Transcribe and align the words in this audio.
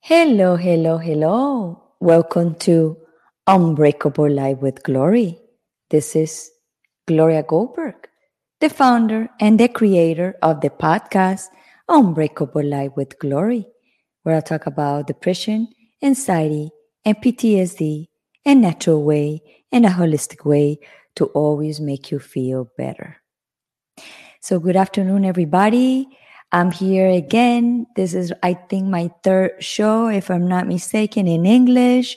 Hello, 0.00 0.56
hello, 0.56 0.98
hello. 0.98 1.82
Welcome 1.98 2.54
to 2.56 2.98
Unbreakable 3.46 4.30
Life 4.30 4.58
with 4.58 4.82
Glory. 4.82 5.38
This 5.90 6.14
is 6.14 6.50
Gloria 7.06 7.42
Goldberg, 7.42 8.08
the 8.60 8.68
founder 8.68 9.28
and 9.40 9.58
the 9.58 9.68
creator 9.68 10.36
of 10.42 10.60
the 10.60 10.70
podcast 10.70 11.48
Unbreakable 11.88 12.64
Life 12.64 12.92
with 12.96 13.18
Glory, 13.18 13.66
where 14.22 14.36
I 14.36 14.40
talk 14.40 14.66
about 14.66 15.06
depression, 15.06 15.68
anxiety, 16.02 16.70
and 17.04 17.16
PTSD 17.16 18.06
in 18.44 18.60
natural 18.60 19.02
way 19.02 19.42
and 19.72 19.86
a 19.86 19.90
holistic 19.90 20.44
way 20.44 20.78
to 21.16 21.26
always 21.26 21.80
make 21.80 22.10
you 22.10 22.18
feel 22.18 22.70
better. 22.76 23.18
So, 24.40 24.58
good 24.58 24.76
afternoon, 24.76 25.24
everybody. 25.24 26.08
I'm 26.52 26.70
here 26.70 27.08
again. 27.08 27.86
This 27.96 28.14
is, 28.14 28.32
I 28.42 28.54
think, 28.54 28.86
my 28.86 29.10
third 29.22 29.62
show, 29.62 30.08
if 30.08 30.30
I'm 30.30 30.46
not 30.46 30.68
mistaken, 30.68 31.26
in 31.26 31.46
English. 31.46 32.16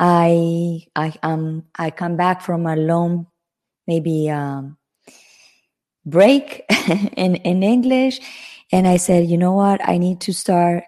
I 0.00 0.86
I 0.96 1.14
um 1.22 1.64
I 1.78 1.90
come 1.90 2.16
back 2.16 2.40
from 2.40 2.66
a 2.66 2.76
long, 2.76 3.26
maybe 3.86 4.30
um, 4.30 4.76
break 6.04 6.64
in 7.16 7.36
in 7.36 7.62
English, 7.62 8.20
and 8.72 8.88
I 8.88 8.96
said, 8.96 9.28
you 9.28 9.38
know 9.38 9.52
what, 9.52 9.86
I 9.86 9.98
need 9.98 10.20
to 10.22 10.32
start 10.32 10.84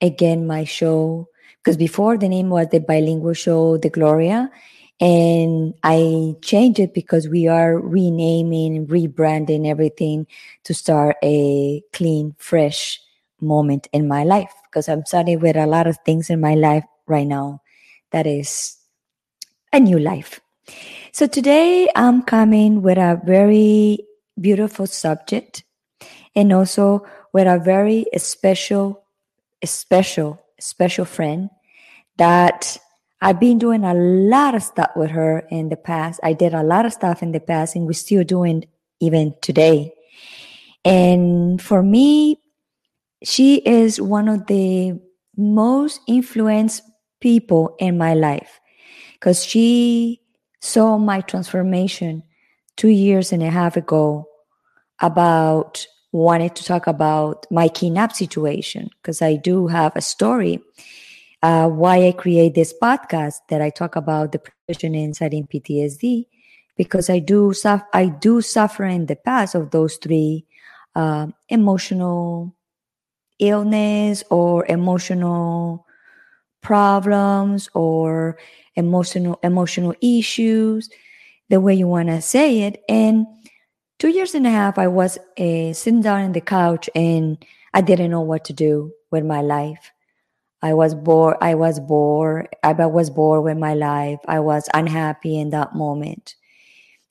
again 0.00 0.46
my 0.46 0.64
show 0.64 1.28
because 1.62 1.76
before 1.76 2.16
the 2.16 2.28
name 2.28 2.50
was 2.50 2.68
the 2.68 2.80
bilingual 2.80 3.34
show, 3.34 3.76
the 3.76 3.90
Gloria, 3.90 4.50
and 5.00 5.72
I 5.82 6.34
changed 6.42 6.78
it 6.78 6.92
because 6.92 7.26
we 7.26 7.48
are 7.48 7.78
renaming, 7.78 8.86
rebranding 8.86 9.66
everything 9.66 10.26
to 10.64 10.74
start 10.74 11.16
a 11.22 11.82
clean, 11.94 12.34
fresh 12.38 13.00
moment 13.40 13.88
in 13.92 14.06
my 14.06 14.24
life. 14.24 14.52
Because 14.64 14.88
I'm 14.88 15.06
starting 15.06 15.40
with 15.40 15.56
a 15.56 15.66
lot 15.66 15.86
of 15.86 15.96
things 16.04 16.28
in 16.28 16.40
my 16.40 16.54
life 16.54 16.84
right 17.06 17.26
now 17.26 17.62
that 18.10 18.26
is 18.26 18.76
a 19.72 19.80
new 19.80 19.98
life. 19.98 20.40
So 21.12 21.26
today 21.26 21.88
I'm 21.96 22.22
coming 22.22 22.82
with 22.82 22.98
a 22.98 23.20
very 23.24 24.00
beautiful 24.38 24.86
subject 24.86 25.64
and 26.36 26.52
also 26.52 27.06
with 27.32 27.46
a 27.46 27.58
very 27.58 28.04
special, 28.16 29.02
special, 29.64 30.42
special 30.58 31.04
friend 31.06 31.48
that 32.18 32.76
I've 33.22 33.38
been 33.38 33.58
doing 33.58 33.84
a 33.84 33.94
lot 33.94 34.54
of 34.54 34.62
stuff 34.62 34.90
with 34.96 35.10
her 35.10 35.46
in 35.50 35.68
the 35.68 35.76
past. 35.76 36.20
I 36.22 36.32
did 36.32 36.54
a 36.54 36.62
lot 36.62 36.86
of 36.86 36.92
stuff 36.92 37.22
in 37.22 37.32
the 37.32 37.40
past, 37.40 37.76
and 37.76 37.86
we're 37.86 37.92
still 37.92 38.24
doing 38.24 38.64
even 39.00 39.34
today. 39.42 39.92
And 40.84 41.60
for 41.60 41.82
me, 41.82 42.40
she 43.22 43.56
is 43.56 44.00
one 44.00 44.28
of 44.28 44.46
the 44.46 44.98
most 45.36 46.00
influenced 46.08 46.82
people 47.20 47.76
in 47.78 47.98
my 47.98 48.14
life 48.14 48.60
because 49.14 49.44
she 49.44 50.20
saw 50.60 50.96
my 50.96 51.20
transformation 51.20 52.22
two 52.76 52.88
years 52.88 53.32
and 53.32 53.42
a 53.42 53.50
half 53.50 53.76
ago 53.76 54.26
about 55.00 55.86
wanted 56.12 56.56
to 56.56 56.64
talk 56.64 56.86
about 56.86 57.46
my 57.50 57.68
kidnap 57.68 58.12
situation 58.12 58.90
because 58.96 59.22
I 59.22 59.36
do 59.36 59.66
have 59.66 59.94
a 59.94 60.00
story 60.00 60.60
uh, 61.42 61.68
why 61.68 62.06
I 62.06 62.12
create 62.12 62.54
this 62.54 62.74
podcast 62.80 63.36
that 63.48 63.62
I 63.62 63.70
talk 63.70 63.96
about 63.96 64.32
depression, 64.32 64.94
and 64.94 65.14
PTSD, 65.14 66.26
because 66.76 67.08
I 67.08 67.18
do 67.18 67.52
suffer. 67.52 67.86
I 67.92 68.06
do 68.06 68.40
suffer 68.42 68.84
in 68.84 69.06
the 69.06 69.16
past 69.16 69.54
of 69.54 69.70
those 69.70 69.96
three 69.96 70.44
uh, 70.94 71.28
emotional 71.48 72.54
illness 73.38 74.22
or 74.30 74.66
emotional 74.66 75.86
problems 76.62 77.70
or 77.74 78.38
emotional 78.76 79.38
emotional 79.42 79.94
issues, 80.02 80.90
the 81.48 81.60
way 81.60 81.74
you 81.74 81.88
want 81.88 82.08
to 82.08 82.20
say 82.20 82.62
it. 82.62 82.82
And 82.88 83.26
two 83.98 84.08
years 84.08 84.34
and 84.34 84.46
a 84.46 84.50
half, 84.50 84.78
I 84.78 84.88
was 84.88 85.18
uh, 85.38 85.72
sitting 85.72 86.02
down 86.02 86.20
in 86.20 86.32
the 86.32 86.40
couch 86.40 86.90
and 86.94 87.42
I 87.72 87.80
didn't 87.80 88.10
know 88.10 88.20
what 88.20 88.44
to 88.46 88.52
do 88.52 88.92
with 89.10 89.24
my 89.24 89.40
life. 89.40 89.90
I 90.62 90.74
was 90.74 90.94
bored. 90.94 91.36
I 91.40 91.54
was 91.54 91.80
bored. 91.80 92.48
I 92.62 92.72
was 92.72 93.10
bored 93.10 93.44
with 93.44 93.56
my 93.56 93.74
life. 93.74 94.20
I 94.26 94.40
was 94.40 94.68
unhappy 94.74 95.38
in 95.38 95.50
that 95.50 95.74
moment. 95.74 96.34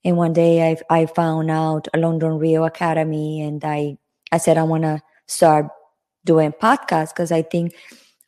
And 0.06 0.18
one 0.18 0.34
day 0.34 0.72
I, 0.72 0.78
I 0.90 1.06
found 1.08 1.52
out 1.52 1.88
a 1.94 1.98
London 1.98 2.38
Real 2.38 2.64
Academy 2.66 3.42
and 3.42 3.64
I, 3.66 3.98
I 4.32 4.38
said, 4.38 4.58
I 4.58 4.64
want 4.64 4.84
to 4.84 5.02
start 5.28 5.68
doing 6.26 6.52
podcasts 6.52 7.10
because 7.10 7.32
I 7.32 7.42
think 7.42 7.74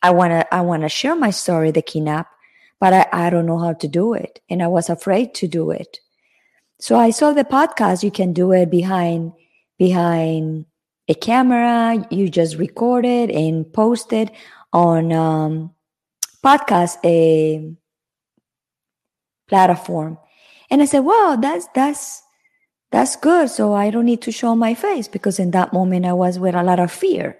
I 0.02 0.10
want 0.10 0.32
to, 0.32 0.54
I 0.54 0.60
want 0.60 0.82
to 0.82 0.88
share 0.88 1.14
my 1.14 1.30
story, 1.30 1.70
the 1.70 1.82
kidnap, 1.82 2.28
but 2.80 2.92
I, 2.92 3.06
I 3.12 3.30
don't 3.30 3.46
know 3.46 3.58
how 3.58 3.74
to 3.74 3.88
do 3.88 4.12
it. 4.14 4.40
And 4.50 4.62
I 4.62 4.66
was 4.66 4.90
afraid 4.90 5.34
to 5.34 5.48
do 5.48 5.70
it. 5.70 6.00
So 6.80 6.98
I 6.98 7.10
saw 7.10 7.32
the 7.32 7.44
podcast. 7.44 8.02
You 8.02 8.10
can 8.10 8.32
do 8.32 8.50
it 8.52 8.68
behind, 8.68 9.32
behind 9.78 10.66
a 11.06 11.14
camera. 11.14 12.04
You 12.10 12.28
just 12.28 12.56
record 12.56 13.06
it 13.06 13.30
and 13.30 13.72
post 13.72 14.12
it 14.12 14.32
on 14.72 15.12
um, 15.12 15.74
podcast 16.44 16.96
a 17.04 17.74
platform. 19.48 20.18
And 20.70 20.80
i 20.80 20.86
said 20.86 21.00
wow 21.00 21.36
that's 21.40 21.68
that's 21.74 22.22
that's 22.90 23.16
good. 23.16 23.50
So 23.50 23.74
i 23.74 23.90
don't 23.90 24.06
need 24.06 24.22
to 24.22 24.32
show 24.32 24.54
my 24.54 24.74
face 24.74 25.08
because 25.08 25.38
in 25.38 25.50
that 25.52 25.72
moment 25.72 26.06
i 26.06 26.12
was 26.12 26.38
with 26.38 26.54
a 26.54 26.62
lot 26.62 26.80
of 26.80 26.90
fear. 26.90 27.38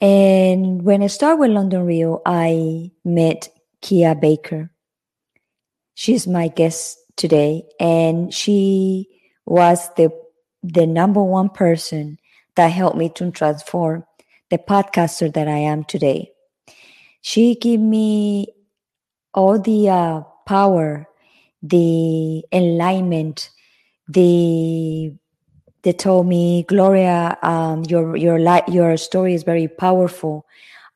And 0.00 0.82
when 0.82 1.02
i 1.02 1.08
started 1.08 1.40
with 1.40 1.50
london 1.50 1.84
real 1.84 2.22
i 2.24 2.90
met 3.04 3.48
kia 3.80 4.14
baker. 4.14 4.70
She's 5.94 6.26
my 6.26 6.48
guest 6.48 6.98
today 7.16 7.64
and 7.78 8.32
she 8.32 9.08
was 9.46 9.88
the 9.94 10.10
the 10.62 10.86
number 10.86 11.22
one 11.22 11.48
person 11.50 12.18
that 12.56 12.68
helped 12.68 12.96
me 12.96 13.08
to 13.10 13.30
transform 13.30 14.04
the 14.54 14.58
podcaster 14.58 15.32
that 15.34 15.48
I 15.48 15.58
am 15.58 15.84
today. 15.84 16.30
She 17.22 17.56
gave 17.56 17.80
me 17.80 18.48
all 19.32 19.58
the 19.58 19.88
uh, 19.90 20.20
power, 20.46 21.08
the 21.62 22.44
enlightenment, 22.52 23.50
the 24.08 25.14
they 25.82 25.92
told 25.92 26.26
me, 26.26 26.62
Gloria, 26.62 27.36
um, 27.42 27.84
your 27.84 28.16
your 28.16 28.38
light, 28.38 28.66
your 28.68 28.96
story 28.96 29.34
is 29.34 29.42
very 29.42 29.68
powerful. 29.68 30.46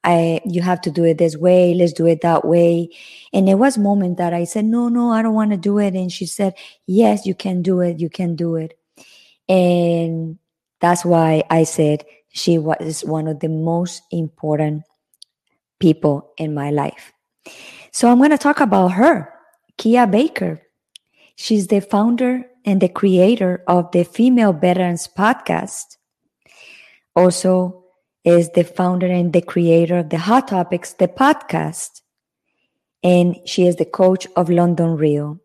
I 0.05 0.41
you 0.47 0.63
have 0.63 0.81
to 0.83 0.91
do 0.91 1.05
it 1.05 1.19
this 1.19 1.37
way. 1.37 1.75
Let's 1.75 1.93
do 1.93 2.07
it 2.07 2.23
that 2.23 2.47
way. 2.47 2.89
And 3.33 3.47
there 3.47 3.57
was 3.59 3.77
moment 3.77 4.17
that 4.19 4.33
I 4.33 4.45
said, 4.45 4.65
No, 4.65 4.89
no, 4.89 5.11
I 5.11 5.21
don't 5.23 5.35
want 5.35 5.51
to 5.51 5.59
do 5.59 5.79
it. 5.79 5.95
And 5.95 6.11
she 6.11 6.27
said, 6.27 6.55
Yes, 6.87 7.27
you 7.27 7.35
can 7.35 7.61
do 7.63 7.81
it. 7.81 8.01
You 8.01 8.09
can 8.09 8.37
do 8.37 8.57
it. 8.57 8.79
And 9.49 10.39
that's 10.81 11.05
why 11.05 11.43
I 11.51 11.65
said, 11.65 12.05
she 12.39 12.57
was 12.59 13.05
one 13.05 13.27
of 13.27 13.41
the 13.41 13.49
most 13.49 14.03
important 14.11 14.85
people 15.81 16.33
in 16.39 16.55
my 16.55 16.71
life. 16.71 17.13
So 17.93 18.11
I'm 18.11 18.19
going 18.19 18.31
to 18.31 18.39
talk 18.39 18.61
about 18.61 18.93
her, 18.93 19.33
Kia 19.77 20.07
Baker. 20.07 20.63
She's 21.37 21.67
the 21.67 21.81
founder 21.81 22.45
and 22.65 22.81
the 22.81 22.89
creator 22.89 23.63
of 23.67 23.91
the 23.93 24.05
Female 24.05 24.53
Veterans 24.53 25.09
Podcast. 25.09 25.97
Also 27.17 27.85
is 28.25 28.51
the 28.51 28.65
founder 28.65 29.07
and 29.07 29.33
the 29.33 29.43
creator 29.43 29.99
of 29.99 30.11
the 30.11 30.19
Hot 30.19 30.49
Topics, 30.49 30.93
the 30.93 31.09
podcast. 31.09 32.03
And 33.03 33.37
she 33.47 33.67
is 33.67 33.77
the 33.77 33.85
coach 33.85 34.27
of 34.37 34.51
London 34.51 34.97
Real. 34.97 35.41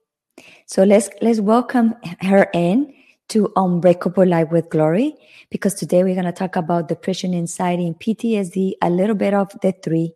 So 0.66 0.84
let's 0.84 1.10
let's 1.22 1.40
welcome 1.40 1.96
her 2.22 2.50
in 2.54 2.94
to 3.34 3.52
Unbreakable 3.56 4.28
Life 4.28 4.52
with 4.52 4.70
Glory 4.70 5.16
because 5.50 5.74
today 5.74 6.04
we're 6.04 6.14
going 6.14 6.26
to 6.26 6.32
talk 6.32 6.56
about 6.56 6.88
depression, 6.88 7.34
anxiety, 7.34 7.88
and 7.88 8.00
PTSD, 8.00 8.74
a 8.80 8.92
little 8.92 9.16
bit 9.16 9.34
of 9.34 9.50
the 9.64 9.72
three, 9.72 10.14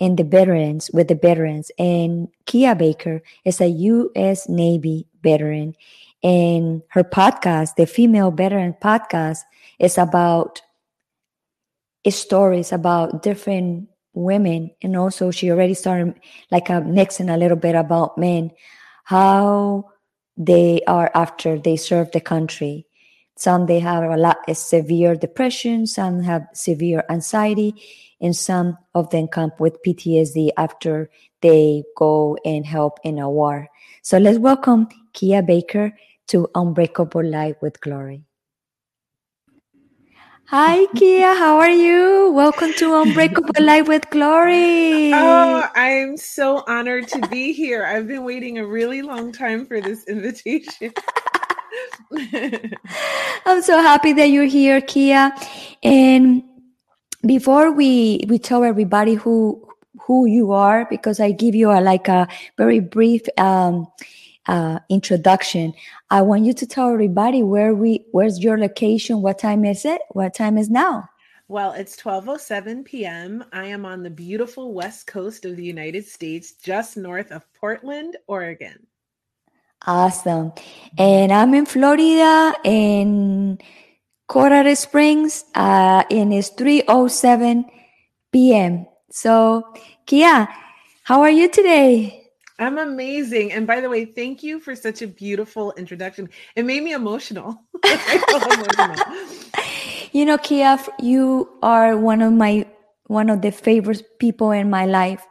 and 0.00 0.16
the 0.16 0.24
veterans 0.24 0.90
with 0.94 1.08
the 1.08 1.14
veterans. 1.14 1.70
And 1.78 2.28
Kia 2.46 2.74
Baker 2.74 3.20
is 3.44 3.60
a 3.60 3.68
U.S. 3.68 4.48
Navy 4.48 5.06
veteran, 5.22 5.76
and 6.22 6.80
her 6.88 7.04
podcast, 7.04 7.74
the 7.76 7.84
Female 7.84 8.30
Veteran 8.30 8.74
Podcast, 8.80 9.40
is 9.78 9.98
about 9.98 10.62
stories 12.08 12.72
about 12.72 13.22
different 13.22 13.90
women, 14.14 14.70
and 14.80 14.96
also 14.96 15.30
she 15.30 15.50
already 15.50 15.74
started 15.74 16.18
like 16.50 16.70
a 16.70 16.80
mixing 16.80 17.28
a 17.28 17.36
little 17.36 17.58
bit 17.58 17.74
about 17.74 18.16
men, 18.16 18.52
how 19.04 19.84
they 20.38 20.80
are 20.86 21.10
after 21.14 21.58
they 21.58 21.76
serve 21.76 22.12
the 22.12 22.20
country. 22.20 22.86
Some 23.36 23.66
they 23.66 23.80
have 23.80 24.04
a 24.04 24.16
lot 24.16 24.38
of 24.48 24.56
severe 24.56 25.16
depression, 25.16 25.86
some 25.86 26.22
have 26.22 26.46
severe 26.54 27.04
anxiety, 27.10 27.74
and 28.20 28.34
some 28.34 28.78
of 28.94 29.10
them 29.10 29.26
come 29.26 29.52
with 29.58 29.82
PTSD 29.84 30.50
after 30.56 31.10
they 31.42 31.82
go 31.96 32.38
and 32.44 32.64
help 32.64 32.98
in 33.02 33.18
a 33.18 33.28
war. 33.28 33.68
So 34.02 34.18
let's 34.18 34.38
welcome 34.38 34.88
Kia 35.12 35.42
Baker 35.42 35.92
to 36.28 36.48
Unbreakable 36.54 37.24
Life 37.24 37.56
with 37.60 37.80
Glory. 37.80 38.27
Hi, 40.50 40.86
Kia. 40.96 41.34
How 41.34 41.58
are 41.58 41.68
you? 41.68 42.32
Welcome 42.32 42.72
to 42.78 42.94
Unbreakable 43.02 43.52
Life 43.60 43.86
with 43.86 44.08
Glory. 44.08 45.12
Oh, 45.12 45.68
I'm 45.74 46.16
so 46.16 46.64
honored 46.66 47.06
to 47.08 47.20
be 47.28 47.52
here. 47.52 47.84
I've 47.84 48.08
been 48.08 48.24
waiting 48.24 48.56
a 48.56 48.66
really 48.66 49.02
long 49.02 49.30
time 49.30 49.66
for 49.66 49.78
this 49.82 50.04
invitation. 50.04 50.94
I'm 53.44 53.60
so 53.60 53.82
happy 53.82 54.14
that 54.14 54.30
you're 54.30 54.46
here, 54.46 54.80
Kia. 54.80 55.34
And 55.82 56.42
before 57.26 57.70
we 57.70 58.24
we 58.26 58.38
tell 58.38 58.64
everybody 58.64 59.16
who 59.16 59.62
who 60.00 60.24
you 60.24 60.52
are, 60.52 60.86
because 60.88 61.20
I 61.20 61.30
give 61.30 61.54
you 61.54 61.70
a 61.70 61.82
like 61.82 62.08
a 62.08 62.26
very 62.56 62.80
brief 62.80 63.20
um, 63.36 63.86
uh, 64.48 64.80
introduction, 64.88 65.74
I 66.10 66.22
want 66.22 66.44
you 66.44 66.54
to 66.54 66.66
tell 66.66 66.90
everybody 66.90 67.42
where 67.42 67.74
we 67.74 68.06
where's 68.12 68.42
your 68.42 68.58
location, 68.58 69.22
what 69.22 69.38
time 69.38 69.64
is 69.64 69.84
it, 69.84 70.00
what 70.10 70.34
time 70.34 70.58
is 70.58 70.70
now. 70.70 71.08
Well, 71.48 71.72
it's 71.72 71.96
12:07 71.96 72.84
p.m. 72.84 73.44
I 73.52 73.66
am 73.66 73.86
on 73.86 74.02
the 74.02 74.10
beautiful 74.10 74.74
west 74.74 75.06
coast 75.06 75.44
of 75.44 75.56
the 75.56 75.64
United 75.64 76.06
States, 76.06 76.52
just 76.52 76.96
north 76.96 77.30
of 77.30 77.50
Portland, 77.54 78.16
Oregon. 78.26 78.86
Awesome. 79.86 80.52
And 80.98 81.32
I'm 81.32 81.54
in 81.54 81.64
Florida 81.64 82.54
in 82.64 83.58
Colorado 84.26 84.74
Springs, 84.74 85.44
uh, 85.54 86.04
and 86.10 86.34
it's 86.34 86.50
3:07 86.50 87.64
p.m. 88.32 88.86
So, 89.10 89.72
Kia, 90.04 90.48
how 91.04 91.22
are 91.22 91.30
you 91.30 91.48
today? 91.48 92.17
I'm 92.58 92.78
amazing. 92.78 93.52
And 93.52 93.66
by 93.66 93.80
the 93.80 93.88
way, 93.88 94.04
thank 94.04 94.42
you 94.42 94.58
for 94.58 94.74
such 94.74 95.00
a 95.00 95.06
beautiful 95.06 95.72
introduction. 95.76 96.28
It 96.56 96.64
made 96.64 96.82
me 96.82 96.92
emotional. 96.92 97.62
emotional. 97.84 98.96
you 100.12 100.24
know, 100.24 100.38
Kia, 100.38 100.78
you 100.98 101.48
are 101.62 101.96
one 101.96 102.20
of 102.20 102.32
my 102.32 102.66
one 103.06 103.30
of 103.30 103.42
the 103.42 103.52
favorite 103.52 104.18
people 104.18 104.50
in 104.50 104.68
my 104.68 104.86
life. 104.86 105.24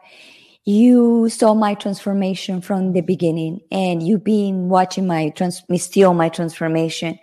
You 0.63 1.29
saw 1.29 1.53
my 1.53 1.75
transformation 1.75 2.61
from 2.61 2.93
the 2.93 3.01
beginning, 3.01 3.61
and 3.71 4.01
you've 4.01 4.23
been 4.23 4.69
watching 4.69 5.05
my 5.05 5.29
trans, 5.29 5.63
me 5.69 5.77
steal 5.77 6.13
my 6.13 6.29
transformation, 6.29 7.19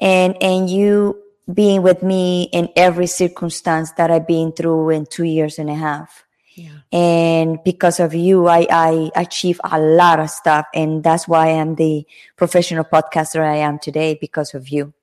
and 0.00 0.36
and 0.42 0.68
you 0.68 1.20
being 1.52 1.82
with 1.82 2.02
me 2.02 2.50
in 2.52 2.68
every 2.76 3.06
circumstance 3.06 3.92
that 3.92 4.10
I've 4.10 4.26
been 4.26 4.52
through 4.52 4.90
in 4.90 5.06
two 5.06 5.24
years 5.24 5.58
and 5.58 5.70
a 5.70 5.74
half 5.74 6.24
and 6.92 7.58
because 7.64 8.00
of 8.00 8.14
you, 8.14 8.46
I, 8.46 8.66
I 8.70 9.10
achieve 9.14 9.60
a 9.64 9.78
lot 9.78 10.20
of 10.20 10.30
stuff. 10.30 10.66
And 10.74 11.02
that's 11.04 11.28
why 11.28 11.48
I'm 11.48 11.74
the 11.74 12.06
professional 12.36 12.84
podcaster 12.84 13.42
I 13.42 13.56
am 13.56 13.78
today 13.78 14.16
because 14.20 14.54
of 14.54 14.68
you. 14.68 14.94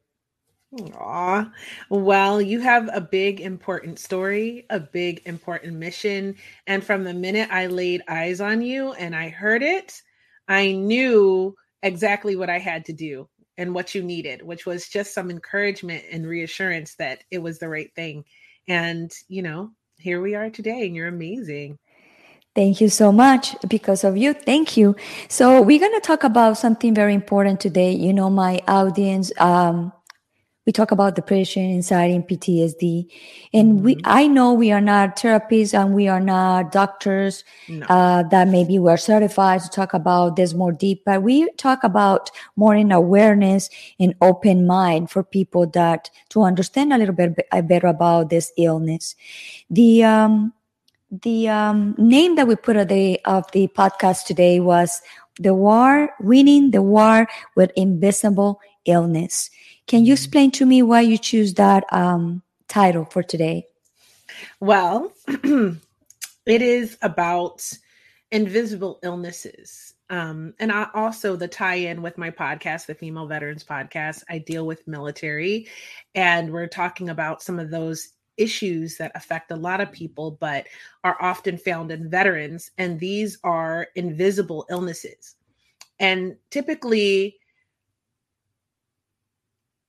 Aw. 0.99 1.49
Well, 1.89 2.41
you 2.41 2.59
have 2.59 2.89
a 2.91 2.99
big, 2.99 3.39
important 3.39 3.99
story, 3.99 4.65
a 4.69 4.79
big, 4.79 5.21
important 5.25 5.75
mission. 5.75 6.35
And 6.67 6.83
from 6.83 7.03
the 7.03 7.13
minute 7.13 7.49
I 7.51 7.67
laid 7.67 8.01
eyes 8.07 8.41
on 8.41 8.61
you 8.61 8.93
and 8.93 9.15
I 9.15 9.29
heard 9.29 9.63
it, 9.63 10.01
I 10.47 10.73
knew 10.73 11.55
exactly 11.83 12.35
what 12.35 12.49
I 12.49 12.57
had 12.57 12.85
to 12.85 12.93
do 12.93 13.29
and 13.57 13.73
what 13.73 13.95
you 13.95 14.03
needed, 14.03 14.41
which 14.41 14.65
was 14.65 14.89
just 14.89 15.13
some 15.13 15.29
encouragement 15.29 16.03
and 16.11 16.27
reassurance 16.27 16.95
that 16.95 17.23
it 17.31 17.37
was 17.37 17.59
the 17.59 17.69
right 17.69 17.93
thing. 17.95 18.25
And, 18.67 19.11
you 19.29 19.43
know, 19.43 19.71
here 20.05 20.21
we 20.21 20.35
are 20.35 20.51
today, 20.51 20.85
and 20.85 20.95
you're 20.95 21.07
amazing. 21.07 21.79
Thank 22.53 22.79
you 22.79 22.89
so 22.89 23.11
much. 23.11 23.55
Because 23.67 24.03
of 24.03 24.15
you, 24.15 24.33
thank 24.33 24.77
you. 24.77 24.95
So 25.29 25.63
we're 25.63 25.79
going 25.79 25.99
to 25.99 25.99
talk 25.99 26.23
about 26.23 26.59
something 26.59 26.93
very 26.93 27.15
important 27.15 27.59
today. 27.59 27.91
You 27.91 28.13
know, 28.13 28.29
my 28.29 28.61
audience, 28.67 29.31
um, 29.39 29.91
we 30.65 30.71
talk 30.71 30.91
about 30.91 31.15
depression, 31.15 31.63
anxiety, 31.63 32.15
and 32.15 32.27
PTSD. 32.27 33.07
And 33.53 33.83
we, 33.83 33.95
mm-hmm. 33.95 34.01
I 34.05 34.27
know 34.27 34.53
we 34.53 34.71
are 34.71 34.81
not 34.81 35.15
therapists 35.15 35.79
and 35.79 35.93
we 35.93 36.07
are 36.07 36.19
not 36.19 36.71
doctors 36.71 37.43
no. 37.69 37.85
uh, 37.85 38.23
that 38.23 38.47
maybe 38.47 38.79
we're 38.79 38.97
certified 38.97 39.61
to 39.61 39.69
talk 39.69 39.93
about 39.93 40.35
this 40.35 40.53
more 40.53 40.71
deep, 40.71 41.03
but 41.05 41.21
we 41.21 41.49
talk 41.53 41.83
about 41.83 42.31
more 42.55 42.75
in 42.75 42.91
awareness 42.91 43.69
and 43.99 44.15
open 44.21 44.65
mind 44.65 45.11
for 45.11 45.23
people 45.23 45.67
that 45.67 46.09
to 46.29 46.41
understand 46.41 46.91
a 46.91 46.97
little 46.97 47.15
bit 47.15 47.35
better 47.67 47.87
about 47.87 48.29
this 48.29 48.51
illness. 48.57 49.15
The, 49.69 50.03
um, 50.03 50.53
the 51.11 51.47
um, 51.47 51.93
name 51.99 52.35
that 52.35 52.47
we 52.47 52.55
put 52.55 52.75
of 52.75 52.87
the 52.87 53.19
of 53.25 53.49
the 53.51 53.67
podcast 53.69 54.25
today 54.25 54.59
was 54.59 55.01
the 55.39 55.53
war 55.53 56.09
winning 56.19 56.71
the 56.71 56.81
war 56.81 57.27
with 57.55 57.71
invisible 57.75 58.59
illness 58.85 59.49
can 59.87 60.05
you 60.05 60.13
explain 60.13 60.51
to 60.51 60.65
me 60.65 60.81
why 60.81 61.01
you 61.01 61.17
choose 61.17 61.53
that 61.55 61.83
um, 61.93 62.41
title 62.67 63.05
for 63.05 63.23
today? 63.23 63.67
Well, 64.59 65.11
it 65.27 65.79
is 66.61 66.97
about 67.01 67.71
invisible 68.31 68.99
illnesses. 69.03 69.93
Um, 70.09 70.53
and 70.59 70.71
I 70.71 70.87
also 70.93 71.35
the 71.35 71.47
tie-in 71.47 72.01
with 72.01 72.17
my 72.17 72.29
podcast, 72.29 72.85
the 72.85 72.95
Female 72.95 73.27
Veterans 73.27 73.63
Podcast. 73.63 74.23
I 74.29 74.39
deal 74.39 74.65
with 74.65 74.87
military, 74.87 75.67
and 76.13 76.51
we're 76.51 76.67
talking 76.67 77.09
about 77.09 77.41
some 77.41 77.59
of 77.59 77.71
those 77.71 78.09
issues 78.37 78.97
that 78.97 79.11
affect 79.15 79.51
a 79.51 79.55
lot 79.55 79.81
of 79.81 79.91
people, 79.91 80.31
but 80.39 80.65
are 81.03 81.17
often 81.21 81.57
found 81.57 81.91
in 81.91 82.09
veterans. 82.09 82.71
And 82.77 82.99
these 82.99 83.39
are 83.43 83.87
invisible 83.95 84.65
illnesses. 84.69 85.35
And 85.99 86.35
typically, 86.51 87.37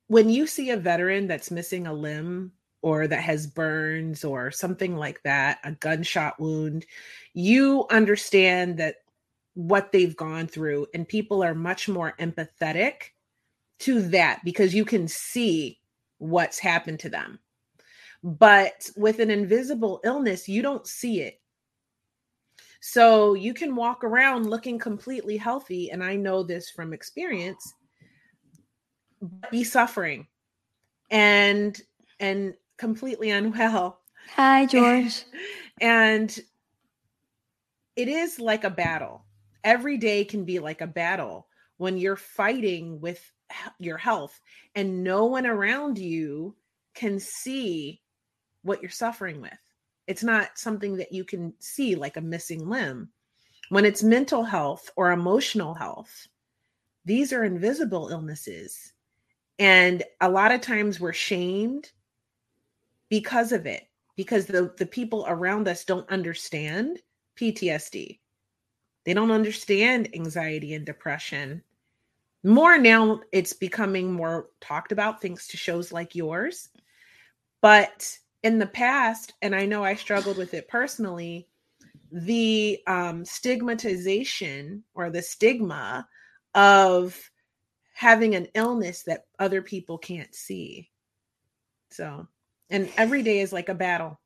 when 0.08 0.28
you 0.28 0.46
see 0.46 0.70
a 0.70 0.76
veteran 0.76 1.26
that's 1.26 1.50
missing 1.50 1.86
a 1.86 1.92
limb 1.92 2.52
or 2.82 3.06
that 3.08 3.22
has 3.22 3.46
burns 3.46 4.24
or 4.24 4.50
something 4.50 4.96
like 4.96 5.22
that, 5.22 5.58
a 5.64 5.72
gunshot 5.72 6.38
wound, 6.38 6.86
you 7.34 7.86
understand 7.90 8.78
that 8.78 8.96
what 9.54 9.90
they've 9.90 10.16
gone 10.16 10.46
through 10.46 10.86
and 10.94 11.08
people 11.08 11.42
are 11.42 11.54
much 11.54 11.88
more 11.88 12.14
empathetic 12.20 13.10
to 13.78 14.02
that 14.02 14.40
because 14.44 14.74
you 14.74 14.84
can 14.84 15.08
see 15.08 15.78
what's 16.18 16.58
happened 16.58 17.00
to 17.00 17.08
them. 17.08 17.38
But 18.22 18.88
with 18.96 19.18
an 19.18 19.30
invisible 19.30 20.00
illness, 20.04 20.48
you 20.48 20.62
don't 20.62 20.86
see 20.86 21.22
it. 21.22 21.40
So 22.80 23.34
you 23.34 23.52
can 23.52 23.74
walk 23.74 24.04
around 24.04 24.48
looking 24.48 24.78
completely 24.78 25.36
healthy. 25.36 25.90
And 25.90 26.04
I 26.04 26.16
know 26.16 26.42
this 26.42 26.70
from 26.70 26.92
experience 26.92 27.74
be 29.50 29.64
suffering 29.64 30.26
and 31.10 31.80
and 32.20 32.54
completely 32.76 33.30
unwell. 33.30 34.00
Hi, 34.34 34.66
George. 34.66 35.24
and 35.80 36.38
it 37.94 38.08
is 38.08 38.38
like 38.38 38.64
a 38.64 38.70
battle. 38.70 39.24
Every 39.64 39.96
day 39.96 40.24
can 40.24 40.44
be 40.44 40.58
like 40.58 40.80
a 40.80 40.86
battle 40.86 41.48
when 41.78 41.98
you're 41.98 42.16
fighting 42.16 43.00
with 43.00 43.20
your 43.78 43.96
health 43.96 44.40
and 44.74 45.02
no 45.02 45.24
one 45.26 45.46
around 45.46 45.98
you 45.98 46.54
can 46.94 47.18
see 47.18 48.00
what 48.62 48.80
you're 48.80 48.90
suffering 48.90 49.40
with. 49.40 49.58
It's 50.06 50.22
not 50.22 50.58
something 50.58 50.96
that 50.96 51.12
you 51.12 51.24
can 51.24 51.52
see 51.58 51.94
like 51.94 52.16
a 52.16 52.20
missing 52.20 52.68
limb. 52.68 53.10
When 53.68 53.84
it's 53.84 54.02
mental 54.02 54.44
health 54.44 54.90
or 54.96 55.10
emotional 55.10 55.74
health, 55.74 56.28
these 57.04 57.32
are 57.32 57.44
invisible 57.44 58.08
illnesses 58.08 58.92
and 59.58 60.02
a 60.20 60.28
lot 60.28 60.52
of 60.52 60.60
times 60.60 61.00
we're 61.00 61.12
shamed 61.12 61.90
because 63.08 63.52
of 63.52 63.66
it, 63.66 63.88
because 64.16 64.46
the, 64.46 64.72
the 64.76 64.86
people 64.86 65.24
around 65.28 65.68
us 65.68 65.84
don't 65.84 66.08
understand 66.10 67.00
PTSD. 67.38 68.18
They 69.04 69.14
don't 69.14 69.30
understand 69.30 70.10
anxiety 70.14 70.74
and 70.74 70.84
depression. 70.84 71.62
More 72.42 72.76
now, 72.78 73.20
it's 73.32 73.52
becoming 73.52 74.12
more 74.12 74.50
talked 74.60 74.92
about 74.92 75.22
thanks 75.22 75.48
to 75.48 75.56
shows 75.56 75.92
like 75.92 76.14
yours. 76.14 76.68
But 77.62 78.18
in 78.42 78.58
the 78.58 78.66
past, 78.66 79.34
and 79.42 79.54
I 79.54 79.66
know 79.66 79.84
I 79.84 79.94
struggled 79.94 80.36
with 80.36 80.54
it 80.54 80.68
personally, 80.68 81.48
the 82.12 82.80
um, 82.86 83.24
stigmatization 83.24 84.84
or 84.94 85.10
the 85.10 85.22
stigma 85.22 86.06
of 86.54 87.18
having 87.96 88.34
an 88.34 88.46
illness 88.54 89.04
that 89.04 89.24
other 89.38 89.62
people 89.62 89.96
can't 89.96 90.34
see. 90.34 90.90
So, 91.90 92.28
and 92.68 92.90
every 92.98 93.22
day 93.22 93.40
is 93.40 93.54
like 93.54 93.70
a 93.70 93.74
battle. 93.74 94.20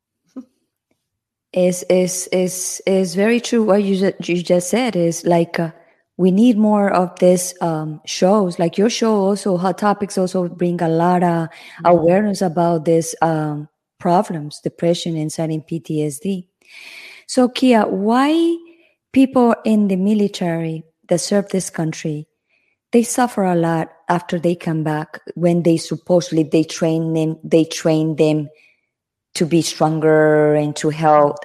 is 1.53 1.83
is 1.89 2.27
is 2.33 2.81
is 2.85 3.15
very 3.15 3.39
true 3.39 3.63
what 3.63 3.81
you 3.81 4.11
you 4.23 4.43
just 4.43 4.69
said 4.69 4.97
is 4.97 5.25
like 5.25 5.57
uh, 5.57 5.71
we 6.17 6.31
need 6.31 6.57
more 6.57 6.91
of 6.91 7.17
this 7.19 7.53
um, 7.61 8.01
shows 8.05 8.59
like 8.59 8.77
your 8.77 8.89
show 8.89 9.15
also 9.15 9.57
hot 9.57 9.77
topics 9.77 10.17
also 10.17 10.49
bring 10.49 10.81
a 10.81 10.89
lot 10.89 11.23
of 11.23 11.47
mm-hmm. 11.47 11.85
awareness 11.85 12.41
about 12.41 12.85
this 12.85 13.15
um, 13.21 13.67
problems 13.99 14.59
depression 14.61 15.17
anxiety 15.17 15.55
and 15.55 15.67
ptsd 15.67 16.47
so 17.27 17.49
kia 17.49 17.83
why 17.83 18.57
people 19.11 19.55
in 19.65 19.87
the 19.87 19.97
military 19.97 20.83
that 21.09 21.19
serve 21.19 21.47
this 21.49 21.69
country 21.69 22.27
they 22.91 23.03
suffer 23.03 23.43
a 23.43 23.55
lot 23.55 23.91
after 24.09 24.39
they 24.39 24.55
come 24.55 24.83
back 24.83 25.19
when 25.35 25.63
they 25.63 25.77
supposedly 25.77 26.43
they 26.43 26.63
train 26.63 27.13
them 27.13 27.37
they 27.43 27.63
train 27.63 28.15
them 28.17 28.49
to 29.33 29.45
be 29.45 29.61
stronger 29.61 30.53
and 30.55 30.75
to 30.75 30.89
help 30.89 31.37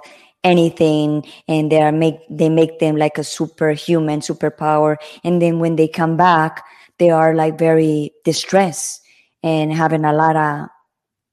anything 0.43 1.25
and 1.49 1.71
they 1.71 1.83
are 1.83 1.93
make 1.93 2.19
they 2.31 2.49
make 2.49 2.79
them 2.79 2.97
like 2.97 3.19
a 3.19 3.25
superhuman 3.25 4.21
superpower. 4.21 4.97
And 5.25 5.41
then 5.43 5.59
when 5.59 5.77
they 5.77 5.89
come 5.89 6.17
back 6.17 6.65
they 6.99 7.11
are 7.11 7.35
like 7.35 7.59
very 7.59 8.13
distressed 8.25 9.03
and 9.43 9.73
having 9.73 10.05
a 10.05 10.13
lot 10.13 10.37
of 10.37 10.69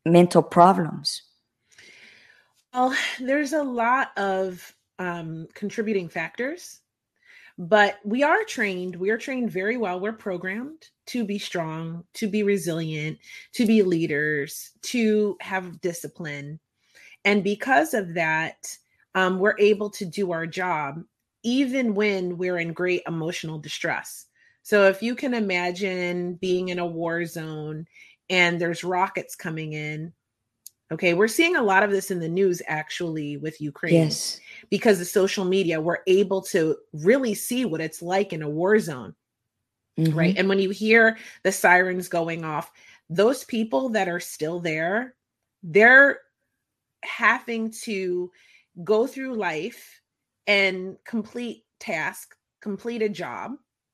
mental 0.06 0.44
problems. 0.44 1.22
Well 2.74 2.96
there's 3.20 3.54
a 3.54 3.64
lot 3.64 4.12
of 4.18 4.74
um, 5.00 5.48
contributing 5.54 6.10
factors 6.10 6.82
but 7.58 8.00
we 8.04 8.24
are 8.24 8.44
trained 8.44 8.96
we 8.96 9.10
are 9.10 9.18
trained 9.18 9.52
very 9.52 9.78
well 9.78 10.00
we're 10.00 10.12
programmed 10.12 10.90
to 11.06 11.24
be 11.24 11.38
strong 11.38 12.04
to 12.14 12.28
be 12.28 12.42
resilient 12.42 13.18
to 13.54 13.66
be 13.66 13.84
leaders 13.84 14.72
to 14.82 15.38
have 15.40 15.80
discipline 15.82 16.60
and 17.26 17.44
because 17.44 17.94
of 17.94 18.14
that 18.14 18.76
um, 19.16 19.38
we're 19.38 19.58
able 19.60 19.90
to 19.90 20.06
do 20.06 20.32
our 20.32 20.48
job 20.48 21.04
even 21.44 21.94
when 21.94 22.38
we're 22.38 22.58
in 22.58 22.74
great 22.74 23.04
emotional 23.08 23.60
distress 23.60 24.26
so 24.64 24.88
if 24.88 25.04
you 25.04 25.14
can 25.14 25.34
imagine 25.34 26.34
being 26.36 26.70
in 26.70 26.80
a 26.80 26.86
war 26.86 27.24
zone 27.26 27.86
and 28.30 28.60
there's 28.60 28.84
rockets 28.84 29.36
coming 29.36 29.74
in 29.74 30.12
Okay, 30.94 31.16
we're 31.16 31.28
seeing 31.28 31.56
a 31.56 31.64
lot 31.64 31.82
of 31.82 31.90
this 31.90 32.12
in 32.12 32.20
the 32.20 32.30
news 32.30 32.62
actually 32.68 33.38
with 33.38 33.60
Ukraine. 33.60 33.96
Yes. 33.96 34.40
Because 34.74 35.00
of 35.00 35.06
social 35.06 35.46
media, 35.46 35.80
we're 35.80 36.00
able 36.08 36.42
to 36.42 36.76
really 36.94 37.36
see 37.36 37.64
what 37.64 37.80
it's 37.80 38.02
like 38.02 38.34
in 38.34 38.42
a 38.42 38.50
war 38.50 38.80
zone. 38.80 39.14
Mm-hmm. 40.00 40.18
Right. 40.18 40.36
And 40.36 40.50
when 40.50 40.58
you 40.58 40.72
hear 40.72 41.20
the 41.44 41.52
sirens 41.52 42.08
going 42.10 42.44
off, 42.44 42.72
those 43.08 43.44
people 43.44 43.90
that 43.90 44.08
are 44.08 44.20
still 44.20 44.60
there, 44.60 45.14
they're 45.62 46.22
having 47.04 47.70
to 47.84 48.32
go 48.84 49.06
through 49.06 49.36
life 49.36 50.02
and 50.48 50.98
complete 51.06 51.66
task, 51.80 52.36
complete 52.60 53.04
a 53.04 53.10
job 53.10 53.52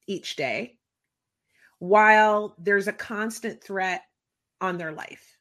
each 0.08 0.38
day 0.38 0.78
while 1.80 2.56
there's 2.58 2.88
a 2.88 2.94
constant 2.94 3.62
threat 3.62 4.04
on 4.62 4.78
their 4.78 4.94
life 4.94 5.36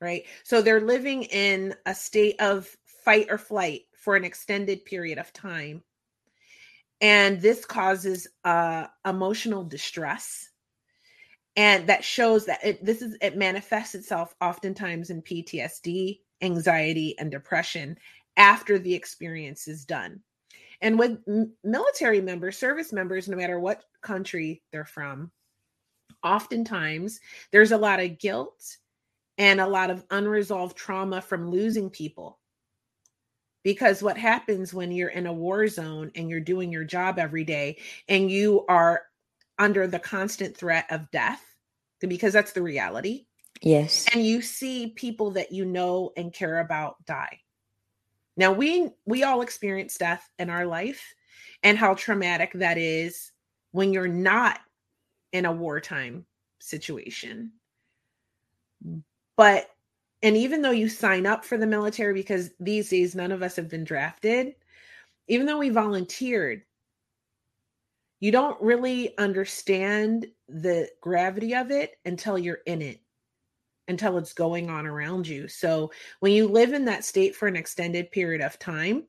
right? 0.00 0.24
So 0.44 0.62
they're 0.62 0.80
living 0.80 1.24
in 1.24 1.74
a 1.86 1.94
state 1.94 2.40
of 2.40 2.68
fight 3.04 3.26
or 3.30 3.38
flight 3.38 3.82
for 4.08 4.16
an 4.16 4.24
extended 4.24 4.86
period 4.86 5.18
of 5.18 5.34
time. 5.34 5.82
And 7.02 7.42
this 7.42 7.66
causes 7.66 8.26
uh, 8.42 8.86
emotional 9.06 9.64
distress. 9.64 10.48
And 11.56 11.86
that 11.90 12.02
shows 12.02 12.46
that 12.46 12.64
it, 12.64 12.82
this 12.82 13.02
is 13.02 13.18
it 13.20 13.36
manifests 13.36 13.94
itself 13.94 14.34
oftentimes 14.40 15.10
in 15.10 15.20
PTSD, 15.20 16.20
anxiety, 16.40 17.18
and 17.18 17.30
depression 17.30 17.98
after 18.38 18.78
the 18.78 18.94
experience 18.94 19.68
is 19.68 19.84
done. 19.84 20.20
And 20.80 20.98
with 20.98 21.18
military 21.62 22.22
members, 22.22 22.56
service 22.56 22.94
members, 22.94 23.28
no 23.28 23.36
matter 23.36 23.60
what 23.60 23.84
country 24.00 24.62
they're 24.72 24.86
from, 24.86 25.30
oftentimes 26.24 27.20
there's 27.52 27.72
a 27.72 27.76
lot 27.76 28.00
of 28.00 28.18
guilt 28.18 28.78
and 29.36 29.60
a 29.60 29.66
lot 29.66 29.90
of 29.90 30.02
unresolved 30.10 30.78
trauma 30.78 31.20
from 31.20 31.50
losing 31.50 31.90
people. 31.90 32.38
Because 33.68 34.02
what 34.02 34.16
happens 34.16 34.72
when 34.72 34.90
you're 34.90 35.10
in 35.10 35.26
a 35.26 35.32
war 35.32 35.68
zone 35.68 36.10
and 36.14 36.30
you're 36.30 36.40
doing 36.40 36.72
your 36.72 36.84
job 36.84 37.18
every 37.18 37.44
day 37.44 37.76
and 38.08 38.30
you 38.30 38.64
are 38.66 39.02
under 39.58 39.86
the 39.86 39.98
constant 39.98 40.56
threat 40.56 40.86
of 40.88 41.10
death, 41.10 41.44
because 42.00 42.32
that's 42.32 42.52
the 42.52 42.62
reality. 42.62 43.26
Yes. 43.60 44.06
And 44.10 44.24
you 44.24 44.40
see 44.40 44.94
people 44.96 45.32
that 45.32 45.52
you 45.52 45.66
know 45.66 46.12
and 46.16 46.32
care 46.32 46.60
about 46.60 47.04
die. 47.04 47.40
Now 48.38 48.52
we 48.52 48.88
we 49.04 49.22
all 49.24 49.42
experience 49.42 49.98
death 49.98 50.26
in 50.38 50.48
our 50.48 50.64
life 50.64 51.02
and 51.62 51.76
how 51.76 51.92
traumatic 51.92 52.52
that 52.54 52.78
is 52.78 53.32
when 53.72 53.92
you're 53.92 54.08
not 54.08 54.60
in 55.30 55.44
a 55.44 55.52
wartime 55.52 56.24
situation. 56.58 57.52
But 59.36 59.68
and 60.22 60.36
even 60.36 60.62
though 60.62 60.72
you 60.72 60.88
sign 60.88 61.26
up 61.26 61.44
for 61.44 61.56
the 61.56 61.66
military 61.66 62.14
because 62.14 62.50
these 62.58 62.88
days 62.88 63.14
none 63.14 63.32
of 63.32 63.42
us 63.42 63.56
have 63.56 63.68
been 63.68 63.84
drafted, 63.84 64.54
even 65.28 65.46
though 65.46 65.58
we 65.58 65.68
volunteered, 65.68 66.62
you 68.20 68.32
don't 68.32 68.60
really 68.60 69.16
understand 69.16 70.26
the 70.48 70.88
gravity 71.00 71.54
of 71.54 71.70
it 71.70 71.92
until 72.04 72.36
you're 72.36 72.60
in 72.66 72.82
it, 72.82 73.00
until 73.86 74.18
it's 74.18 74.32
going 74.32 74.70
on 74.70 74.86
around 74.86 75.28
you. 75.28 75.46
So 75.46 75.92
when 76.18 76.32
you 76.32 76.48
live 76.48 76.72
in 76.72 76.86
that 76.86 77.04
state 77.04 77.36
for 77.36 77.46
an 77.46 77.56
extended 77.56 78.10
period 78.10 78.40
of 78.40 78.58
time 78.58 79.04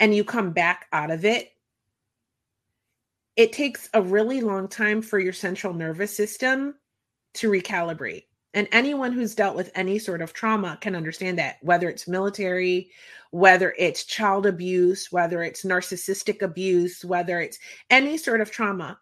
and 0.00 0.12
you 0.12 0.24
come 0.24 0.50
back 0.50 0.86
out 0.92 1.12
of 1.12 1.24
it, 1.24 1.52
it 3.36 3.52
takes 3.52 3.88
a 3.94 4.02
really 4.02 4.40
long 4.40 4.66
time 4.66 5.00
for 5.00 5.20
your 5.20 5.32
central 5.32 5.72
nervous 5.72 6.14
system 6.14 6.74
to 7.34 7.50
recalibrate. 7.50 8.24
And 8.52 8.66
anyone 8.72 9.12
who's 9.12 9.34
dealt 9.34 9.54
with 9.54 9.70
any 9.74 9.98
sort 9.98 10.22
of 10.22 10.32
trauma 10.32 10.76
can 10.80 10.96
understand 10.96 11.38
that, 11.38 11.58
whether 11.62 11.88
it's 11.88 12.08
military, 12.08 12.90
whether 13.30 13.74
it's 13.78 14.04
child 14.04 14.44
abuse, 14.44 15.12
whether 15.12 15.42
it's 15.42 15.64
narcissistic 15.64 16.42
abuse, 16.42 17.04
whether 17.04 17.40
it's 17.40 17.58
any 17.90 18.16
sort 18.16 18.40
of 18.40 18.50
trauma, 18.50 18.98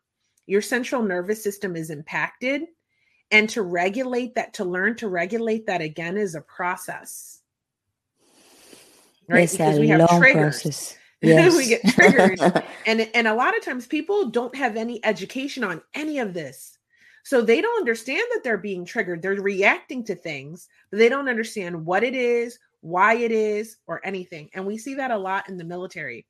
your 0.47 0.61
central 0.61 1.03
nervous 1.03 1.43
system 1.43 1.77
is 1.77 1.89
impacted. 1.89 2.63
And 3.31 3.49
to 3.51 3.63
regulate 3.63 4.35
that, 4.35 4.55
to 4.55 4.65
learn 4.65 4.97
to 4.97 5.09
regulate 5.09 5.67
that 5.67 5.81
again 5.81 6.17
is 6.17 6.35
a 6.35 6.41
process. 6.41 7.41
Right? 9.29 9.45
It's 9.45 9.53
because 9.53 9.79
we 9.79 9.89
have 9.89 10.09
triggers. 10.19 10.97
Yes. 11.21 11.57
we 11.57 11.67
get 11.67 11.83
triggered. 11.85 12.39
and 12.87 13.11
and 13.13 13.27
a 13.27 13.35
lot 13.35 13.57
of 13.57 13.65
times 13.65 13.89
people 13.89 14.31
don't 14.31 14.55
have 14.55 14.77
any 14.77 15.05
education 15.05 15.65
on 15.65 15.83
any 15.93 16.21
of 16.21 16.33
this 16.33 16.78
so 17.29 17.43
they 17.43 17.61
don't 17.61 17.79
understand 17.79 18.23
that 18.33 18.41
they're 18.43 18.57
being 18.57 18.87
triggered. 18.87 19.21
They're 19.21 19.35
reacting 19.35 20.03
to 20.05 20.15
things, 20.15 20.67
but 20.91 20.97
they 20.97 21.11
don't 21.11 21.29
understand 21.29 21.85
what 21.85 22.03
it 22.03 22.15
is, 22.15 22.59
why 22.81 23.17
it 23.17 23.31
is, 23.31 23.77
or 23.87 24.01
anything. 24.03 24.49
And 24.55 24.65
we 24.65 24.79
see 24.79 24.95
that 24.95 25.11
a 25.11 25.19
lot 25.19 25.47
in 25.47 25.59
the 25.59 25.65
military. 25.65 26.25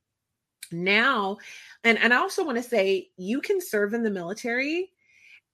Now, 0.72 1.36
and, 1.84 1.98
and 2.00 2.12
I 2.12 2.16
also 2.16 2.44
want 2.44 2.56
to 2.56 2.64
say 2.64 3.10
you 3.16 3.40
can 3.40 3.60
serve 3.60 3.94
in 3.94 4.02
the 4.02 4.10
military 4.10 4.90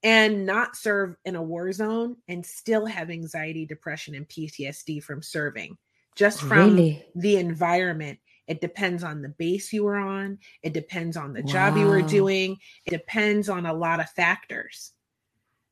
and 0.02 0.46
not 0.46 0.76
serve 0.76 1.14
in 1.26 1.36
a 1.36 1.42
war 1.42 1.70
zone 1.72 2.16
and 2.26 2.46
still 2.46 2.86
have 2.86 3.10
anxiety, 3.10 3.66
depression, 3.66 4.14
and 4.14 4.26
PTSD 4.26 5.02
from 5.02 5.20
serving 5.20 5.76
just 6.16 6.40
from 6.40 6.74
really? 6.74 7.04
the 7.16 7.36
environment. 7.36 8.18
It 8.46 8.62
depends 8.62 9.04
on 9.04 9.20
the 9.20 9.28
base 9.28 9.74
you 9.74 9.84
were 9.84 9.96
on. 9.96 10.38
It 10.62 10.72
depends 10.72 11.18
on 11.18 11.34
the 11.34 11.42
wow. 11.42 11.52
job 11.52 11.76
you 11.76 11.86
were 11.86 12.00
doing. 12.00 12.56
It 12.86 12.92
depends 12.92 13.50
on 13.50 13.66
a 13.66 13.74
lot 13.74 14.00
of 14.00 14.08
factors. 14.08 14.92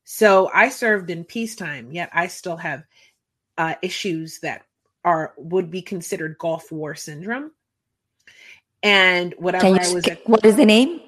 So 0.03 0.49
I 0.53 0.69
served 0.69 1.09
in 1.09 1.23
peacetime, 1.23 1.91
yet 1.91 2.09
I 2.13 2.27
still 2.27 2.57
have 2.57 2.83
uh, 3.57 3.75
issues 3.81 4.39
that 4.39 4.65
are 5.05 5.33
would 5.37 5.69
be 5.69 5.81
considered 5.81 6.37
Gulf 6.37 6.71
War 6.71 6.95
syndrome. 6.95 7.51
And 8.81 9.33
whatever 9.37 9.67
I 9.67 9.93
was, 9.93 10.07
at, 10.07 10.27
what 10.27 10.45
is 10.45 10.57
the 10.57 10.65
name? 10.65 11.01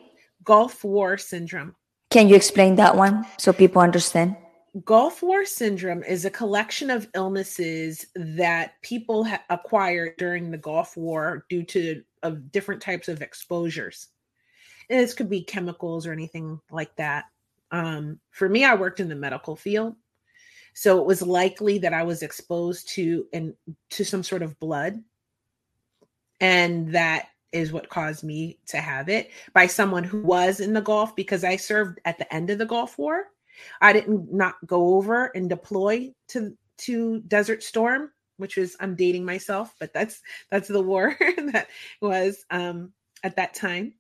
Gulf 0.44 0.84
War 0.84 1.18
syndrome. 1.18 1.76
Can 2.10 2.30
you 2.30 2.36
explain 2.36 2.76
that 2.76 2.96
one 2.96 3.26
so 3.38 3.52
people 3.52 3.82
understand? 3.82 4.38
Gulf 4.84 5.22
War 5.22 5.46
syndrome 5.46 6.04
is 6.04 6.26
a 6.26 6.30
collection 6.30 6.90
of 6.90 7.08
illnesses 7.14 8.06
that 8.16 8.82
people 8.82 9.24
ha- 9.24 9.44
acquired 9.50 10.16
during 10.18 10.52
the 10.52 10.58
Gulf 10.58 10.98
War 10.98 11.46
due 11.50 11.64
to 11.64 12.04
of 12.24 12.52
different 12.52 12.82
types 12.82 13.08
of 13.08 13.22
exposures. 13.22 14.08
And 14.90 15.00
this 15.00 15.14
could 15.14 15.30
be 15.30 15.44
chemicals 15.44 16.06
or 16.06 16.12
anything 16.12 16.60
like 16.72 16.96
that. 16.98 17.26
Um, 17.72 18.20
for 18.32 18.48
me, 18.48 18.64
I 18.64 18.76
worked 18.76 19.00
in 19.00 19.10
the 19.10 19.16
medical 19.16 19.56
field. 19.56 19.96
So 20.74 21.00
it 21.00 21.06
was 21.06 21.22
likely 21.22 21.78
that 21.80 21.94
I 21.94 22.04
was 22.04 22.22
exposed 22.22 22.90
to 22.90 23.26
and 23.32 23.54
to 23.92 24.04
some 24.04 24.24
sort 24.24 24.42
of 24.44 24.60
blood. 24.60 25.02
And 26.42 26.94
that 26.94 27.28
is 27.54 27.72
what 27.72 27.90
caused 27.90 28.24
me 28.24 28.60
to 28.68 28.78
have 28.78 29.08
it 29.08 29.32
by 29.54 29.68
someone 29.68 30.04
who 30.04 30.22
was 30.22 30.60
in 30.60 30.74
the 30.74 30.82
Gulf 30.82 31.16
because 31.16 31.46
I 31.46 31.56
served 31.56 32.00
at 32.04 32.18
the 32.18 32.32
end 32.34 32.50
of 32.50 32.58
the 32.58 32.66
Gulf 32.66 32.98
War. 32.98 33.28
I 33.80 33.94
didn't 33.94 34.34
not 34.34 34.56
go 34.66 34.96
over 34.96 35.28
and 35.28 35.50
deploy 35.50 36.14
to 36.30 36.58
to 36.80 37.22
Desert 37.22 37.64
Storm, 37.64 38.12
which 38.36 38.58
was 38.58 38.76
I'm 38.82 38.96
dating 38.96 39.24
myself, 39.24 39.74
but 39.80 39.94
that's 39.94 40.22
that's 40.52 40.68
the 40.68 40.82
war 40.82 41.16
that 41.54 41.68
was 42.02 42.44
um 42.50 42.92
at 43.24 43.38
that 43.38 43.54
time. 43.54 43.94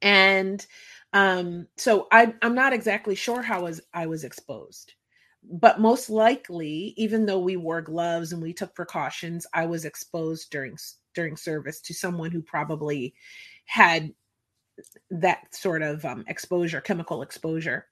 And 0.00 0.64
um, 1.12 1.66
so 1.76 2.06
I, 2.12 2.34
I'm 2.42 2.54
not 2.54 2.72
exactly 2.72 3.14
sure 3.14 3.42
how 3.42 3.62
was 3.62 3.80
I 3.94 4.06
was 4.06 4.24
exposed, 4.24 4.94
but 5.42 5.80
most 5.80 6.10
likely, 6.10 6.94
even 6.96 7.26
though 7.26 7.38
we 7.38 7.56
wore 7.56 7.80
gloves 7.80 8.32
and 8.32 8.42
we 8.42 8.52
took 8.52 8.74
precautions, 8.74 9.46
I 9.54 9.66
was 9.66 9.84
exposed 9.84 10.50
during 10.50 10.76
during 11.14 11.36
service 11.36 11.80
to 11.82 11.94
someone 11.94 12.30
who 12.30 12.42
probably 12.42 13.14
had 13.64 14.12
that 15.10 15.54
sort 15.54 15.82
of 15.82 16.04
um, 16.04 16.24
exposure, 16.28 16.80
chemical 16.80 17.22
exposure 17.22 17.86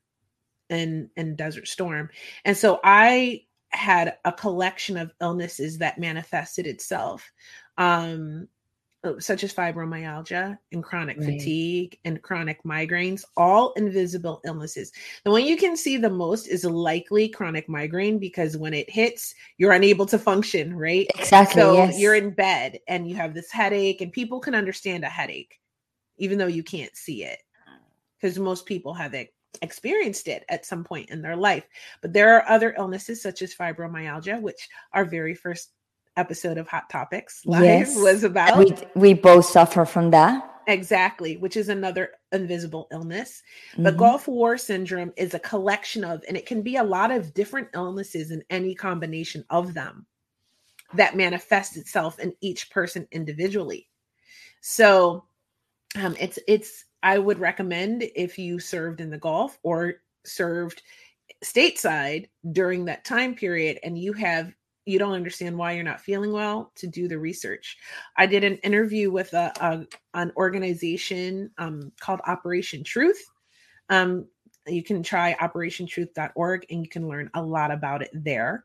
in 0.69 1.11
in 1.17 1.37
Desert 1.37 1.69
Storm. 1.69 2.11
And 2.45 2.57
so 2.57 2.81
I 2.85 3.43
had 3.71 4.17
a 4.25 4.33
collection 4.33 4.97
of 4.97 5.13
illnesses 5.21 5.79
that 5.79 5.99
manifested 5.99 6.67
itself. 6.67 7.31
Um, 7.79 8.49
Oh, 9.07 9.21
such 9.21 9.45
as 9.45 9.55
fibromyalgia 9.55 10.59
and 10.73 10.83
chronic 10.83 11.17
right. 11.19 11.27
fatigue 11.27 11.97
and 12.05 12.21
chronic 12.21 12.61
migraines, 12.65 13.25
all 13.37 13.73
invisible 13.75 14.41
illnesses. 14.45 14.91
The 15.25 15.31
one 15.31 15.45
you 15.45 15.57
can 15.57 15.77
see 15.77 15.97
the 15.97 16.11
most 16.11 16.49
is 16.49 16.65
likely 16.65 17.29
chronic 17.29 17.69
migraine 17.69 18.19
because 18.19 18.57
when 18.57 18.75
it 18.75 18.91
hits, 18.91 19.33
you're 19.59 19.71
unable 19.71 20.07
to 20.07 20.19
function, 20.19 20.77
right? 20.77 21.07
Exactly. 21.15 21.63
So 21.63 21.75
yes. 21.75 22.01
you're 22.01 22.17
in 22.17 22.31
bed 22.31 22.81
and 22.89 23.09
you 23.09 23.15
have 23.15 23.33
this 23.33 23.53
headache, 23.53 24.01
and 24.01 24.11
people 24.11 24.41
can 24.41 24.57
understand 24.57 25.05
a 25.05 25.09
headache, 25.09 25.61
even 26.19 26.37
though 26.37 26.47
you 26.49 26.65
can't 26.65 26.97
see 26.97 27.23
it, 27.23 27.39
because 28.21 28.41
most 28.41 28.67
people 28.67 28.93
have 28.93 29.15
it 29.15 29.33
experienced 29.63 30.27
it 30.27 30.45
at 30.49 30.67
some 30.67 30.83
point 30.83 31.11
in 31.11 31.23
their 31.23 31.37
life. 31.37 31.65
But 32.03 32.13
there 32.13 32.35
are 32.35 32.49
other 32.49 32.75
illnesses 32.77 33.23
such 33.23 33.41
as 33.41 33.55
fibromyalgia, 33.55 34.41
which 34.41 34.69
our 34.93 35.05
very 35.05 35.35
first 35.37 35.71
episode 36.17 36.59
of 36.59 36.69
Hot 36.69 36.89
Topics 36.91 37.43
live 37.47 37.65
yes. 37.65 37.97
was 37.97 38.25
about. 38.25 38.59
We 38.59 38.75
we 38.95 39.15
both 39.15 39.47
suffer 39.47 39.85
from 39.85 40.11
that. 40.11 40.53
Exactly, 40.69 41.37
which 41.37 41.57
is 41.57 41.69
another 41.69 42.11
invisible 42.33 42.89
illness. 42.91 43.43
Mm-hmm. 43.73 43.85
But 43.85 43.97
Gulf 43.97 44.27
War 44.27 44.59
syndrome 44.59 45.13
is 45.17 45.33
a 45.33 45.39
collection 45.39 46.03
of, 46.03 46.25
and 46.27 46.37
it 46.37 46.45
can 46.45 46.63
be 46.63 46.77
a 46.77 46.83
lot 46.83 47.13
of 47.13 47.35
different 47.35 47.69
illnesses 47.73 48.33
in 48.33 48.43
any 48.51 48.75
combination 48.75 49.45
of 49.49 49.75
them 49.75 50.07
that 50.95 51.17
manifests 51.17 51.77
itself 51.77 52.19
in 52.19 52.35
each 52.41 52.71
person 52.71 53.07
individually. 53.13 53.89
So 54.61 55.25
um, 55.97 56.17
it's 56.19 56.39
it's 56.49 56.85
I 57.03 57.19
would 57.19 57.39
recommend 57.39 58.05
if 58.17 58.39
you 58.39 58.59
served 58.59 59.01
in 59.01 59.11
the 59.11 59.19
Gulf 59.19 59.59
or 59.63 59.95
served 60.25 60.83
stateside 61.45 62.27
during 62.51 62.87
that 62.87 63.05
time 63.05 63.35
period 63.35 63.79
and 63.83 63.99
you 63.99 64.13
have 64.15 64.53
you 64.87 64.99
don't 64.99 65.13
understand 65.13 65.59
why 65.59 65.73
you're 65.73 65.85
not 65.85 66.01
feeling 66.01 66.33
well 66.33 66.73
to 66.77 66.87
do 66.87 67.09
the 67.09 67.19
research. 67.19 67.77
I 68.17 68.27
did 68.27 68.45
an 68.45 68.57
interview 68.59 69.11
with 69.11 69.33
a, 69.35 69.53
a 69.61 69.87
an 70.15 70.33
organization 70.37 71.51
um, 71.59 71.93
called 72.01 72.21
operation 72.27 72.85
truth. 72.85 73.23
Um, 73.91 74.27
you 74.67 74.83
can 74.83 75.03
try 75.03 75.35
operationtruth.org 75.41 76.67
and 76.71 76.83
you 76.83 76.89
can 76.89 77.09
learn 77.09 77.31
a 77.35 77.43
lot 77.43 77.71
about 77.71 78.03
it 78.03 78.11
there. 78.13 78.65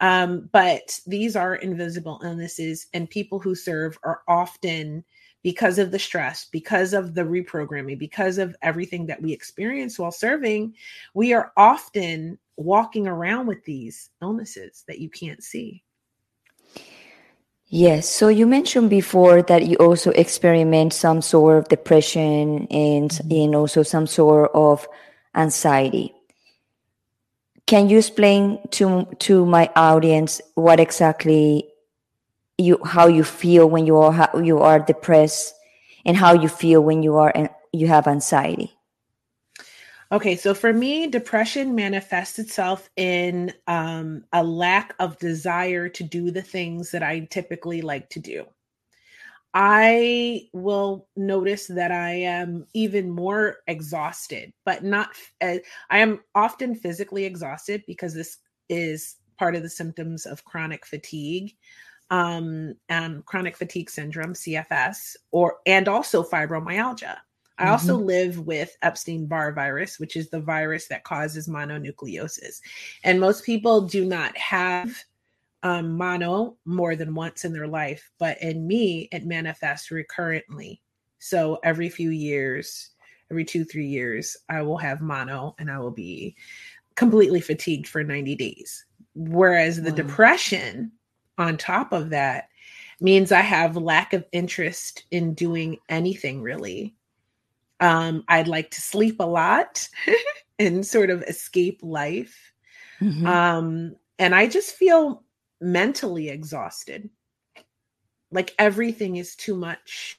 Um, 0.00 0.50
but 0.52 1.00
these 1.06 1.36
are 1.36 1.56
invisible 1.56 2.20
illnesses 2.22 2.88
and 2.92 3.08
people 3.08 3.38
who 3.38 3.54
serve 3.54 3.98
are 4.02 4.22
often 4.28 5.04
because 5.42 5.78
of 5.78 5.92
the 5.92 5.98
stress, 5.98 6.46
because 6.50 6.92
of 6.92 7.14
the 7.14 7.22
reprogramming, 7.22 7.98
because 7.98 8.36
of 8.36 8.56
everything 8.62 9.06
that 9.06 9.22
we 9.22 9.32
experience 9.32 9.98
while 9.98 10.10
serving, 10.10 10.74
we 11.14 11.32
are 11.32 11.52
often 11.56 12.36
walking 12.56 13.06
around 13.06 13.46
with 13.46 13.64
these 13.64 14.10
illnesses 14.22 14.84
that 14.88 14.98
you 14.98 15.10
can't 15.10 15.42
see. 15.42 15.82
Yes. 17.68 18.08
So 18.08 18.28
you 18.28 18.46
mentioned 18.46 18.90
before 18.90 19.42
that 19.42 19.66
you 19.66 19.76
also 19.76 20.10
experiment 20.12 20.92
some 20.92 21.20
sort 21.20 21.58
of 21.58 21.68
depression 21.68 22.66
and, 22.70 23.10
mm-hmm. 23.10 23.30
and 23.30 23.54
also 23.56 23.82
some 23.82 24.06
sort 24.06 24.52
of 24.54 24.86
anxiety. 25.34 26.12
Can 27.66 27.88
you 27.88 27.98
explain 27.98 28.60
to 28.70 29.08
to 29.18 29.44
my 29.44 29.68
audience 29.74 30.40
what 30.54 30.78
exactly 30.78 31.66
you 32.58 32.78
how 32.84 33.08
you 33.08 33.24
feel 33.24 33.68
when 33.68 33.86
you 33.86 33.96
are 33.96 34.12
how 34.12 34.38
you 34.38 34.60
are 34.60 34.78
depressed 34.78 35.52
and 36.04 36.16
how 36.16 36.32
you 36.32 36.48
feel 36.48 36.80
when 36.80 37.02
you 37.02 37.16
are 37.16 37.32
and 37.34 37.50
you 37.72 37.88
have 37.88 38.06
anxiety 38.06 38.75
okay 40.12 40.36
so 40.36 40.54
for 40.54 40.72
me 40.72 41.06
depression 41.06 41.74
manifests 41.74 42.38
itself 42.38 42.90
in 42.96 43.52
um, 43.66 44.24
a 44.32 44.42
lack 44.42 44.94
of 44.98 45.18
desire 45.18 45.88
to 45.88 46.04
do 46.04 46.30
the 46.30 46.42
things 46.42 46.90
that 46.90 47.02
i 47.02 47.20
typically 47.30 47.82
like 47.82 48.08
to 48.08 48.20
do 48.20 48.44
i 49.54 50.42
will 50.52 51.08
notice 51.16 51.66
that 51.66 51.90
i 51.90 52.10
am 52.10 52.66
even 52.74 53.10
more 53.10 53.56
exhausted 53.66 54.52
but 54.64 54.84
not 54.84 55.10
uh, 55.40 55.56
i 55.90 55.98
am 55.98 56.20
often 56.34 56.74
physically 56.74 57.24
exhausted 57.24 57.82
because 57.86 58.14
this 58.14 58.38
is 58.68 59.16
part 59.38 59.54
of 59.54 59.62
the 59.62 59.68
symptoms 59.68 60.26
of 60.26 60.44
chronic 60.44 60.86
fatigue 60.86 61.52
um, 62.10 62.74
and 62.88 63.24
chronic 63.24 63.56
fatigue 63.56 63.90
syndrome, 63.90 64.32
CFS, 64.32 65.16
or 65.32 65.56
and 65.66 65.88
also 65.88 66.22
fibromyalgia. 66.22 67.16
I 67.58 67.64
mm-hmm. 67.64 67.72
also 67.72 67.96
live 67.96 68.46
with 68.46 68.76
Epstein 68.82 69.26
Barr 69.26 69.52
virus, 69.52 69.98
which 69.98 70.16
is 70.16 70.28
the 70.28 70.40
virus 70.40 70.88
that 70.88 71.04
causes 71.04 71.48
mononucleosis. 71.48 72.60
And 73.04 73.20
most 73.20 73.44
people 73.44 73.82
do 73.82 74.04
not 74.04 74.36
have 74.36 74.96
um, 75.62 75.96
mono 75.96 76.56
more 76.64 76.96
than 76.96 77.14
once 77.14 77.44
in 77.44 77.52
their 77.52 77.66
life, 77.66 78.10
but 78.18 78.40
in 78.42 78.66
me, 78.66 79.08
it 79.10 79.24
manifests 79.24 79.90
recurrently. 79.90 80.80
So 81.18 81.58
every 81.64 81.88
few 81.88 82.10
years, 82.10 82.90
every 83.30 83.44
two, 83.44 83.64
three 83.64 83.86
years, 83.86 84.36
I 84.48 84.62
will 84.62 84.78
have 84.78 85.00
mono 85.00 85.54
and 85.58 85.70
I 85.70 85.78
will 85.78 85.90
be 85.90 86.36
completely 86.94 87.40
fatigued 87.40 87.88
for 87.88 88.04
90 88.04 88.36
days. 88.36 88.84
Whereas 89.14 89.82
the 89.82 89.90
wow. 89.90 89.96
depression 89.96 90.92
on 91.38 91.56
top 91.56 91.92
of 91.92 92.10
that 92.10 92.48
means 93.00 93.32
I 93.32 93.40
have 93.40 93.76
lack 93.76 94.12
of 94.12 94.24
interest 94.32 95.04
in 95.10 95.34
doing 95.34 95.78
anything 95.88 96.42
really. 96.42 96.94
Um, 97.80 98.24
I'd 98.28 98.48
like 98.48 98.70
to 98.72 98.80
sleep 98.80 99.16
a 99.20 99.26
lot 99.26 99.88
and 100.58 100.86
sort 100.86 101.10
of 101.10 101.22
escape 101.22 101.80
life. 101.82 102.52
Mm-hmm. 103.00 103.26
Um, 103.26 103.96
and 104.18 104.34
I 104.34 104.46
just 104.46 104.74
feel 104.74 105.24
mentally 105.60 106.28
exhausted. 106.28 107.10
Like 108.30 108.54
everything 108.58 109.16
is 109.16 109.36
too 109.36 109.54
much 109.54 110.18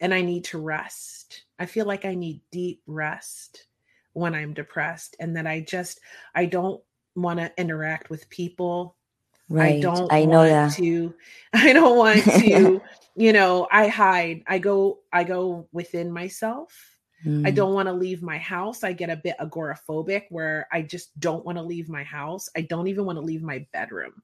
and 0.00 0.14
I 0.14 0.20
need 0.20 0.44
to 0.44 0.58
rest. 0.58 1.44
I 1.58 1.66
feel 1.66 1.86
like 1.86 2.04
I 2.04 2.14
need 2.14 2.40
deep 2.52 2.82
rest 2.86 3.66
when 4.12 4.34
I'm 4.34 4.54
depressed 4.54 5.16
and 5.18 5.36
that 5.36 5.46
I 5.46 5.60
just 5.60 6.00
I 6.34 6.46
don't 6.46 6.82
want 7.16 7.40
to 7.40 7.52
interact 7.56 8.10
with 8.10 8.28
people 8.30 8.96
Right. 9.48 9.76
I 9.76 9.80
don't 9.80 10.12
I 10.12 10.24
know 10.24 10.44
that. 10.44 10.74
to 10.74 11.14
I 11.52 11.72
don't 11.72 11.96
want 11.96 12.22
to, 12.24 12.80
you 13.14 13.32
know, 13.32 13.66
I 13.70 13.88
hide. 13.88 14.42
I 14.46 14.58
go 14.58 15.00
I 15.12 15.24
go 15.24 15.68
within 15.72 16.12
myself. 16.12 16.72
Mm. 17.26 17.46
I 17.46 17.50
don't 17.50 17.74
want 17.74 17.88
to 17.88 17.92
leave 17.92 18.22
my 18.22 18.38
house. 18.38 18.84
I 18.84 18.92
get 18.92 19.10
a 19.10 19.16
bit 19.16 19.36
agoraphobic 19.40 20.24
where 20.30 20.68
I 20.72 20.82
just 20.82 21.18
don't 21.18 21.44
want 21.44 21.58
to 21.58 21.62
leave 21.62 21.88
my 21.88 22.04
house. 22.04 22.48
I 22.56 22.60
don't 22.60 22.86
even 22.86 23.04
want 23.04 23.16
to 23.16 23.24
leave 23.24 23.42
my 23.42 23.66
bedroom 23.72 24.22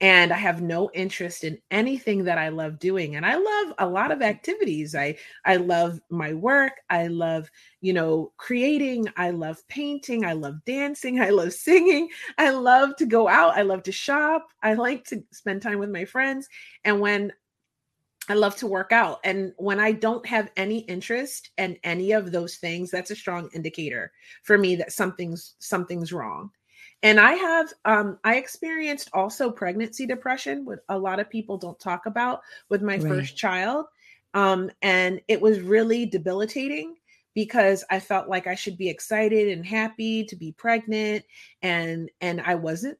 and 0.00 0.32
I 0.32 0.36
have 0.36 0.60
no 0.60 0.90
interest 0.92 1.44
in 1.44 1.58
anything 1.70 2.24
that 2.24 2.36
I 2.36 2.48
love 2.48 2.78
doing. 2.78 3.16
And 3.16 3.24
I 3.24 3.36
love 3.36 3.74
a 3.78 3.86
lot 3.86 4.10
of 4.10 4.22
activities. 4.22 4.94
I 4.94 5.16
I 5.44 5.56
love 5.56 6.00
my 6.10 6.34
work. 6.34 6.72
I 6.90 7.06
love, 7.06 7.48
you 7.80 7.92
know, 7.92 8.32
creating. 8.36 9.06
I 9.16 9.30
love 9.30 9.66
painting. 9.68 10.24
I 10.24 10.32
love 10.32 10.64
dancing. 10.64 11.20
I 11.22 11.30
love 11.30 11.52
singing. 11.52 12.08
I 12.38 12.50
love 12.50 12.96
to 12.96 13.06
go 13.06 13.28
out. 13.28 13.56
I 13.56 13.62
love 13.62 13.82
to 13.84 13.92
shop. 13.92 14.48
I 14.62 14.74
like 14.74 15.04
to 15.06 15.22
spend 15.32 15.62
time 15.62 15.78
with 15.78 15.90
my 15.90 16.04
friends. 16.04 16.48
And 16.84 17.00
when 17.00 17.32
I 18.28 18.34
love 18.34 18.56
to 18.56 18.66
work 18.66 18.90
out. 18.90 19.20
And 19.22 19.52
when 19.58 19.78
I 19.78 19.92
don't 19.92 20.24
have 20.26 20.50
any 20.56 20.78
interest 20.80 21.50
in 21.58 21.76
any 21.84 22.12
of 22.12 22.32
those 22.32 22.56
things, 22.56 22.90
that's 22.90 23.10
a 23.10 23.16
strong 23.16 23.50
indicator 23.52 24.12
for 24.44 24.56
me 24.56 24.76
that 24.76 24.92
something's 24.92 25.56
something's 25.58 26.10
wrong 26.12 26.50
and 27.04 27.20
i 27.20 27.32
have 27.32 27.72
um 27.84 28.18
i 28.24 28.34
experienced 28.36 29.08
also 29.12 29.50
pregnancy 29.50 30.06
depression 30.06 30.64
what 30.64 30.80
a 30.88 30.98
lot 30.98 31.20
of 31.20 31.30
people 31.30 31.56
don't 31.56 31.78
talk 31.78 32.06
about 32.06 32.40
with 32.68 32.82
my 32.82 32.96
right. 32.96 33.02
first 33.06 33.36
child 33.36 33.86
um 34.34 34.68
and 34.82 35.20
it 35.28 35.40
was 35.40 35.60
really 35.60 36.04
debilitating 36.04 36.96
because 37.34 37.84
i 37.90 38.00
felt 38.00 38.28
like 38.28 38.48
i 38.48 38.54
should 38.54 38.76
be 38.76 38.88
excited 38.88 39.48
and 39.48 39.64
happy 39.64 40.24
to 40.24 40.34
be 40.34 40.50
pregnant 40.52 41.24
and 41.62 42.10
and 42.20 42.40
i 42.40 42.56
wasn't 42.56 42.98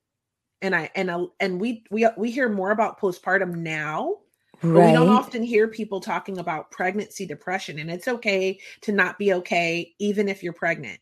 and 0.63 0.75
i 0.77 0.89
and 0.95 1.11
I, 1.11 1.25
and 1.41 1.61
we 1.61 1.83
we 1.91 2.07
we 2.17 2.31
hear 2.31 2.49
more 2.49 2.71
about 2.71 3.01
postpartum 3.01 3.57
now 3.57 4.19
Right. 4.63 4.87
We 4.87 4.93
don't 4.93 5.11
often 5.11 5.43
hear 5.43 5.69
people 5.69 6.01
talking 6.01 6.39
about 6.39 6.71
pregnancy 6.71 7.27
depression, 7.27 7.81
and 7.81 7.91
it's 7.91 8.09
okay 8.09 8.59
to 8.83 8.93
not 8.93 9.19
be 9.19 9.35
okay, 9.35 9.95
even 9.99 10.27
if 10.27 10.43
you're 10.43 10.55
pregnant. 10.55 11.01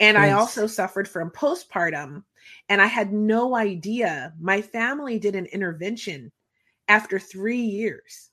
And 0.00 0.16
yes. 0.16 0.24
I 0.24 0.30
also 0.32 0.66
suffered 0.66 1.08
from 1.08 1.30
postpartum, 1.30 2.24
and 2.68 2.80
I 2.80 2.86
had 2.86 3.12
no 3.12 3.56
idea. 3.56 4.32
My 4.40 4.62
family 4.62 5.18
did 5.18 5.34
an 5.34 5.46
intervention 5.46 6.32
after 6.88 7.18
three 7.18 7.60
years 7.60 8.30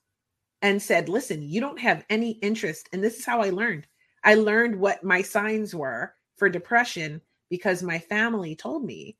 and 0.62 0.80
said, 0.82 1.08
Listen, 1.08 1.42
you 1.42 1.60
don't 1.60 1.80
have 1.80 2.04
any 2.10 2.32
interest. 2.42 2.88
And 2.92 3.02
this 3.02 3.18
is 3.18 3.24
how 3.26 3.40
I 3.42 3.50
learned. 3.50 3.86
I 4.24 4.34
learned 4.34 4.76
what 4.76 5.04
my 5.04 5.22
signs 5.22 5.74
were 5.74 6.14
for 6.36 6.48
depression 6.48 7.20
because 7.50 7.82
my 7.82 7.98
family 7.98 8.56
told 8.56 8.84
me. 8.84 9.16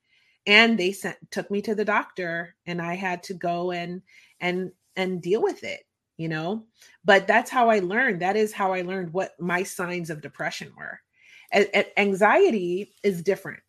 And 0.46 0.78
they 0.78 0.92
sent 0.92 1.16
took 1.30 1.50
me 1.50 1.60
to 1.62 1.74
the 1.74 1.84
doctor 1.84 2.54
and 2.66 2.80
I 2.80 2.94
had 2.94 3.22
to 3.24 3.34
go 3.34 3.72
and 3.72 4.02
and 4.40 4.70
and 4.96 5.20
deal 5.22 5.42
with 5.42 5.64
it. 5.64 5.80
you 6.16 6.28
know 6.28 6.64
but 7.04 7.26
that's 7.26 7.50
how 7.50 7.68
i 7.70 7.78
learned 7.78 8.22
that 8.22 8.36
is 8.36 8.52
how 8.52 8.72
i 8.72 8.82
learned 8.82 9.12
what 9.12 9.38
my 9.40 9.62
signs 9.62 10.10
of 10.10 10.20
depression 10.22 10.72
were 10.76 11.00
a- 11.56 11.98
anxiety 12.00 12.92
is 13.02 13.22
different. 13.22 13.60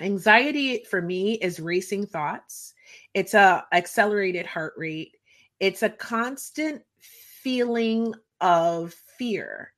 Anxiety 0.00 0.84
for 0.88 1.02
me 1.02 1.34
is 1.34 1.60
racing 1.60 2.06
thoughts. 2.06 2.74
It's 3.14 3.34
a 3.34 3.64
accelerated 3.72 4.46
heart 4.46 4.74
rate. 4.76 5.16
It's 5.60 5.82
a 5.82 5.90
constant 5.90 6.82
feeling 7.00 8.14
of 8.40 8.94
fear 9.18 9.72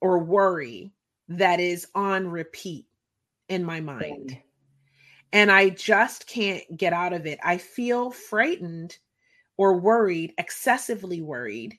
or 0.00 0.18
worry 0.18 0.92
that 1.28 1.60
is 1.60 1.86
on 1.94 2.28
repeat 2.28 2.86
in 3.48 3.64
my 3.64 3.80
mind. 3.80 4.38
And 5.32 5.52
i 5.52 5.68
just 5.68 6.26
can't 6.26 6.64
get 6.76 6.92
out 6.92 7.12
of 7.12 7.26
it. 7.26 7.38
I 7.44 7.58
feel 7.58 8.10
frightened 8.10 8.96
or 9.56 9.78
worried, 9.78 10.32
excessively 10.38 11.20
worried. 11.20 11.78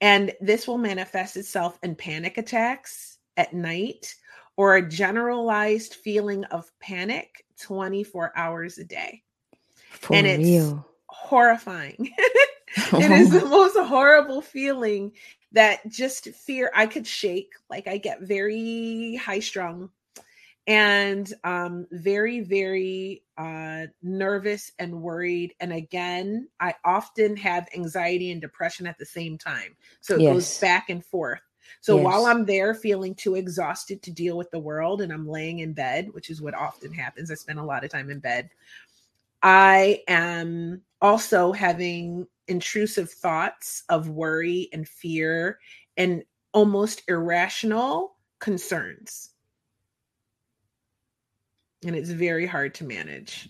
And 0.00 0.32
this 0.40 0.68
will 0.68 0.78
manifest 0.78 1.36
itself 1.36 1.78
in 1.82 1.96
panic 1.96 2.38
attacks 2.38 3.13
at 3.36 3.52
night 3.52 4.14
or 4.56 4.76
a 4.76 4.88
generalized 4.88 5.94
feeling 5.94 6.44
of 6.46 6.70
panic 6.80 7.44
24 7.60 8.32
hours 8.36 8.78
a 8.78 8.84
day. 8.84 9.22
For 9.90 10.16
and 10.16 10.26
it's 10.26 10.48
real. 10.48 10.86
horrifying. 11.08 12.10
it 12.76 13.10
is 13.10 13.30
the 13.30 13.44
most 13.44 13.76
horrible 13.76 14.40
feeling 14.40 15.12
that 15.52 15.88
just 15.88 16.28
fear 16.30 16.70
I 16.74 16.86
could 16.86 17.06
shake. 17.06 17.52
Like 17.70 17.86
I 17.86 17.98
get 17.98 18.22
very 18.22 19.16
high 19.16 19.40
strung 19.40 19.90
and 20.66 21.32
um 21.44 21.86
very 21.90 22.40
very 22.40 23.22
uh 23.36 23.86
nervous 24.02 24.72
and 24.78 25.02
worried 25.02 25.54
and 25.60 25.72
again 25.72 26.48
i 26.58 26.74
often 26.84 27.36
have 27.36 27.68
anxiety 27.74 28.32
and 28.32 28.40
depression 28.40 28.86
at 28.86 28.96
the 28.98 29.04
same 29.04 29.36
time 29.36 29.76
so 30.00 30.16
it 30.16 30.22
Yes. 30.22 30.32
goes 30.32 30.58
back 30.60 30.88
and 30.88 31.04
forth 31.04 31.40
so 31.80 31.96
while 31.96 32.26
i'm 32.26 32.44
there 32.44 32.74
feeling 32.74 33.14
too 33.14 33.34
exhausted 33.34 34.02
to 34.02 34.10
deal 34.10 34.36
with 34.36 34.50
the 34.50 34.58
world 34.58 35.00
and 35.00 35.12
i'm 35.12 35.28
laying 35.28 35.60
in 35.60 35.72
bed 35.72 36.08
which 36.12 36.30
is 36.30 36.40
what 36.42 36.54
often 36.54 36.92
happens 36.92 37.30
i 37.30 37.34
spend 37.34 37.58
a 37.58 37.64
lot 37.64 37.84
of 37.84 37.90
time 37.90 38.10
in 38.10 38.18
bed 38.18 38.48
i 39.42 40.02
am 40.08 40.80
also 41.00 41.52
having 41.52 42.26
intrusive 42.48 43.10
thoughts 43.10 43.84
of 43.88 44.08
worry 44.08 44.68
and 44.72 44.88
fear 44.88 45.58
and 45.96 46.22
almost 46.52 47.02
irrational 47.08 48.16
concerns 48.38 49.30
and 51.84 51.94
it's 51.94 52.10
very 52.10 52.46
hard 52.46 52.74
to 52.74 52.84
manage. 52.84 53.48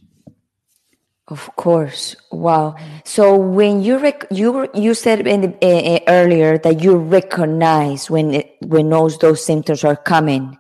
Of 1.29 1.49
course. 1.57 2.17
Wow. 2.31 2.77
So 3.05 3.35
when 3.37 3.83
you 3.83 3.97
rec- 3.99 4.27
you 4.31 4.69
you 4.75 4.93
said 4.93 5.27
in 5.27 5.41
the, 5.41 5.53
uh, 5.65 6.01
earlier 6.07 6.59
that 6.59 6.83
you 6.83 6.97
recognize 6.97 8.11
when 8.11 8.35
it, 8.35 8.57
when 8.61 8.91
those 8.91 9.17
those 9.19 9.45
symptoms 9.45 9.85
are 9.85 9.97
coming. 9.97 10.59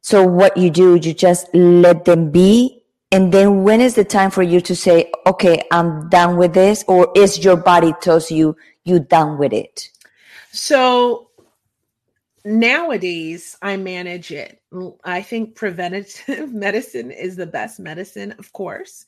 So 0.00 0.24
what 0.26 0.56
you 0.56 0.70
do, 0.70 0.96
you 0.96 1.14
just 1.14 1.52
let 1.54 2.04
them 2.04 2.30
be, 2.30 2.82
and 3.10 3.32
then 3.32 3.62
when 3.62 3.80
is 3.80 3.94
the 3.94 4.04
time 4.04 4.30
for 4.30 4.42
you 4.42 4.60
to 4.60 4.74
say, 4.74 5.10
"Okay, 5.26 5.62
I'm 5.72 6.08
done 6.08 6.36
with 6.36 6.54
this," 6.54 6.84
or 6.86 7.10
is 7.16 7.42
your 7.42 7.56
body 7.56 7.92
tells 8.00 8.30
you 8.30 8.56
you 8.84 9.00
done 9.00 9.38
with 9.38 9.52
it? 9.52 9.90
So 10.52 11.30
nowadays, 12.44 13.56
I 13.62 13.76
manage 13.76 14.30
it. 14.30 14.60
i 15.04 15.22
think 15.22 15.54
preventative 15.54 16.52
medicine 16.66 17.10
is 17.10 17.36
the 17.36 17.46
best 17.46 17.80
medicine, 17.80 18.34
of 18.38 18.52
course. 18.52 19.06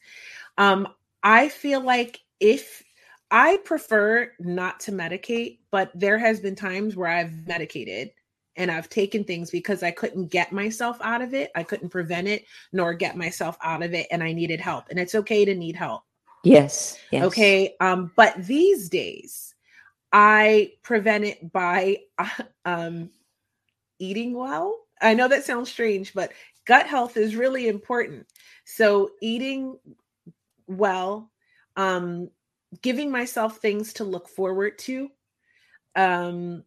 Um, 0.59 0.89
I 1.23 1.49
feel 1.49 1.81
like 1.81 2.21
if 2.41 2.83
I 3.31 3.59
prefer 3.65 4.33
not 4.39 4.81
to 4.81 4.93
medicate, 4.93 5.59
but 5.71 5.91
there 5.95 6.19
has 6.19 6.41
been 6.41 6.55
times 6.55 6.97
where 6.97 7.09
I've 7.09 7.47
medicated 7.47 8.11
and 8.57 8.71
I've 8.71 8.89
taken 8.89 9.25
things 9.25 9.51
because 9.51 9.83
I 9.83 9.91
couldn't 9.91 10.29
get 10.29 10.53
myself 10.53 10.99
out 11.01 11.23
of 11.23 11.35
it. 11.35 11.51
I 11.57 11.63
couldn't 11.63 11.89
prevent 11.89 12.29
it 12.29 12.45
nor 12.73 12.95
get 12.95 13.17
myself 13.17 13.57
out 13.63 13.83
of 13.83 13.95
it 13.95 14.07
and 14.11 14.23
I 14.23 14.33
needed 14.33 14.61
help. 14.61 14.85
And 14.91 14.99
it's 14.99 15.15
okay 15.17 15.45
to 15.45 15.55
need 15.55 15.75
help. 15.75 16.03
Yes. 16.45 16.99
Yes. 17.11 17.25
Okay. 17.25 17.75
Um, 17.81 18.13
but 18.15 18.35
these 18.47 18.89
days, 18.89 19.55
I 20.13 20.73
prevent 20.83 21.25
it 21.25 21.53
by 21.53 21.99
um, 22.65 23.11
eating 23.99 24.35
well. 24.35 24.79
I 25.01 25.15
know 25.15 25.27
that 25.29 25.45
sounds 25.45 25.71
strange, 25.71 26.15
but 26.15 26.33
gut 26.67 26.87
health 26.87 27.17
is 27.17 27.35
really 27.35 27.67
important. 27.67 28.27
So, 28.65 29.11
eating 29.21 29.77
well, 30.67 31.31
um, 31.77 32.31
giving 32.83 33.11
myself 33.11 33.59
things 33.59 33.93
to 33.95 34.05
look 34.05 34.29
forward 34.29 34.79
to, 34.79 35.11
um, 35.97 36.65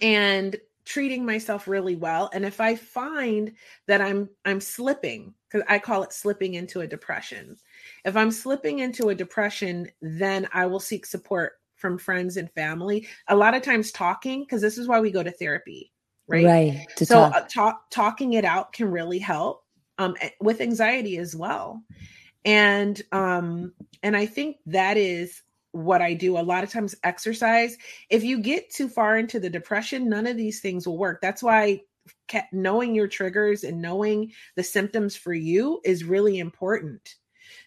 and 0.00 0.56
treating 0.84 1.24
myself 1.24 1.66
really 1.66 1.96
well. 1.96 2.28
And 2.34 2.44
if 2.44 2.60
I 2.60 2.74
find 2.74 3.52
that 3.86 4.00
I'm 4.00 4.28
I'm 4.44 4.60
slipping, 4.60 5.34
because 5.48 5.66
I 5.68 5.78
call 5.78 6.02
it 6.02 6.12
slipping 6.12 6.54
into 6.54 6.80
a 6.80 6.86
depression, 6.86 7.56
if 8.04 8.16
I'm 8.16 8.30
slipping 8.30 8.80
into 8.80 9.08
a 9.08 9.14
depression, 9.14 9.88
then 10.02 10.46
I 10.52 10.66
will 10.66 10.80
seek 10.80 11.06
support 11.06 11.54
from 11.76 11.98
friends 11.98 12.36
and 12.36 12.50
family. 12.52 13.06
A 13.28 13.36
lot 13.36 13.54
of 13.54 13.62
times 13.62 13.92
talking, 13.92 14.42
because 14.42 14.60
this 14.60 14.78
is 14.78 14.88
why 14.88 15.00
we 15.00 15.10
go 15.10 15.22
to 15.22 15.30
therapy, 15.30 15.92
right? 16.28 16.44
Right. 16.44 16.86
So 16.98 17.14
talk. 17.14 17.34
uh, 17.34 17.40
talk, 17.52 17.90
talking 17.90 18.34
it 18.34 18.44
out 18.44 18.72
can 18.72 18.90
really 18.90 19.18
help 19.18 19.64
um, 19.98 20.14
with 20.40 20.60
anxiety 20.60 21.18
as 21.18 21.34
well. 21.36 21.82
And 22.44 23.00
um, 23.12 23.72
and 24.02 24.16
I 24.16 24.26
think 24.26 24.58
that 24.66 24.96
is 24.96 25.42
what 25.72 26.02
I 26.02 26.14
do. 26.14 26.38
A 26.38 26.40
lot 26.40 26.64
of 26.64 26.70
times, 26.70 26.94
exercise. 27.02 27.76
If 28.10 28.22
you 28.22 28.40
get 28.40 28.70
too 28.70 28.88
far 28.88 29.16
into 29.16 29.40
the 29.40 29.50
depression, 29.50 30.08
none 30.08 30.26
of 30.26 30.36
these 30.36 30.60
things 30.60 30.86
will 30.86 30.98
work. 30.98 31.20
That's 31.20 31.42
why 31.42 31.80
knowing 32.52 32.94
your 32.94 33.08
triggers 33.08 33.64
and 33.64 33.80
knowing 33.80 34.32
the 34.56 34.62
symptoms 34.62 35.16
for 35.16 35.32
you 35.32 35.80
is 35.84 36.04
really 36.04 36.38
important 36.38 37.16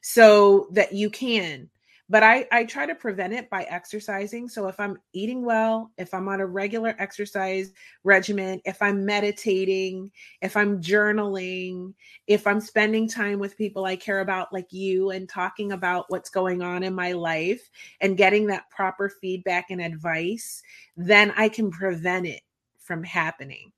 so 0.01 0.67
that 0.71 0.93
you 0.93 1.09
can 1.09 1.69
but 2.09 2.23
I, 2.23 2.47
I 2.51 2.63
try 2.63 2.85
to 2.85 2.95
prevent 2.95 3.33
it 3.33 3.49
by 3.49 3.63
exercising. 3.63 4.47
So 4.47 4.67
if 4.67 4.79
I'm 4.79 4.97
eating 5.11 5.43
well, 5.43 5.91
if 5.97 6.13
I'm 6.13 6.29
on 6.29 6.39
a 6.39 6.45
regular 6.45 6.95
exercise 6.99 7.73
regimen, 8.03 8.61
if 8.63 8.81
I'm 8.81 9.05
meditating, 9.05 10.11
if 10.41 10.55
I'm 10.55 10.81
journaling, 10.81 11.93
if 12.27 12.47
I'm 12.47 12.61
spending 12.61 13.09
time 13.09 13.39
with 13.39 13.57
people 13.57 13.83
I 13.83 13.97
care 13.97 14.21
about, 14.21 14.53
like 14.53 14.71
you, 14.71 15.11
and 15.11 15.27
talking 15.27 15.73
about 15.73 16.05
what's 16.07 16.29
going 16.29 16.61
on 16.61 16.83
in 16.83 16.95
my 16.95 17.11
life 17.11 17.69
and 17.99 18.15
getting 18.15 18.47
that 18.47 18.69
proper 18.69 19.09
feedback 19.09 19.65
and 19.69 19.81
advice, 19.81 20.61
then 20.95 21.33
I 21.35 21.49
can 21.49 21.69
prevent 21.71 22.25
it 22.25 22.41
from 22.79 23.03
happening. 23.03 23.73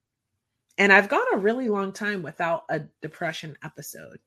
And 0.77 0.93
I've 0.93 1.09
gone 1.09 1.25
a 1.33 1.37
really 1.37 1.67
long 1.67 1.91
time 1.91 2.21
without 2.21 2.63
a 2.69 2.81
depression 3.01 3.57
episode. 3.63 4.19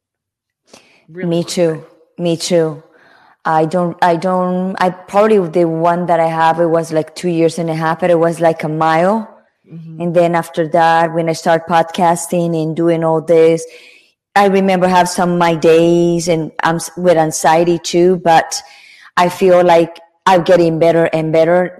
Really 1.08 1.30
Me 1.30 1.44
too. 1.44 1.74
time. 1.76 1.84
Me 2.18 2.36
too. 2.36 2.82
I 3.44 3.64
don't, 3.64 3.96
I 4.02 4.16
don't, 4.16 4.76
I 4.80 4.90
probably 4.90 5.38
the 5.48 5.64
one 5.64 6.06
that 6.06 6.20
I 6.20 6.26
have, 6.26 6.60
it 6.60 6.66
was 6.66 6.92
like 6.92 7.14
two 7.14 7.28
years 7.28 7.58
and 7.58 7.68
a 7.68 7.74
half, 7.74 8.00
but 8.00 8.10
it 8.10 8.18
was 8.18 8.40
like 8.40 8.62
a 8.62 8.68
mile. 8.68 9.28
Mhm. 9.68 10.00
And 10.00 10.14
then 10.14 10.34
after 10.34 10.68
that, 10.68 11.12
when 11.12 11.28
I 11.28 11.32
start 11.32 11.66
podcasting 11.66 12.60
and 12.60 12.76
doing 12.76 13.02
all 13.02 13.20
this, 13.20 13.64
I 14.36 14.46
remember 14.46 14.86
have 14.86 15.08
some 15.08 15.32
of 15.32 15.38
my 15.38 15.54
days 15.56 16.28
and 16.28 16.52
I'm 16.62 16.78
with 16.96 17.16
anxiety 17.16 17.78
too, 17.78 18.16
but 18.18 18.62
I 19.16 19.28
feel 19.28 19.62
like 19.64 19.98
I'm 20.24 20.42
getting 20.42 20.78
better 20.78 21.06
and 21.12 21.32
better 21.32 21.78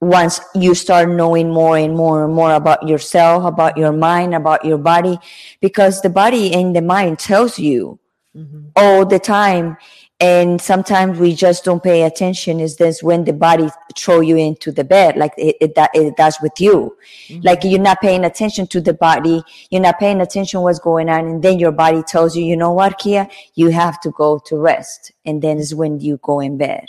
once 0.00 0.40
you 0.54 0.74
start 0.74 1.08
knowing 1.08 1.50
more 1.50 1.76
and 1.76 1.94
more 1.94 2.24
and 2.24 2.34
more 2.34 2.54
about 2.54 2.88
yourself, 2.88 3.44
about 3.44 3.76
your 3.76 3.92
mind, 3.92 4.34
about 4.34 4.64
your 4.64 4.78
body, 4.78 5.18
because 5.60 6.00
the 6.00 6.10
body 6.10 6.52
and 6.54 6.74
the 6.74 6.82
mind 6.82 7.18
tells 7.18 7.58
you 7.58 7.98
Mhm. 8.36 8.70
all 8.74 9.04
the 9.04 9.18
time 9.18 9.76
and 10.22 10.62
sometimes 10.62 11.18
we 11.18 11.34
just 11.34 11.64
don't 11.64 11.82
pay 11.82 12.02
attention 12.04 12.60
is 12.60 12.76
this 12.76 13.02
when 13.02 13.24
the 13.24 13.32
body 13.32 13.68
throw 13.98 14.20
you 14.20 14.36
into 14.36 14.70
the 14.70 14.84
bed 14.84 15.16
like 15.16 15.32
it, 15.36 15.56
it, 15.60 15.72
it 15.94 16.16
does 16.16 16.38
with 16.40 16.60
you 16.60 16.96
Mhm. 17.28 17.44
like 17.44 17.64
you're 17.64 17.80
not 17.80 18.00
paying 18.00 18.24
attention 18.24 18.66
to 18.68 18.80
the 18.80 18.94
body 18.94 19.42
you're 19.70 19.82
not 19.82 19.98
paying 19.98 20.20
attention 20.20 20.60
what's 20.60 20.78
going 20.78 21.08
on 21.08 21.26
and 21.26 21.42
then 21.42 21.58
your 21.58 21.72
body 21.72 22.02
tells 22.04 22.36
you 22.36 22.44
you 22.44 22.56
know 22.56 22.72
what 22.72 22.98
kia 22.98 23.28
you 23.54 23.70
have 23.70 24.00
to 24.00 24.10
go 24.12 24.38
to 24.38 24.56
rest 24.56 25.12
and 25.26 25.42
then 25.42 25.58
is 25.58 25.74
when 25.74 25.98
you 26.00 26.18
go 26.22 26.38
in 26.40 26.56
bed 26.56 26.86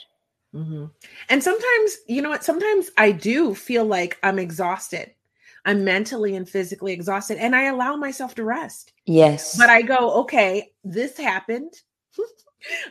hmm 0.54 0.86
And 1.30 1.44
sometimes, 1.44 1.98
you 2.08 2.22
know 2.22 2.30
what? 2.30 2.44
Sometimes 2.44 2.92
I 2.98 3.12
do 3.12 3.56
feel 3.56 3.86
like 3.86 4.20
I'm 4.22 4.38
exhausted. 4.38 5.12
I'm 5.66 5.84
mentally 5.84 6.36
and 6.36 6.48
physically 6.48 6.94
exhausted, 6.94 7.38
and 7.40 7.56
I 7.56 7.64
allow 7.64 7.96
myself 7.96 8.36
to 8.36 8.44
rest. 8.44 8.94
yes 9.06 9.58
But 9.58 9.70
I 9.72 9.82
go, 9.82 10.12
okay, 10.22 10.72
this 10.84 11.18
happened. 11.18 11.74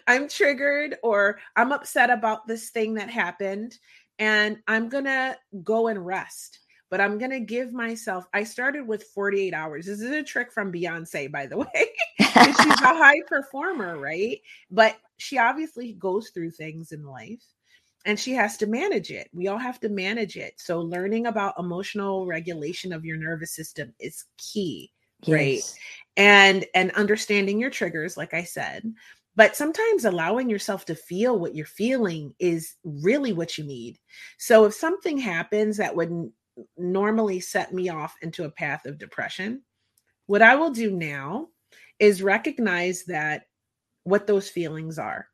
I'm 0.06 0.28
triggered, 0.28 0.96
or 1.02 1.38
I'm 1.56 1.72
upset 1.72 2.10
about 2.10 2.46
this 2.46 2.70
thing 2.70 2.94
that 2.94 3.10
happened, 3.10 3.78
and 4.18 4.58
I'm 4.68 4.88
gonna 4.88 5.36
go 5.64 5.88
and 5.88 6.04
rest. 6.04 6.58
But 6.90 7.00
I'm 7.00 7.16
gonna 7.18 7.40
give 7.40 7.72
myself. 7.72 8.26
I 8.34 8.44
started 8.44 8.86
with 8.86 9.04
48 9.14 9.54
hours. 9.54 9.86
This 9.86 10.00
is 10.02 10.10
a 10.10 10.22
trick 10.22 10.52
from 10.52 10.70
Beyonce, 10.72 11.30
by 11.32 11.46
the 11.46 11.58
way. 11.60 11.86
she's 12.18 12.58
a 12.58 12.76
high 12.86 13.20
performer, 13.26 13.98
right? 13.98 14.40
But 14.70 14.96
she 15.16 15.38
obviously 15.38 15.92
goes 15.94 16.30
through 16.30 16.50
things 16.50 16.92
in 16.92 17.04
life. 17.06 17.42
and 18.04 18.18
she 18.18 18.32
has 18.32 18.56
to 18.58 18.66
manage 18.66 19.10
it. 19.10 19.28
We 19.32 19.48
all 19.48 19.58
have 19.58 19.80
to 19.80 19.88
manage 19.88 20.36
it. 20.36 20.54
So 20.60 20.80
learning 20.80 21.26
about 21.26 21.54
emotional 21.58 22.26
regulation 22.26 22.92
of 22.92 23.04
your 23.04 23.16
nervous 23.16 23.54
system 23.54 23.94
is 24.00 24.24
key, 24.38 24.92
yes. 25.22 25.34
right? 25.36 25.78
And 26.16 26.66
and 26.74 26.90
understanding 26.92 27.58
your 27.60 27.70
triggers 27.70 28.16
like 28.16 28.34
I 28.34 28.42
said, 28.44 28.92
but 29.34 29.56
sometimes 29.56 30.04
allowing 30.04 30.50
yourself 30.50 30.84
to 30.86 30.94
feel 30.94 31.38
what 31.38 31.54
you're 31.54 31.66
feeling 31.66 32.34
is 32.38 32.74
really 32.84 33.32
what 33.32 33.56
you 33.56 33.64
need. 33.64 33.98
So 34.38 34.64
if 34.64 34.74
something 34.74 35.18
happens 35.18 35.78
that 35.78 35.96
would 35.96 36.30
normally 36.76 37.40
set 37.40 37.72
me 37.72 37.88
off 37.88 38.14
into 38.22 38.44
a 38.44 38.50
path 38.50 38.84
of 38.84 38.98
depression, 38.98 39.62
what 40.26 40.42
I 40.42 40.56
will 40.56 40.70
do 40.70 40.90
now 40.90 41.48
is 41.98 42.22
recognize 42.22 43.04
that 43.04 43.44
what 44.04 44.26
those 44.26 44.48
feelings 44.48 44.98
are 44.98 45.28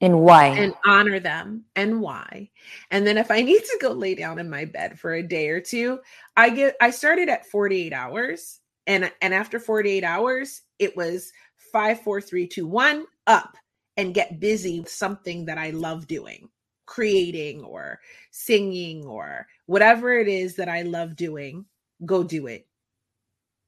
and 0.00 0.20
why 0.20 0.46
and 0.46 0.74
honor 0.84 1.20
them 1.20 1.64
and 1.76 2.00
why 2.00 2.50
and 2.90 3.06
then 3.06 3.16
if 3.16 3.30
i 3.30 3.40
need 3.40 3.60
to 3.60 3.78
go 3.80 3.92
lay 3.92 4.14
down 4.14 4.38
in 4.38 4.50
my 4.50 4.64
bed 4.64 4.98
for 4.98 5.14
a 5.14 5.22
day 5.22 5.48
or 5.48 5.60
two 5.60 6.00
i 6.36 6.50
get 6.50 6.74
i 6.80 6.90
started 6.90 7.28
at 7.28 7.46
48 7.46 7.92
hours 7.92 8.60
and 8.86 9.10
and 9.22 9.32
after 9.32 9.60
48 9.60 10.02
hours 10.02 10.62
it 10.78 10.96
was 10.96 11.32
five 11.74 12.00
four 12.00 12.22
three 12.22 12.46
two 12.46 12.66
one 12.66 13.04
up 13.26 13.56
and 13.98 14.14
get 14.14 14.40
busy 14.40 14.80
with 14.80 14.88
something 14.88 15.44
that 15.44 15.58
i 15.58 15.70
love 15.70 16.06
doing 16.06 16.48
creating 16.86 17.62
or 17.64 18.00
singing 18.30 19.04
or 19.04 19.46
whatever 19.66 20.18
it 20.18 20.28
is 20.28 20.56
that 20.56 20.68
i 20.68 20.82
love 20.82 21.16
doing 21.16 21.66
go 22.06 22.22
do 22.22 22.46
it 22.46 22.66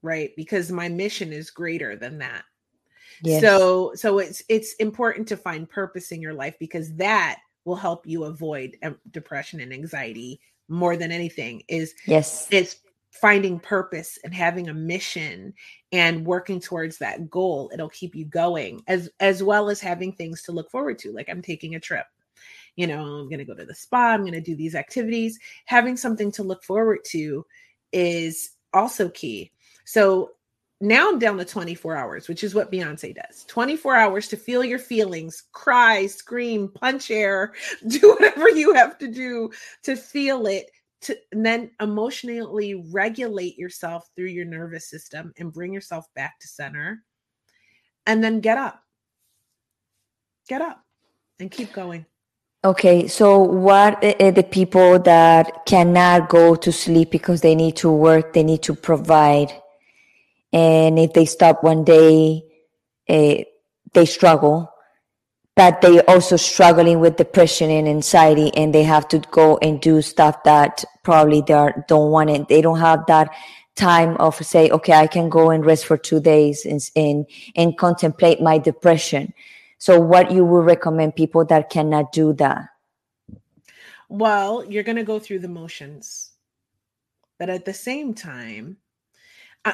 right? 0.07 0.31
Because 0.37 0.71
my 0.71 0.89
mission 0.89 1.33
is 1.33 1.51
greater 1.51 1.97
than 1.97 2.19
that. 2.19 2.45
Yes. 3.23 3.43
So 3.43 3.93
so 3.95 4.19
it's 4.19 4.43
it's 4.49 4.75
important 4.75 5.27
to 5.29 5.37
find 5.37 5.69
purpose 5.69 6.13
in 6.13 6.21
your 6.21 6.35
life 6.35 6.55
because 6.61 6.95
that 6.97 7.39
will 7.65 7.77
help 7.77 8.07
you 8.07 8.25
avoid 8.25 8.77
um, 8.83 8.99
depression 9.11 9.61
and 9.61 9.73
anxiety 9.73 10.41
more 10.69 10.97
than 10.97 11.11
anything 11.11 11.63
is 11.69 11.95
yes. 12.07 12.49
it's 12.51 12.77
finding 13.21 13.59
purpose 13.59 14.19
and 14.25 14.35
having 14.35 14.69
a 14.69 14.75
mission 14.75 15.53
and 15.93 16.27
working 16.27 16.61
towards 16.61 16.99
that 16.99 17.31
goal 17.31 17.71
it'll 17.73 17.89
keep 17.89 18.15
you 18.15 18.25
going 18.25 18.83
as 18.87 19.09
as 19.21 19.43
well 19.43 19.69
as 19.69 19.81
having 19.81 20.13
things 20.13 20.43
to 20.43 20.53
look 20.53 20.71
forward 20.71 20.99
to 20.99 21.13
like 21.13 21.29
i'm 21.29 21.43
taking 21.43 21.75
a 21.75 21.81
trip. 21.81 22.07
You 22.77 22.87
know 22.87 23.01
i'm 23.01 23.29
going 23.29 23.39
to 23.39 23.45
go 23.45 23.55
to 23.55 23.65
the 23.65 23.75
spa 23.75 24.13
i'm 24.13 24.23
going 24.23 24.33
to 24.33 24.41
do 24.41 24.57
these 24.57 24.75
activities. 24.75 25.39
Having 25.65 25.97
something 25.97 26.31
to 26.33 26.43
look 26.43 26.63
forward 26.63 27.01
to 27.07 27.45
is 27.93 28.51
also 28.73 29.09
key. 29.09 29.53
So 29.85 30.33
now 30.81 31.09
I'm 31.09 31.19
down 31.19 31.39
to 31.39 31.45
24 31.45 31.97
hours, 31.97 32.29
which 32.29 32.45
is 32.45 32.55
what 32.55 32.71
Beyonce 32.71 33.15
does. 33.15 33.45
24 33.47 33.97
hours 33.97 34.29
to 34.29 34.37
feel 34.37 34.63
your 34.63 34.79
feelings, 34.79 35.45
cry, 35.53 36.07
scream, 36.07 36.69
punch 36.69 37.11
air, 37.11 37.55
do 37.87 38.11
whatever 38.11 38.51
you 38.51 38.75
have 38.75 38.99
to 38.99 39.09
do 39.09 39.51
to 39.85 39.97
feel 39.97 40.47
it, 40.47 40.71
to 41.07 41.19
and 41.33 41.45
then 41.45 41.71
emotionally 41.81 42.75
regulate 42.93 43.59
yourself 43.59 44.09
through 44.15 44.27
your 44.27 44.45
nervous 44.45 44.89
system 44.89 45.33
and 45.39 45.53
bring 45.53 45.73
yourself 45.73 46.07
back 46.15 46.39
to 46.41 46.49
center. 46.49 47.03
And 48.07 48.23
then 48.23 48.41
get 48.41 48.59
up. 48.59 48.81
Get 50.49 50.63
up 50.63 50.85
and 51.41 51.51
keep 51.51 51.73
going. 51.73 52.07
Okay, 52.65 53.09
so 53.09 53.39
what 53.39 54.03
are 54.05 54.33
the 54.33 54.43
people 54.43 54.99
that 55.01 55.67
cannot 55.67 56.29
go 56.29 56.55
to 56.55 56.73
sleep 56.73 57.11
because 57.11 57.41
they 57.41 57.55
need 57.55 57.77
to 57.77 57.91
work, 57.91 58.33
they 58.33 58.43
need 58.43 58.63
to 58.63 58.75
provide? 58.75 59.53
and 60.53 60.99
if 60.99 61.13
they 61.13 61.27
stop 61.27 61.63
one 61.63 61.85
day 61.85 62.43
uh, 63.09 63.37
they 63.93 64.07
struggle 64.07 64.71
but 65.57 65.81
they 65.81 66.03
also 66.03 66.37
struggling 66.37 67.01
with 67.01 67.17
depression 67.17 67.71
and 67.71 67.89
anxiety 67.89 68.55
and 68.55 68.75
they 68.75 68.85
have 68.85 69.09
to 69.09 69.19
go 69.31 69.59
and 69.63 69.81
do 69.81 70.03
stuff 70.03 70.45
that 70.45 70.85
probably 71.03 71.41
they 71.41 71.55
are, 71.55 71.85
don't 71.89 72.11
want 72.11 72.31
it. 72.31 72.47
They 72.47 72.61
don't 72.61 72.79
have 72.79 73.07
that 73.07 73.31
time 73.75 74.17
of 74.17 74.35
say 74.45 74.71
okay 74.71 74.95
i 74.95 75.07
can 75.07 75.29
go 75.29 75.51
and 75.51 75.67
rest 75.67 75.85
for 75.85 75.99
two 75.99 76.19
days 76.19 76.65
and, 76.65 76.81
and 76.97 77.27
and 77.55 77.79
contemplate 77.79 78.41
my 78.41 78.59
depression. 78.59 79.33
So 79.79 80.01
what 80.01 80.31
you 80.31 80.45
would 80.45 80.65
recommend 80.65 81.15
people 81.15 81.45
that 81.45 81.69
cannot 81.69 82.11
do 82.13 82.33
that? 82.35 82.69
Well 84.09 84.65
you're 84.65 84.83
going 84.83 84.97
to 84.97 85.05
go 85.05 85.19
through 85.19 85.41
the 85.41 85.49
motions. 85.49 86.33
But 87.39 87.51
at 87.51 87.67
the 87.67 87.75
same 87.75 88.15
time 88.15 88.79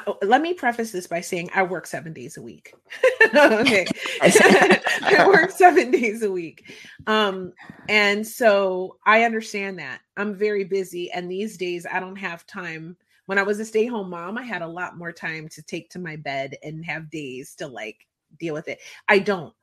Oh, 0.07 0.17
let 0.23 0.41
me 0.41 0.55
preface 0.55 0.91
this 0.91 1.07
by 1.07 1.21
saying 1.21 1.51
I 1.55 1.63
work 1.65 1.87
seven 1.87 2.15
days 2.15 2.39
a 2.39 2.43
week. 2.43 2.75
okay. 3.35 3.87
I 4.23 5.25
work 5.27 5.51
seven 5.51 5.91
days 5.91 6.23
a 6.23 6.33
week. 6.33 6.73
Um, 7.07 7.53
and 7.91 8.27
so 8.27 8.97
I 9.05 9.25
understand 9.25 9.79
that. 9.81 10.01
I'm 10.17 10.35
very 10.35 10.65
busy. 10.65 11.11
And 11.11 11.31
these 11.31 11.59
days 11.59 11.87
I 11.91 12.01
don't 12.01 12.17
have 12.17 12.47
time. 12.47 12.97
When 13.27 13.39
I 13.39 13.43
was 13.43 13.61
a 13.61 13.67
stay 13.67 13.87
home 13.87 14.09
mom, 14.09 14.39
I 14.39 14.43
had 14.43 14.63
a 14.63 14.67
lot 14.67 14.97
more 14.97 15.13
time 15.13 15.49
to 15.51 15.63
take 15.63 15.91
to 15.91 15.99
my 15.99 16.17
bed 16.17 16.57
and 16.63 16.85
have 16.87 17.11
days 17.11 17.55
to 17.57 17.67
like 17.67 18.07
deal 18.39 18.55
with 18.55 18.69
it. 18.69 18.81
I 19.09 19.19
don't. 19.19 19.55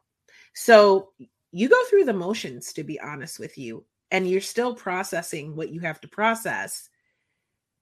So 0.54 1.10
you 1.52 1.70
go 1.70 1.84
through 1.86 2.06
the 2.06 2.13
motions, 2.13 2.72
to 2.74 2.84
be 2.84 3.00
honest 3.00 3.39
with 3.39 3.58
you, 3.58 3.84
and 4.12 4.30
you're 4.30 4.42
still 4.42 4.76
processing 4.76 5.56
what 5.56 5.70
you 5.70 5.80
have 5.82 6.00
to 6.02 6.08
process 6.08 6.88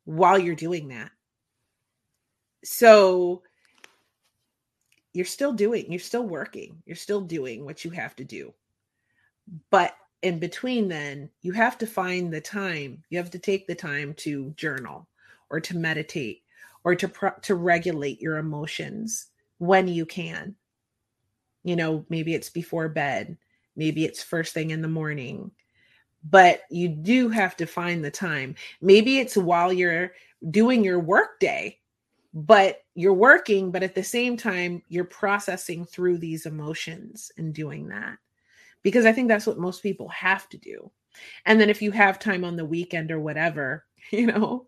while 0.06 0.40
you're 0.40 0.56
doing 0.56 0.88
that 0.88 1.12
so 2.64 3.42
you're 5.14 5.26
still 5.26 5.54
doing 5.54 5.86
you're 5.90 6.00
still 6.00 6.26
working 6.28 6.82
you're 6.86 6.96
still 6.96 7.22
doing 7.22 7.66
what 7.66 7.84
you 7.84 7.92
have 7.92 8.16
to 8.16 8.24
do. 8.24 8.54
But 9.70 9.96
in 10.22 10.40
between 10.40 10.88
then 10.88 11.30
you 11.42 11.52
have 11.54 11.78
to 11.78 11.88
find 11.88 12.32
the 12.32 12.42
time 12.42 13.04
you 13.10 13.18
have 13.18 13.32
to 13.32 13.40
take 13.40 13.68
the 13.68 13.76
time 13.76 14.14
to 14.16 14.52
journal 14.52 15.08
or 15.50 15.60
to 15.60 15.78
meditate 15.78 16.42
or 16.84 16.96
to 16.96 17.08
pro- 17.08 17.40
to 17.42 17.56
regulate 17.56 18.22
your 18.22 18.38
emotions 18.38 19.28
when 19.60 19.88
you 19.88 20.06
can. 20.06 20.56
You 21.64 21.76
know 21.76 22.06
maybe 22.10 22.34
it's 22.34 22.50
before 22.50 22.90
bed 22.90 23.38
maybe 23.76 24.06
it's 24.06 24.24
first 24.24 24.54
thing 24.54 24.72
in 24.72 24.82
the 24.82 24.88
morning 24.88 25.52
but 26.30 26.62
you 26.70 26.90
do 26.90 27.30
have 27.30 27.56
to 27.58 27.66
find 27.66 28.04
the 28.04 28.12
time. 28.12 28.56
Maybe 28.82 29.20
it's 29.20 29.38
while 29.38 29.72
you're 29.72 30.12
doing 30.52 30.84
your 30.84 31.00
work 31.00 31.40
day 31.40 31.80
but 32.34 32.82
you're 32.96 33.14
working 33.14 33.72
but 33.72 33.84
at 33.84 33.96
the 33.96 34.04
same 34.04 34.38
time 34.38 34.82
you're 34.90 35.06
processing 35.06 35.86
through 35.86 36.18
these 36.18 36.46
emotions 36.46 37.32
and 37.38 37.54
doing 37.54 37.88
that. 37.88 38.18
Because 38.84 39.06
i 39.06 39.12
think 39.12 39.28
that's 39.28 39.48
what 39.48 39.60
most 39.60 39.84
people 39.84 40.08
have 40.10 40.48
to 40.50 40.58
do. 40.58 40.92
And 41.46 41.60
then 41.60 41.70
if 41.70 41.82
you 41.82 41.92
have 41.92 42.20
time 42.20 42.44
on 42.44 42.56
the 42.56 42.66
weekend 42.66 43.12
or 43.12 43.20
whatever 43.20 43.86
you 44.12 44.28
know 44.28 44.68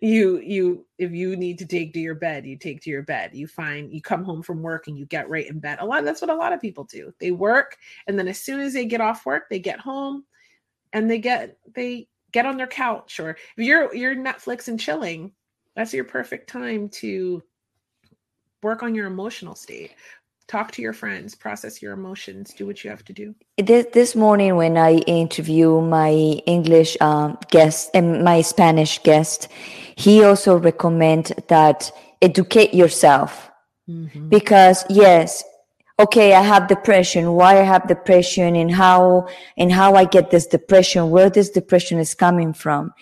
you 0.00 0.38
you 0.38 0.86
if 0.98 1.10
you 1.12 1.36
need 1.36 1.58
to 1.58 1.66
take 1.66 1.92
to 1.92 2.00
your 2.00 2.14
bed 2.14 2.46
you 2.46 2.56
take 2.56 2.80
to 2.82 2.90
your 2.90 3.02
bed. 3.02 3.30
You 3.34 3.46
find 3.46 3.92
you 3.92 4.00
come 4.00 4.24
home 4.24 4.42
from 4.42 4.62
work 4.62 4.86
and 4.86 4.98
you 4.98 5.06
get 5.06 5.28
right 5.28 5.48
in 5.48 5.58
bed. 5.58 5.78
A 5.80 5.86
lot 5.86 6.04
that's 6.04 6.20
what 6.20 6.30
a 6.30 6.34
lot 6.34 6.52
of 6.52 6.60
people 6.60 6.84
do. 6.84 7.12
They 7.18 7.30
work 7.32 7.76
and 8.06 8.18
then 8.18 8.28
as 8.28 8.40
soon 8.40 8.60
as 8.60 8.72
they 8.72 8.84
get 8.86 9.00
off 9.00 9.26
work 9.26 9.48
they 9.50 9.58
get 9.58 9.80
home 9.80 10.24
and 10.92 11.10
they 11.10 11.18
get 11.18 11.58
they 11.74 12.08
get 12.32 12.46
on 12.46 12.56
their 12.56 12.66
couch. 12.66 13.20
Or 13.20 13.30
if 13.30 13.38
you're 13.56 13.94
you're 13.94 14.14
netflix 14.14 14.68
and 14.68 14.78
chilling 14.80 15.32
that's 15.78 15.94
your 15.94 16.02
perfect 16.02 16.50
time 16.50 16.88
to 16.88 17.40
work 18.64 18.82
on 18.82 18.96
your 18.96 19.06
emotional 19.06 19.54
state. 19.54 19.92
Talk 20.48 20.72
to 20.72 20.82
your 20.82 20.92
friends 20.92 21.36
process 21.36 21.80
your 21.80 21.92
emotions 21.92 22.52
do 22.52 22.66
what 22.66 22.82
you 22.82 22.90
have 22.90 23.04
to 23.04 23.12
do. 23.12 23.32
This, 23.58 23.86
this 23.92 24.16
morning 24.16 24.56
when 24.56 24.76
i 24.76 24.94
interview 25.06 25.80
my 25.80 26.10
english 26.46 26.96
um, 27.00 27.38
guest 27.50 27.90
and 27.94 28.24
my 28.24 28.40
spanish 28.40 29.00
guest 29.02 29.48
he 29.94 30.24
also 30.24 30.56
recommend 30.58 31.32
that 31.48 31.92
educate 32.22 32.74
yourself. 32.74 33.50
Mm-hmm. 33.88 34.28
because 34.28 34.84
yes 34.90 35.44
okay 35.98 36.34
i 36.34 36.42
have 36.42 36.68
depression. 36.68 37.32
Why 37.32 37.60
i 37.60 37.64
have 37.64 37.88
depression? 37.88 38.56
And 38.56 38.70
how 38.70 39.28
and 39.56 39.72
how 39.72 39.94
i 39.94 40.04
get 40.04 40.30
this 40.30 40.46
depression? 40.46 41.10
Where 41.10 41.30
this 41.30 41.50
depression 41.50 41.98
is 41.98 42.14
coming 42.14 42.52
from? 42.52 42.92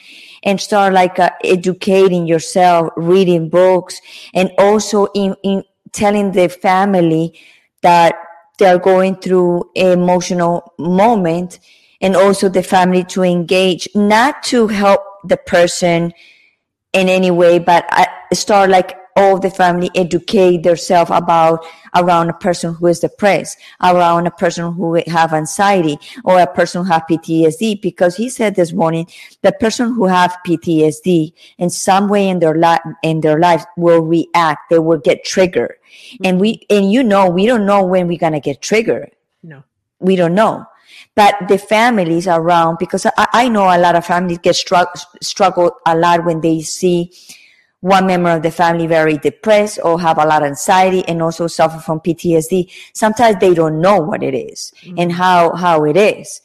And 0.43 0.61
start 0.61 0.93
like 0.93 1.19
uh, 1.19 1.31
educating 1.45 2.27
yourself 2.27 2.93
reading 2.97 3.49
books 3.49 4.01
and 4.35 4.51
also 4.59 5.07
in, 5.15 5.37
in 5.43 5.65
telling 5.93 6.33
the 6.33 6.49
family 6.49 7.39
that 7.83 8.15
they're 8.59 8.79
going 8.79 9.17
through 9.17 9.71
emotional 9.75 10.73
moment 10.79 11.59
and 12.01 12.17
also 12.17 12.49
the 12.49 12.63
family 12.63 13.05
to 13.05 13.23
engage 13.23 13.89
not 13.95 14.43
to 14.45 14.69
help 14.69 15.01
the 15.25 15.37
person 15.37 16.13
in 16.93 17.09
any 17.09 17.31
way 17.31 17.59
but 17.59 17.85
I 17.91 18.07
start 18.33 18.71
like 18.71 18.99
all 19.17 19.39
the 19.39 19.51
family 19.51 19.91
educate 19.95 20.63
themselves 20.63 21.11
about 21.13 21.65
around 21.95 22.29
a 22.29 22.35
person 22.35 22.75
who 22.75 22.87
is 22.87 23.01
depressed, 23.01 23.59
around 23.83 24.27
a 24.27 24.31
person 24.31 24.73
who 24.73 25.03
have 25.07 25.33
anxiety 25.33 25.99
or 26.25 26.39
a 26.39 26.47
person 26.47 26.85
who 26.85 26.91
have 26.91 27.05
PTSD. 27.11 27.81
Because 27.81 28.17
he 28.17 28.29
said 28.29 28.55
this 28.55 28.73
morning, 28.73 29.09
the 29.43 29.53
person 29.53 29.95
who 29.95 30.07
have 30.07 30.37
PTSD 30.47 31.33
in 31.59 31.71
some 31.71 32.09
way 32.09 32.29
in 32.29 32.39
their 32.39 32.55
life, 32.55 32.81
in 33.03 33.21
their 33.21 33.39
life 33.41 33.65
will 33.77 34.03
react. 34.03 34.71
They 34.71 34.79
will 34.79 34.99
get 34.99 35.25
triggered. 35.25 35.75
Mm-hmm. 36.13 36.27
And 36.27 36.41
we, 36.41 36.67
and 36.69 36.93
you 36.93 37.03
know, 37.03 37.29
we 37.29 37.47
don't 37.47 37.67
know 37.67 37.85
when 37.85 38.07
we're 38.07 38.19
going 38.19 38.35
to 38.35 38.41
get 38.41 38.61
triggered. 38.61 39.11
No, 39.43 39.65
we 39.99 40.17
don't 40.17 40.35
know. 40.35 40.67
but 41.15 41.35
the 41.49 41.59
families 41.59 42.29
around 42.29 42.79
because 42.79 43.07
I, 43.07 43.27
I 43.33 43.49
know 43.49 43.65
a 43.65 43.79
lot 43.79 43.97
of 43.97 44.05
families 44.05 44.39
get 44.39 44.55
struck, 44.55 44.97
struggle 45.23 45.73
a 45.87 45.97
lot 45.97 46.25
when 46.25 46.41
they 46.41 46.61
see 46.61 47.11
one 47.87 48.05
member 48.05 48.31
of 48.31 48.43
the 48.43 48.51
family 48.51 48.89
very 48.89 49.17
depressed 49.19 49.79
or 49.85 50.01
have 50.01 50.19
a 50.19 50.27
lot 50.27 50.43
of 50.43 50.49
anxiety 50.49 51.07
and 51.07 51.23
also 51.23 51.47
suffer 51.47 51.79
from 51.79 52.01
PTSD. 52.01 52.69
Sometimes 52.93 53.37
they 53.39 53.55
don't 53.55 53.81
know 53.81 54.01
what 54.01 54.25
it 54.25 54.35
is 54.35 54.73
mm-hmm. 54.83 54.99
and 54.99 55.13
how, 55.13 55.55
how 55.55 55.85
it 55.85 55.97
is. 55.97 56.41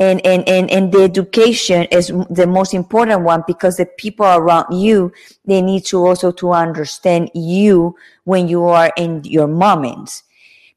And, 0.00 0.24
and, 0.24 0.48
and, 0.48 0.70
and 0.70 0.90
the 0.90 1.02
education 1.02 1.84
is 1.90 2.10
the 2.30 2.46
most 2.46 2.72
important 2.72 3.22
one 3.22 3.44
because 3.46 3.76
the 3.76 3.84
people 3.84 4.24
around 4.24 4.72
you, 4.72 5.12
they 5.44 5.60
need 5.60 5.84
to 5.86 5.98
also 5.98 6.32
to 6.32 6.52
understand 6.52 7.32
you 7.34 7.94
when 8.24 8.48
you 8.48 8.64
are 8.64 8.90
in 8.96 9.22
your 9.24 9.48
moments 9.48 10.22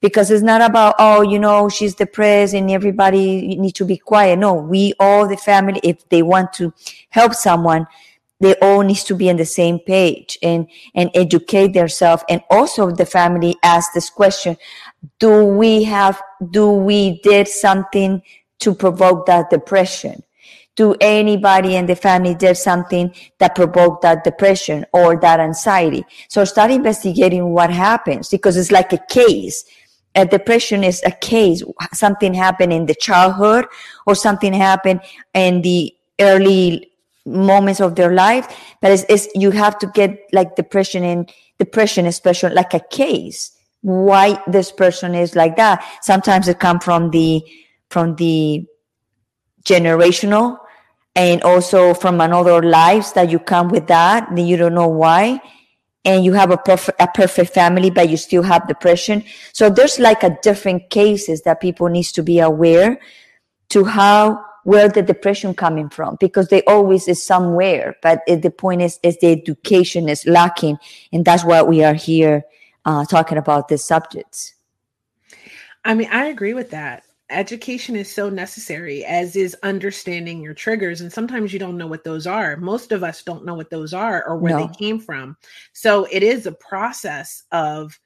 because 0.02 0.32
it's 0.32 0.42
not 0.42 0.62
about 0.62 0.96
oh 0.98 1.22
you 1.22 1.38
know 1.38 1.70
she's 1.70 1.94
depressed 1.94 2.56
and 2.56 2.72
everybody 2.72 3.56
need 3.58 3.76
to 3.76 3.86
be 3.86 3.98
quiet 3.98 4.40
no 4.40 4.52
we 4.56 4.94
all 5.00 5.28
the 5.28 5.38
family 5.38 5.80
if 5.84 6.10
they 6.10 6.24
want 6.24 6.52
to 6.52 6.74
help 7.12 7.36
someone 7.36 7.86
they 8.42 8.56
all 8.56 8.82
needs 8.82 9.04
to 9.06 9.16
be 9.16 9.30
on 9.30 9.38
the 9.38 9.46
same 9.46 9.80
page 9.80 10.38
and 10.44 10.68
and 10.94 11.10
educate 11.14 11.74
themselves 11.74 12.24
and 12.30 12.42
also 12.50 12.92
the 12.92 13.06
family 13.06 13.56
ask 13.64 13.94
this 13.94 14.10
question 14.10 14.58
do 15.20 15.46
we 15.46 15.84
have 15.84 16.22
do 16.52 16.72
we 16.72 17.20
did 17.22 17.48
something 17.48 18.22
to 18.62 18.74
provoke 18.74 19.26
that 19.26 19.50
depression? 19.50 20.24
Do 20.76 20.96
anybody 21.02 21.76
in 21.76 21.86
the 21.86 21.96
family 21.96 22.34
did 22.34 22.56
something 22.56 23.14
that 23.40 23.56
provoked 23.56 24.04
that 24.04 24.24
depression 24.24 24.86
or 24.94 25.20
that 25.20 25.40
anxiety? 25.40 26.06
So 26.30 26.46
start 26.46 26.72
investigating 26.72 27.50
what 27.50 27.70
happens 27.72 28.30
because 28.30 28.56
it's 28.56 28.72
like 28.72 28.94
a 28.94 29.04
case. 29.10 29.66
A 30.16 30.26
depression 30.26 30.84
is 30.84 31.02
a 31.06 31.12
case. 31.12 31.62
Something 31.94 32.34
happened 32.34 32.72
in 32.74 32.86
the 32.86 32.96
childhood 32.96 33.66
or 34.08 34.16
something 34.16 34.54
happened 34.54 35.02
in 35.34 35.62
the 35.62 35.94
early 36.20 36.91
moments 37.26 37.80
of 37.80 37.96
their 37.96 38.14
life 38.14 38.48
but 38.82 38.92
it's, 38.92 39.06
it's 39.08 39.28
you 39.36 39.52
have 39.52 39.78
to 39.78 39.88
get 39.88 40.18
like 40.34 40.56
depression 40.56 41.04
and 41.04 41.32
depression 41.62 42.08
especially 42.08 42.54
like 42.56 42.74
a 42.74 42.80
case. 42.90 43.52
Why 43.82 44.42
this 44.48 44.72
person 44.72 45.16
is 45.16 45.36
like 45.36 45.56
that? 45.58 45.84
Sometimes 46.02 46.48
it 46.48 46.60
come 46.60 46.80
from 46.80 47.12
the 47.12 47.42
from 47.90 48.16
the 48.16 48.66
generational 49.64 50.58
and 51.16 51.42
also 51.44 51.94
from 51.94 52.22
another 52.22 52.62
lives 52.64 53.14
that 53.14 53.30
you 53.30 53.38
come 53.38 53.70
with 53.70 53.88
that 53.88 54.28
then 54.36 54.48
you 54.48 54.58
don't 54.58 54.74
know 54.74 54.88
why. 54.88 55.40
And 56.04 56.26
you 56.26 56.34
have 56.34 56.50
a 56.50 56.58
perfect 56.58 57.00
a 57.00 57.08
perfect 57.08 57.54
family 57.54 57.92
but 57.92 58.10
you 58.10 58.18
still 58.18 58.44
have 58.44 58.68
depression. 58.68 59.24
So 59.54 59.70
there's 59.70 60.00
like 60.00 60.24
a 60.24 60.38
different 60.42 60.90
cases 60.90 61.44
that 61.44 61.62
people 61.62 61.88
needs 61.90 62.12
to 62.14 62.24
be 62.24 62.40
aware 62.40 63.00
to 63.70 63.86
how 63.86 64.44
where 64.64 64.90
the 64.90 65.02
depression 65.02 65.54
coming 65.54 65.90
from 65.90 66.18
because 66.20 66.50
they 66.50 66.64
always 66.64 67.08
is 67.08 67.22
somewhere 67.22 67.96
but 68.02 68.22
the 68.28 68.52
point 68.52 68.82
is 68.82 69.00
is 69.04 69.18
the 69.20 69.28
education 69.28 70.10
is 70.10 70.26
lacking 70.26 70.78
and 71.12 71.26
that's 71.26 71.44
why 71.44 71.62
we 71.62 71.84
are 71.84 71.94
here 71.94 72.44
uh, 72.86 73.06
talking 73.06 73.38
about 73.38 73.68
these 73.68 73.84
subjects. 73.84 74.56
I 75.86 75.94
mean 75.94 76.10
i 76.12 76.26
agree 76.26 76.54
with 76.54 76.70
that. 76.72 77.04
Education 77.30 77.96
is 77.96 78.14
so 78.14 78.30
necessary 78.30 79.06
as 79.06 79.38
is 79.38 79.56
understanding 79.64 80.42
your 80.42 80.54
triggers 80.54 81.00
and 81.00 81.12
sometimes 81.12 81.54
you 81.54 81.60
don't 81.60 81.78
know 81.78 81.88
what 81.88 82.04
those 82.04 82.28
are. 82.28 82.58
Most 82.58 82.92
of 82.92 83.04
us 83.04 83.24
don't 83.24 83.46
know 83.46 83.54
what 83.56 83.70
those 83.70 83.94
are 83.94 84.28
or 84.28 84.36
where 84.38 84.58
no. 84.58 84.68
they 84.68 84.74
came 84.74 85.00
from. 85.00 85.38
So 85.72 86.06
it 86.12 86.24
is 86.24 86.46
a 86.46 86.52
process 86.52 87.44
of 87.52 87.98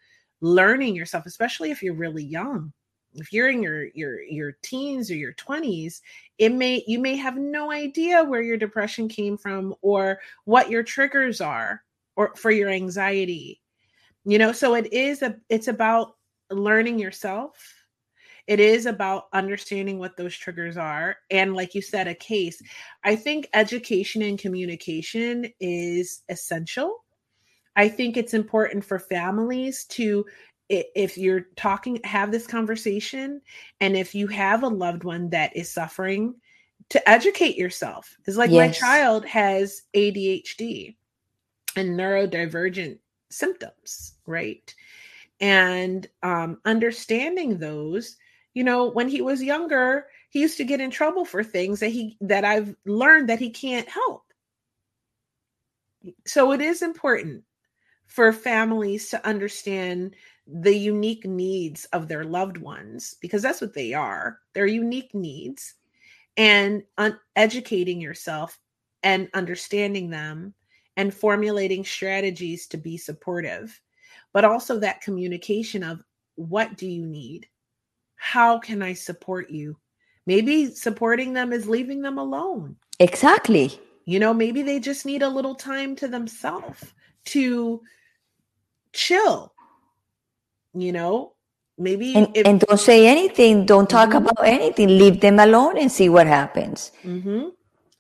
learning 0.41 0.95
yourself 0.95 1.25
especially 1.25 1.71
if 1.71 1.81
you're 1.81 1.95
really 1.95 2.23
young 2.23 2.71
if 3.15 3.32
you're 3.32 3.49
in 3.49 3.63
your 3.63 3.88
your 3.93 4.21
your 4.21 4.58
teens 4.62 5.10
or 5.10 5.15
your 5.15 5.34
20s 5.34 6.01
it 6.38 6.51
may 6.51 6.84
you 6.88 6.99
may 6.99 7.15
have 7.15 7.38
no 7.38 7.71
idea 7.71 8.23
where 8.23 8.41
your 8.41 8.58
depression 8.58 9.08
came 9.08 9.38
from 9.38 9.73
or 9.82 10.19
what 10.45 10.69
your 10.69 10.84
triggers 10.84 11.41
are 11.41 11.82
or 12.15 12.34
for 12.36 12.51
your 12.51 12.69
anxiety. 12.69 13.62
You 14.25 14.39
know 14.39 14.51
so 14.51 14.75
it 14.75 14.91
is 14.93 15.21
a 15.21 15.38
it's 15.49 15.67
about 15.67 16.15
learning 16.49 16.99
yourself. 16.99 17.58
It 18.47 18.60
is 18.60 18.86
about 18.86 19.25
understanding 19.34 19.97
what 19.97 20.17
those 20.17 20.36
triggers 20.36 20.78
are. 20.78 21.17
And 21.32 21.56
like 21.56 21.73
you 21.73 21.82
said 21.82 22.08
a 22.08 22.15
case 22.15 22.62
i 23.04 23.15
think 23.15 23.47
education 23.54 24.21
and 24.21 24.38
communication 24.39 25.51
is 25.60 26.23
essential. 26.30 27.04
I 27.75 27.89
think 27.89 28.15
it's 28.15 28.34
important 28.34 28.86
for 28.86 28.99
families 28.99 29.86
to 29.86 30.25
if 30.69 31.17
you're 31.17 31.47
talking 31.56 31.99
have 32.04 32.32
this 32.32 32.47
conversation 32.47 33.41
and 33.82 33.95
if 33.95 34.15
you 34.15 34.28
have 34.28 34.63
a 34.63 34.67
loved 34.67 35.04
one 35.04 35.30
that 35.30 35.56
is 35.56 35.71
suffering 35.71 36.36
to 36.89 37.10
educate 37.10 37.56
yourself. 37.56 38.17
It's 38.25 38.38
like 38.38 38.51
yes. 38.51 38.67
my 38.67 38.88
child 38.88 39.25
has 39.25 39.84
adhd 39.95 40.95
and 41.75 41.99
neurodivergent 41.99 42.99
symptoms 43.30 44.15
right? 44.25 44.73
And 45.41 46.08
um, 46.23 46.60
understanding 46.65 47.58
those 47.58 48.17
you 48.54 48.63
know 48.63 48.89
when 48.89 49.10
he 49.10 49.21
was 49.21 49.43
younger 49.43 50.08
he 50.30 50.39
used 50.41 50.58
to 50.58 50.63
get 50.63 50.82
in 50.82 50.89
trouble 50.89 51.25
for 51.25 51.43
things 51.43 51.80
that 51.82 51.89
he 51.89 52.17
that 52.21 52.45
i've 52.45 52.73
learned 52.86 53.30
that 53.30 53.39
he 53.39 53.49
can't 53.49 53.88
help. 53.88 54.23
So 56.25 56.51
it 56.51 56.62
is 56.62 56.82
important 56.82 57.43
for 58.08 58.32
families 58.32 59.10
to 59.10 59.28
understand 59.28 60.15
the 60.47 60.75
unique 60.75 61.25
needs 61.25 61.86
of 61.86 62.08
their 62.08 62.23
loved 62.23 62.58
ones 62.58 63.15
because 63.19 63.41
that's 63.41 63.62
what 63.62 63.73
they 63.73 63.93
are 63.93 64.39
they're 64.53 64.67
unique 64.67 65.13
needs 65.15 65.73
and 66.38 66.84
un- 66.97 67.19
educating 67.36 67.99
yourself 67.99 68.60
and 69.01 69.27
understanding 69.34 70.10
them 70.10 70.53
and 70.97 71.13
formulating 71.13 71.84
strategies 71.84 72.67
to 72.67 72.77
be 72.77 72.95
supportive 72.95 73.81
but 74.36 74.43
also 74.43 74.77
that 74.77 74.99
communication 74.99 75.81
of 75.81 76.03
what 76.36 76.75
do 76.75 76.86
you 76.86 77.05
need? 77.05 77.47
How 78.17 78.60
can 78.60 78.81
i 78.81 78.91
support 78.91 79.49
you? 79.49 79.77
Maybe 80.25 80.73
supporting 80.73 81.31
them 81.31 81.53
is 81.53 81.69
leaving 81.69 82.01
them 82.01 82.17
alone. 82.17 82.75
Exactly. 82.99 83.79
You 84.03 84.19
know 84.19 84.34
maybe 84.34 84.62
they 84.62 84.81
just 84.81 85.05
need 85.05 85.23
a 85.23 85.29
little 85.29 85.55
time 85.55 85.95
to 85.95 86.10
themselves 86.10 86.93
to 87.27 87.81
chill 88.91 89.54
you 90.75 90.91
know 90.91 91.35
maybe 91.77 92.15
and, 92.15 92.35
if, 92.35 92.45
and 92.45 92.59
don't 92.61 92.79
say 92.79 93.07
anything. 93.07 93.65
Don't 93.65 93.89
talk 93.89 94.09
mm-hmm. 94.09 94.27
about 94.27 94.45
anything. 94.45 94.88
Leave 94.88 95.21
them 95.21 95.39
alone 95.39 95.77
and 95.77 95.91
see 95.91 96.09
what 96.09 96.27
happens. 96.27 96.91
Mm-hmm. 97.03 97.49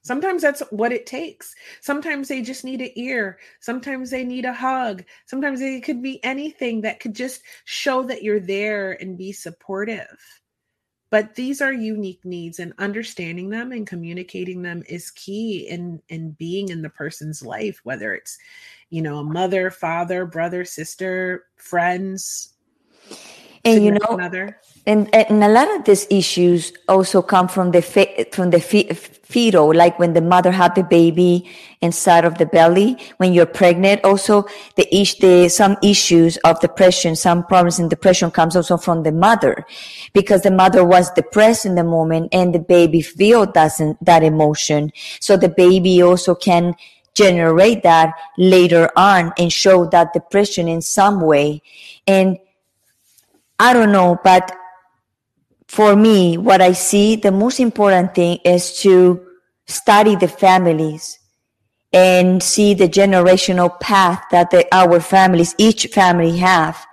sometimes 0.01 0.41
that's 0.41 0.61
what 0.69 0.91
it 0.91 1.05
takes. 1.05 1.55
Sometimes 1.81 2.27
they 2.27 2.41
just 2.41 2.63
need 2.63 2.81
an 2.81 2.91
ear. 2.95 3.39
Sometimes 3.59 4.09
they 4.09 4.23
need 4.23 4.45
a 4.45 4.53
hug. 4.53 5.03
Sometimes 5.25 5.61
it 5.61 5.83
could 5.83 6.01
be 6.01 6.23
anything 6.23 6.81
that 6.81 6.99
could 6.99 7.15
just 7.15 7.41
show 7.65 8.03
that 8.03 8.23
you're 8.23 8.39
there 8.39 8.93
and 9.01 9.17
be 9.17 9.31
supportive. 9.31 10.17
But 11.11 11.35
these 11.35 11.61
are 11.61 11.71
unique 11.71 12.25
needs 12.25 12.59
and 12.59 12.73
understanding 12.77 13.49
them 13.49 13.71
and 13.71 13.87
communicating 13.87 14.61
them 14.61 14.83
is 14.89 15.11
key 15.11 15.67
in 15.69 16.01
in 16.09 16.31
being 16.31 16.69
in 16.69 16.81
the 16.81 16.89
person's 16.89 17.41
life 17.41 17.79
whether 17.83 18.13
it's 18.13 18.37
you 18.89 19.01
know 19.01 19.19
a 19.19 19.23
mother 19.23 19.71
father 19.71 20.25
brother 20.25 20.65
sister 20.65 21.45
friends 21.55 22.54
and 23.63 23.83
you 23.83 23.91
know 23.91 24.07
another 24.11 24.57
and, 24.87 25.13
and 25.15 25.43
a 25.43 25.49
lot 25.49 25.73
of 25.75 25.85
these 25.85 26.05
issues 26.11 26.71
also 26.87 27.21
come 27.23 27.47
from 27.47 27.71
the 27.71 27.81
from 28.31 28.51
the 28.51 28.59
fetal 28.59 29.73
like 29.73 29.97
when 29.97 30.13
the 30.13 30.21
mother 30.21 30.51
had 30.51 30.75
the 30.75 30.83
baby 30.83 31.49
inside 31.81 32.23
of 32.23 32.37
the 32.37 32.45
belly. 32.45 32.97
When 33.17 33.33
you're 33.33 33.47
pregnant 33.47 34.03
also 34.03 34.45
the 34.75 34.95
ish 34.95 35.17
the 35.17 35.49
some 35.49 35.77
issues 35.81 36.37
of 36.37 36.59
depression 36.59 37.15
some 37.15 37.43
problems 37.45 37.79
in 37.79 37.89
depression 37.89 38.29
comes 38.29 38.55
also 38.55 38.77
from 38.77 39.01
the 39.01 39.11
mother. 39.11 39.65
Because 40.13 40.43
the 40.43 40.51
mother 40.51 40.85
was 40.85 41.09
depressed 41.11 41.65
in 41.65 41.73
the 41.73 41.83
moment 41.83 42.29
and 42.31 42.53
the 42.53 42.59
baby 42.59 43.01
feel 43.01 43.47
doesn't 43.47 44.03
that 44.05 44.21
emotion. 44.23 44.91
So 45.19 45.35
the 45.35 45.49
baby 45.49 46.03
also 46.03 46.35
can 46.35 46.75
generate 47.15 47.81
that 47.81 48.13
later 48.37 48.91
on 48.95 49.33
and 49.39 49.51
show 49.51 49.85
that 49.87 50.13
depression 50.13 50.67
in 50.67 50.81
some 50.81 51.21
way. 51.21 51.63
And 52.05 52.37
I 53.59 53.73
don't 53.73 53.91
know, 53.91 54.19
but 54.23 54.55
for 55.67 55.95
me, 55.95 56.37
what 56.37 56.61
I 56.61 56.73
see, 56.73 57.15
the 57.15 57.31
most 57.31 57.59
important 57.59 58.15
thing 58.15 58.39
is 58.43 58.79
to 58.79 59.25
study 59.65 60.15
the 60.15 60.27
families 60.27 61.19
and 61.91 62.43
see 62.43 62.73
the 62.73 62.89
generational 62.89 63.79
path 63.79 64.23
that 64.31 64.51
the, 64.51 64.67
our 64.73 64.99
families, 64.99 65.55
each 65.57 65.87
family 65.87 66.37
have 66.37 66.85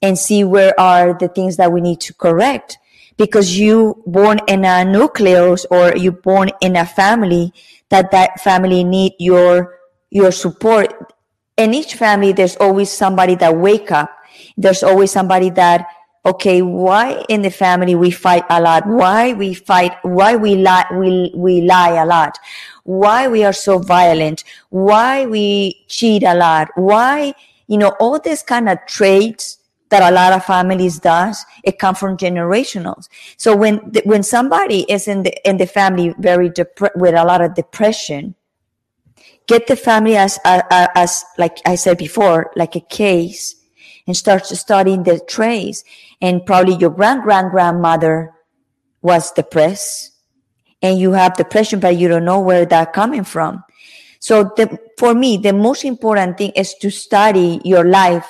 and 0.00 0.18
see 0.18 0.44
where 0.44 0.78
are 0.78 1.14
the 1.18 1.28
things 1.28 1.56
that 1.56 1.72
we 1.72 1.80
need 1.80 2.00
to 2.00 2.14
correct. 2.14 2.78
Because 3.16 3.58
you 3.58 4.02
born 4.06 4.40
in 4.46 4.64
a 4.64 4.84
nucleus 4.84 5.66
or 5.70 5.96
you 5.96 6.12
born 6.12 6.50
in 6.60 6.76
a 6.76 6.86
family 6.86 7.52
that 7.88 8.10
that 8.12 8.40
family 8.40 8.84
need 8.84 9.14
your, 9.18 9.78
your 10.10 10.30
support. 10.30 11.12
In 11.56 11.74
each 11.74 11.94
family, 11.94 12.32
there's 12.32 12.56
always 12.56 12.90
somebody 12.90 13.34
that 13.36 13.56
wake 13.56 13.90
up. 13.90 14.10
There's 14.56 14.82
always 14.82 15.10
somebody 15.10 15.50
that 15.50 15.86
okay 16.24 16.60
why 16.60 17.24
in 17.28 17.42
the 17.42 17.50
family 17.50 17.94
we 17.94 18.10
fight 18.10 18.44
a 18.50 18.60
lot? 18.60 18.86
Why 18.86 19.32
we 19.32 19.54
fight 19.54 19.92
why 20.02 20.36
we 20.36 20.56
lie 20.56 20.86
we, 20.92 21.32
we 21.34 21.62
lie 21.62 22.02
a 22.02 22.06
lot? 22.06 22.38
Why 22.84 23.28
we 23.28 23.44
are 23.44 23.52
so 23.52 23.78
violent? 23.78 24.44
Why 24.70 25.26
we 25.26 25.84
cheat 25.88 26.22
a 26.22 26.34
lot? 26.34 26.68
Why 26.74 27.34
you 27.66 27.78
know 27.78 27.94
all 28.00 28.18
these 28.18 28.42
kind 28.42 28.68
of 28.68 28.78
traits 28.86 29.58
that 29.88 30.02
a 30.02 30.12
lot 30.12 30.32
of 30.32 30.44
families 30.44 30.98
does 30.98 31.44
it 31.62 31.78
come 31.78 31.94
from 31.94 32.16
generationals. 32.16 33.08
So 33.36 33.54
when 33.54 33.78
when 34.04 34.22
somebody 34.22 34.84
is 34.88 35.06
in 35.06 35.22
the 35.22 35.48
in 35.48 35.58
the 35.58 35.66
family 35.66 36.14
very 36.18 36.48
dep- 36.50 36.96
with 36.96 37.14
a 37.14 37.24
lot 37.24 37.40
of 37.40 37.54
depression 37.54 38.34
get 39.46 39.66
the 39.66 39.76
family 39.76 40.16
as, 40.16 40.38
as 40.44 40.62
as 40.70 41.24
like 41.38 41.58
i 41.64 41.74
said 41.74 41.98
before 41.98 42.50
like 42.56 42.76
a 42.76 42.80
case 42.80 43.55
and 44.06 44.16
start 44.16 44.46
studying 44.46 45.02
the 45.02 45.20
traits. 45.20 45.84
And 46.20 46.44
probably 46.44 46.76
your 46.76 46.90
grand 46.90 47.22
grand 47.22 47.50
grandmother 47.50 48.32
was 49.02 49.32
depressed. 49.32 50.12
And 50.82 50.98
you 50.98 51.12
have 51.12 51.36
depression 51.36 51.80
but 51.80 51.96
you 51.96 52.08
don't 52.08 52.24
know 52.24 52.40
where 52.40 52.66
that 52.66 52.92
coming 52.92 53.24
from. 53.24 53.64
So 54.18 54.44
the, 54.56 54.78
for 54.98 55.14
me 55.14 55.36
the 55.36 55.52
most 55.52 55.84
important 55.84 56.38
thing 56.38 56.50
is 56.50 56.74
to 56.74 56.90
study 56.90 57.60
your 57.64 57.84
life 57.84 58.26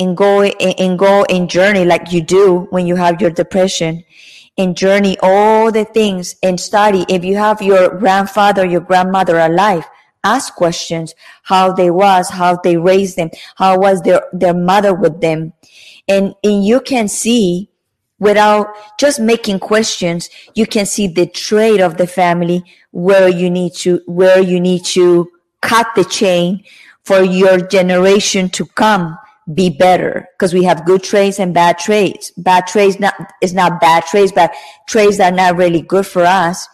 and 0.00 0.16
go 0.16 0.42
and 0.42 0.98
go 0.98 1.24
and 1.24 1.50
journey 1.50 1.84
like 1.84 2.12
you 2.12 2.22
do 2.22 2.66
when 2.70 2.86
you 2.86 2.96
have 2.96 3.20
your 3.20 3.30
depression. 3.30 4.04
And 4.56 4.76
journey 4.76 5.16
all 5.22 5.70
the 5.70 5.84
things 5.84 6.34
and 6.42 6.58
study. 6.58 7.06
If 7.08 7.24
you 7.24 7.36
have 7.36 7.62
your 7.62 7.96
grandfather 7.96 8.66
your 8.66 8.80
grandmother 8.80 9.38
alive 9.38 9.84
ask 10.24 10.54
questions 10.54 11.14
how 11.44 11.72
they 11.72 11.90
was 11.90 12.28
how 12.30 12.56
they 12.62 12.76
raised 12.76 13.16
them 13.16 13.30
how 13.56 13.78
was 13.78 14.02
their 14.02 14.22
their 14.32 14.54
mother 14.54 14.94
with 14.94 15.20
them. 15.20 15.52
And 16.08 16.34
and 16.42 16.64
you 16.64 16.80
can 16.80 17.08
see 17.08 17.70
without 18.18 18.68
just 18.98 19.20
making 19.20 19.60
questions 19.60 20.28
you 20.54 20.66
can 20.66 20.86
see 20.86 21.06
the 21.06 21.26
trait 21.26 21.80
of 21.80 21.96
the 21.96 22.06
family 22.06 22.64
where 22.90 23.28
you 23.28 23.48
need 23.48 23.74
to 23.74 24.00
where 24.06 24.40
you 24.40 24.60
need 24.60 24.84
to 24.84 25.30
cut 25.62 25.86
the 25.94 26.04
chain 26.04 26.64
for 27.04 27.22
your 27.22 27.58
generation 27.58 28.48
to 28.50 28.66
come 28.66 29.16
be 29.54 29.70
better. 29.70 30.28
Because 30.32 30.52
we 30.52 30.64
have 30.64 30.84
good 30.84 31.02
traits 31.02 31.38
and 31.38 31.54
bad 31.54 31.78
traits. 31.78 32.32
Bad 32.36 32.66
traits 32.66 33.00
not 33.00 33.14
is 33.40 33.54
not 33.54 33.80
bad 33.80 34.04
traits 34.04 34.32
but 34.32 34.52
traits 34.86 35.18
that 35.18 35.32
are 35.32 35.36
not 35.36 35.56
really 35.56 35.82
good 35.82 36.06
for 36.06 36.22
us 36.24 36.68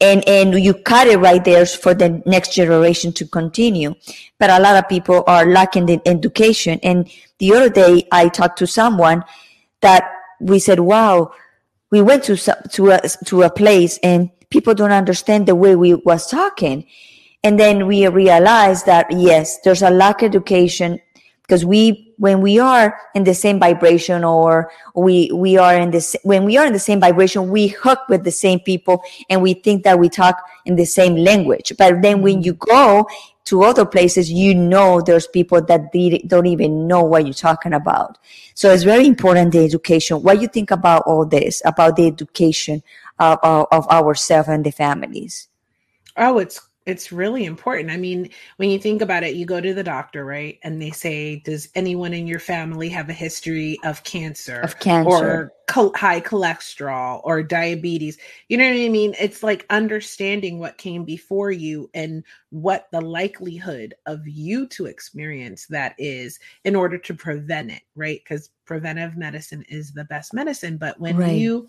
and 0.00 0.26
and 0.28 0.54
you 0.62 0.74
cut 0.74 1.06
it 1.06 1.18
right 1.18 1.44
there 1.44 1.64
for 1.64 1.94
the 1.94 2.22
next 2.26 2.52
generation 2.52 3.12
to 3.12 3.26
continue. 3.26 3.94
But 4.38 4.50
a 4.50 4.60
lot 4.60 4.76
of 4.76 4.88
people 4.88 5.24
are 5.26 5.46
lacking 5.46 5.86
the 5.86 6.00
education. 6.06 6.78
And 6.82 7.08
the 7.38 7.54
other 7.54 7.70
day 7.70 8.06
i 8.12 8.28
talked 8.28 8.58
to 8.58 8.66
someone 8.66 9.24
that 9.80 10.04
we 10.40 10.58
said 10.58 10.80
wow 10.80 11.32
we 11.90 12.02
went 12.02 12.24
to 12.24 12.36
to 12.36 12.90
a, 12.90 13.00
to 13.26 13.42
a 13.42 13.50
place 13.50 13.98
and 14.02 14.30
people 14.50 14.74
don't 14.74 14.92
understand 14.92 15.46
the 15.46 15.54
way 15.54 15.76
we 15.76 15.94
was 15.94 16.26
talking. 16.26 16.86
And 17.42 17.60
then 17.60 17.86
we 17.86 18.06
realized 18.08 18.86
that 18.86 19.06
yes 19.10 19.58
there's 19.64 19.82
a 19.82 19.90
lack 19.90 20.22
of 20.22 20.26
education 20.26 21.00
because 21.46 21.64
we 21.64 22.14
when 22.18 22.40
we 22.40 22.58
are 22.58 22.98
in 23.14 23.24
the 23.24 23.34
same 23.34 23.58
vibration 23.58 24.24
or 24.24 24.70
we 24.94 25.30
we 25.32 25.56
are 25.56 25.76
in 25.76 25.90
this 25.90 26.16
when 26.22 26.44
we 26.44 26.56
are 26.56 26.66
in 26.66 26.72
the 26.72 26.78
same 26.78 27.00
vibration 27.00 27.50
we 27.50 27.68
hook 27.68 28.00
with 28.08 28.24
the 28.24 28.30
same 28.30 28.58
people 28.60 29.02
and 29.28 29.42
we 29.42 29.54
think 29.54 29.84
that 29.84 29.98
we 29.98 30.08
talk 30.08 30.42
in 30.64 30.76
the 30.76 30.84
same 30.84 31.14
language. 31.16 31.72
But 31.78 32.02
then 32.02 32.22
when 32.22 32.36
mm-hmm. 32.36 32.42
you 32.42 32.52
go 32.54 33.06
to 33.44 33.62
other 33.62 33.86
places 33.86 34.30
you 34.30 34.54
know 34.54 35.00
there's 35.00 35.28
people 35.28 35.62
that 35.62 35.92
don't 36.26 36.46
even 36.46 36.88
know 36.88 37.02
what 37.02 37.24
you're 37.24 37.34
talking 37.34 37.72
about. 37.72 38.18
So 38.54 38.72
it's 38.72 38.82
very 38.82 39.06
important 39.06 39.52
the 39.52 39.64
education 39.64 40.22
what 40.22 40.40
you 40.40 40.48
think 40.48 40.70
about 40.70 41.02
all 41.06 41.24
this 41.24 41.62
about 41.64 41.96
the 41.96 42.06
education 42.06 42.82
of, 43.18 43.38
of, 43.42 43.66
of 43.70 43.88
ourselves 43.88 44.48
and 44.48 44.64
the 44.64 44.72
families. 44.72 45.48
Oh 46.16 46.38
it's 46.38 46.65
it's 46.86 47.10
really 47.10 47.44
important. 47.44 47.90
I 47.90 47.96
mean, 47.96 48.30
when 48.58 48.70
you 48.70 48.78
think 48.78 49.02
about 49.02 49.24
it, 49.24 49.34
you 49.34 49.44
go 49.44 49.60
to 49.60 49.74
the 49.74 49.82
doctor, 49.82 50.24
right? 50.24 50.58
And 50.62 50.80
they 50.80 50.92
say, 50.92 51.42
Does 51.44 51.68
anyone 51.74 52.14
in 52.14 52.28
your 52.28 52.38
family 52.38 52.88
have 52.90 53.08
a 53.08 53.12
history 53.12 53.78
of 53.84 54.04
cancer? 54.04 54.60
Of 54.60 54.78
cancer. 54.78 55.10
Or 55.10 55.52
high 55.96 56.20
cholesterol 56.20 57.20
or 57.24 57.42
diabetes? 57.42 58.18
You 58.48 58.56
know 58.56 58.68
what 58.68 58.80
I 58.80 58.88
mean? 58.88 59.16
It's 59.18 59.42
like 59.42 59.66
understanding 59.68 60.60
what 60.60 60.78
came 60.78 61.04
before 61.04 61.50
you 61.50 61.90
and 61.92 62.22
what 62.50 62.86
the 62.92 63.00
likelihood 63.00 63.94
of 64.06 64.26
you 64.26 64.68
to 64.68 64.86
experience 64.86 65.66
that 65.66 65.96
is 65.98 66.38
in 66.64 66.76
order 66.76 66.98
to 66.98 67.14
prevent 67.14 67.72
it, 67.72 67.82
right? 67.96 68.20
Because 68.22 68.50
preventive 68.64 69.16
medicine 69.16 69.64
is 69.68 69.92
the 69.92 70.04
best 70.04 70.32
medicine. 70.32 70.76
But 70.76 71.00
when 71.00 71.16
right. 71.16 71.36
you 71.36 71.66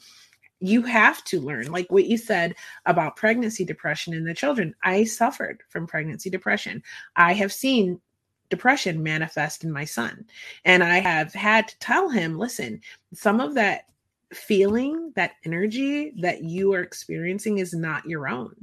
you 0.60 0.82
have 0.82 1.24
to 1.26 1.39
learn 1.39 1.72
like 1.72 1.91
what 1.91 2.05
you 2.05 2.18
said 2.18 2.55
about 2.86 3.16
pregnancy 3.16 3.64
depression 3.64 4.14
in 4.14 4.24
the 4.24 4.34
children. 4.34 4.74
I 4.84 5.03
suffered 5.03 5.62
from 5.70 5.88
pregnancy 5.88 6.30
depression. 6.30 6.84
I 7.16 7.34
have 7.34 7.53
seen 7.53 8.01
depression 8.49 9.03
manifest 9.03 9.66
in 9.66 9.72
my 9.74 9.84
son 9.84 10.24
and 10.64 10.82
i 10.82 10.99
have 10.99 11.34
had 11.34 11.68
to 11.68 11.78
tell 11.80 12.08
him 12.08 12.38
listen 12.38 12.80
some 13.14 13.41
of 13.41 13.53
that 13.53 13.88
feeling 14.34 15.12
that 15.16 15.34
energy 15.45 16.14
that 16.18 16.43
you 16.43 16.74
are 16.74 16.82
experiencing 16.82 17.60
is 17.60 17.74
not 17.74 18.05
your 18.05 18.28
own. 18.28 18.53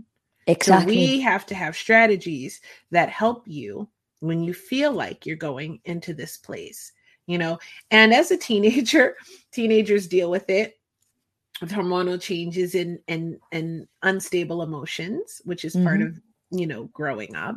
Exactly. 0.47 0.95
so 0.95 1.01
we 1.01 1.21
have 1.21 1.47
to 1.47 1.55
have 1.55 1.77
strategies 1.77 2.61
that 2.91 3.09
help 3.09 3.45
you 3.47 3.89
when 4.21 4.43
you 4.43 4.53
feel 4.53 4.93
like 4.93 5.25
you're 5.25 5.37
going 5.37 5.81
into 5.85 6.15
this 6.15 6.37
place 6.37 6.93
you 7.27 7.39
know? 7.39 7.59
And 7.91 8.13
as 8.13 8.31
a 8.31 8.37
teenager 8.37 9.17
teenagers 9.51 10.07
deal 10.07 10.31
with 10.31 10.51
it 10.51 10.79
with 11.61 11.71
hormonal 11.71 12.21
changes 12.21 12.75
and 12.75 12.99
and 13.09 13.39
and 13.53 13.87
unstable 14.03 14.63
emotions, 14.63 15.41
which 15.45 15.65
is 15.65 15.75
mm-hmm. 15.75 15.85
part 15.85 16.03
of 16.03 16.21
you 16.51 16.67
know 16.67 16.85
growing 16.93 17.35
up. 17.35 17.57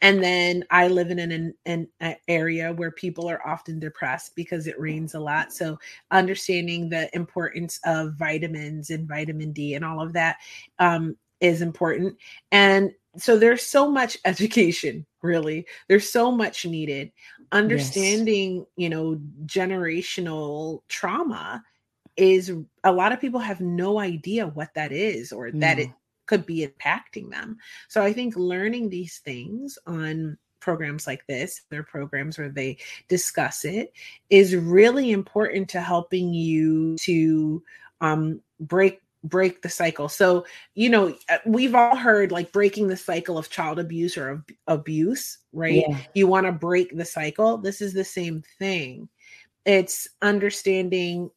And 0.00 0.22
then 0.22 0.64
i 0.70 0.88
live 0.88 1.10
in 1.10 1.18
an, 1.18 1.54
an, 1.66 1.88
an, 2.00 2.16
area 2.28 2.72
where 2.72 2.90
people 2.90 3.28
are 3.28 3.46
often 3.46 3.78
depressed 3.78 4.34
because 4.34 4.66
it 4.66 4.80
rains 4.80 5.14
a 5.14 5.20
lot. 5.20 5.52
So 5.52 5.78
understanding 6.10 6.88
the 6.88 7.14
importance 7.14 7.80
of 7.84 8.14
vitamins 8.14 8.90
and 8.90 9.08
vitamin 9.08 9.52
d 9.52 9.74
and 9.74 9.84
all 9.84 10.00
of 10.00 10.12
that 10.14 10.36
um, 10.78 11.16
is 11.40 11.62
important. 11.62 12.16
And 12.52 12.92
so 13.16 13.38
there's 13.38 13.62
so 13.62 13.90
much 13.90 14.18
education 14.24 15.06
really. 15.22 15.66
There's 15.88 16.08
so 16.08 16.30
much 16.30 16.66
needed. 16.66 17.10
Understanding 17.52 18.56
yes. 18.56 18.66
you 18.76 18.88
know 18.88 19.20
generational 19.46 20.80
trauma 20.88 21.62
is 22.16 22.52
a 22.84 22.92
lot 22.92 23.12
of 23.12 23.20
people 23.20 23.40
have 23.40 23.60
no 23.60 23.98
idea 23.98 24.46
what 24.46 24.72
that 24.74 24.92
is 24.92 25.32
or 25.32 25.50
that 25.50 25.78
it 25.78 25.88
could 26.26 26.46
be 26.46 26.66
impacting 26.66 27.30
them. 27.30 27.58
So 27.88 28.02
I 28.02 28.12
think 28.12 28.36
learning 28.36 28.88
these 28.88 29.18
things 29.18 29.78
on 29.86 30.38
programs 30.60 31.06
like 31.06 31.26
this, 31.26 31.62
their 31.70 31.82
programs 31.82 32.38
where 32.38 32.48
they 32.48 32.78
discuss 33.08 33.64
it, 33.64 33.92
is 34.30 34.56
really 34.56 35.12
important 35.12 35.68
to 35.70 35.80
helping 35.80 36.32
you 36.32 36.96
to 37.00 37.62
um, 38.00 38.40
break 38.60 39.00
break 39.24 39.62
the 39.62 39.68
cycle. 39.70 40.08
So, 40.08 40.44
you 40.74 40.90
know, 40.90 41.16
uh, 41.30 41.38
we've 41.46 41.74
all 41.74 41.96
heard 41.96 42.30
like 42.30 42.52
breaking 42.52 42.88
the 42.88 42.96
cycle 42.96 43.38
of 43.38 43.48
child 43.48 43.78
abuse 43.78 44.18
or 44.18 44.32
ab- 44.32 44.52
abuse, 44.66 45.38
right? 45.52 45.82
Yeah. 45.88 45.98
You 46.14 46.26
want 46.26 46.46
to 46.46 46.52
break 46.52 46.94
the 46.94 47.06
cycle. 47.06 47.56
This 47.56 47.80
is 47.80 47.94
the 47.94 48.04
same 48.04 48.42
thing. 48.58 49.08
It's 49.64 50.08
understanding 50.20 51.30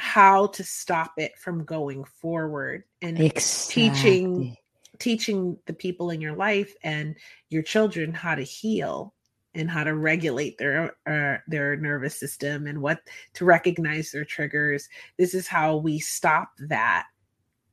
how 0.00 0.46
to 0.46 0.64
stop 0.64 1.12
it 1.18 1.36
from 1.38 1.62
going 1.64 2.02
forward 2.04 2.84
and 3.02 3.20
exactly. 3.20 3.90
teaching 3.90 4.56
teaching 4.98 5.58
the 5.66 5.72
people 5.72 6.10
in 6.10 6.20
your 6.20 6.34
life 6.34 6.74
and 6.82 7.16
your 7.48 7.62
children 7.62 8.12
how 8.12 8.34
to 8.34 8.42
heal 8.42 9.14
and 9.54 9.70
how 9.70 9.84
to 9.84 9.94
regulate 9.94 10.56
their 10.56 10.96
uh, 11.06 11.36
their 11.46 11.76
nervous 11.76 12.18
system 12.18 12.66
and 12.66 12.80
what 12.80 13.00
to 13.34 13.44
recognize 13.44 14.10
their 14.10 14.24
triggers. 14.24 14.88
This 15.18 15.34
is 15.34 15.46
how 15.46 15.76
we 15.76 15.98
stop 15.98 16.50
that 16.68 17.06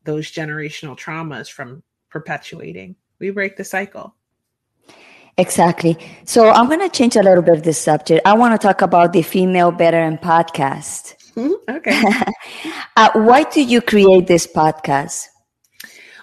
those 0.03 0.31
generational 0.31 0.97
traumas 0.97 1.49
from 1.49 1.81
perpetuating. 2.09 2.95
We 3.19 3.29
break 3.29 3.55
the 3.55 3.63
cycle. 3.63 4.15
Exactly. 5.39 5.95
So 6.25 6.49
i'm 6.49 6.67
going 6.67 6.79
to 6.79 6.89
change 6.89 7.15
a 7.15 7.21
little 7.21 7.43
bit 7.43 7.57
of 7.57 7.63
the 7.63 7.73
subject. 7.73 8.25
I 8.25 8.33
want 8.33 8.59
to 8.59 8.67
talk 8.67 8.81
about 8.81 9.13
the 9.13 9.21
female 9.21 9.71
veteran 9.71 10.17
podcast. 10.17 11.16
Okay. 11.37 12.03
uh, 12.97 13.09
why 13.13 13.43
did 13.43 13.69
you 13.69 13.81
create 13.81 14.27
this 14.27 14.47
podcast? 14.47 15.27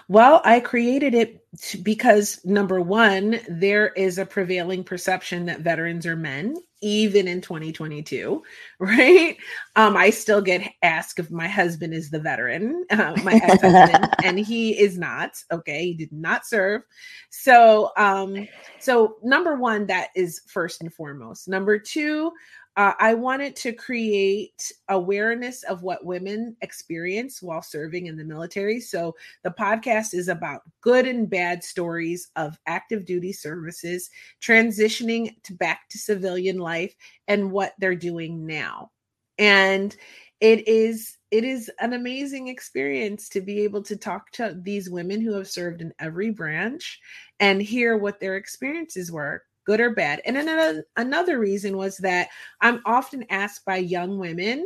Well, 0.07 0.41
I 0.45 0.59
created 0.59 1.15
it 1.15 1.43
because 1.81 2.39
number 2.45 2.79
one, 2.79 3.39
there 3.49 3.87
is 3.89 4.19
a 4.19 4.25
prevailing 4.25 4.83
perception 4.83 5.47
that 5.47 5.61
veterans 5.61 6.05
are 6.05 6.15
men, 6.15 6.57
even 6.81 7.27
in 7.27 7.41
2022, 7.41 8.43
right? 8.79 9.35
Um, 9.75 9.97
I 9.97 10.11
still 10.11 10.41
get 10.41 10.71
asked 10.83 11.17
if 11.17 11.31
my 11.31 11.47
husband 11.47 11.95
is 11.95 12.11
the 12.11 12.19
veteran, 12.19 12.85
uh, 12.91 13.15
my 13.23 13.33
ex-husband, 13.33 14.09
and 14.23 14.37
he 14.37 14.79
is 14.79 14.95
not. 14.95 15.41
Okay, 15.51 15.85
he 15.85 15.93
did 15.95 16.11
not 16.11 16.45
serve. 16.45 16.83
So, 17.31 17.91
um, 17.97 18.47
so 18.79 19.15
number 19.23 19.55
one, 19.55 19.87
that 19.87 20.09
is 20.15 20.41
first 20.45 20.81
and 20.81 20.93
foremost. 20.93 21.47
Number 21.47 21.79
two, 21.79 22.31
uh, 22.77 22.93
I 22.99 23.13
wanted 23.13 23.55
to 23.57 23.71
create 23.71 24.71
awareness 24.89 25.63
of 25.63 25.81
what 25.81 26.05
women 26.05 26.57
experience 26.61 27.41
while 27.41 27.61
serving 27.61 28.07
in 28.07 28.17
the 28.17 28.23
military. 28.25 28.81
So 28.81 29.15
the 29.43 29.51
podcast 29.51 30.13
is 30.13 30.27
about 30.27 30.61
good 30.81 31.07
and 31.07 31.29
bad 31.29 31.63
stories 31.63 32.29
of 32.35 32.57
active 32.67 33.05
duty 33.05 33.31
services, 33.31 34.09
transitioning 34.41 35.41
to 35.43 35.53
back 35.53 35.87
to 35.89 35.97
civilian 35.97 36.57
life, 36.57 36.93
and 37.29 37.51
what 37.51 37.73
they're 37.79 37.95
doing 37.95 38.45
now. 38.45 38.91
And 39.37 39.95
it 40.41 40.67
is 40.67 41.17
it 41.31 41.43
is 41.43 41.71
an 41.79 41.93
amazing 41.93 42.49
experience 42.49 43.29
to 43.29 43.41
be 43.41 43.61
able 43.61 43.81
to 43.83 43.95
talk 43.95 44.31
to 44.31 44.57
these 44.61 44.89
women 44.89 45.21
who 45.21 45.33
have 45.33 45.47
served 45.47 45.81
in 45.81 45.93
every 45.99 46.29
branch 46.29 46.99
and 47.39 47.61
hear 47.61 47.97
what 47.97 48.19
their 48.19 48.35
experiences 48.35 49.11
were 49.11 49.43
good 49.65 49.79
or 49.79 49.89
bad 49.91 50.21
and 50.25 50.37
another 50.37 50.85
another 50.97 51.39
reason 51.39 51.75
was 51.75 51.97
that 51.97 52.29
i'm 52.61 52.81
often 52.85 53.25
asked 53.29 53.65
by 53.65 53.77
young 53.77 54.17
women 54.17 54.65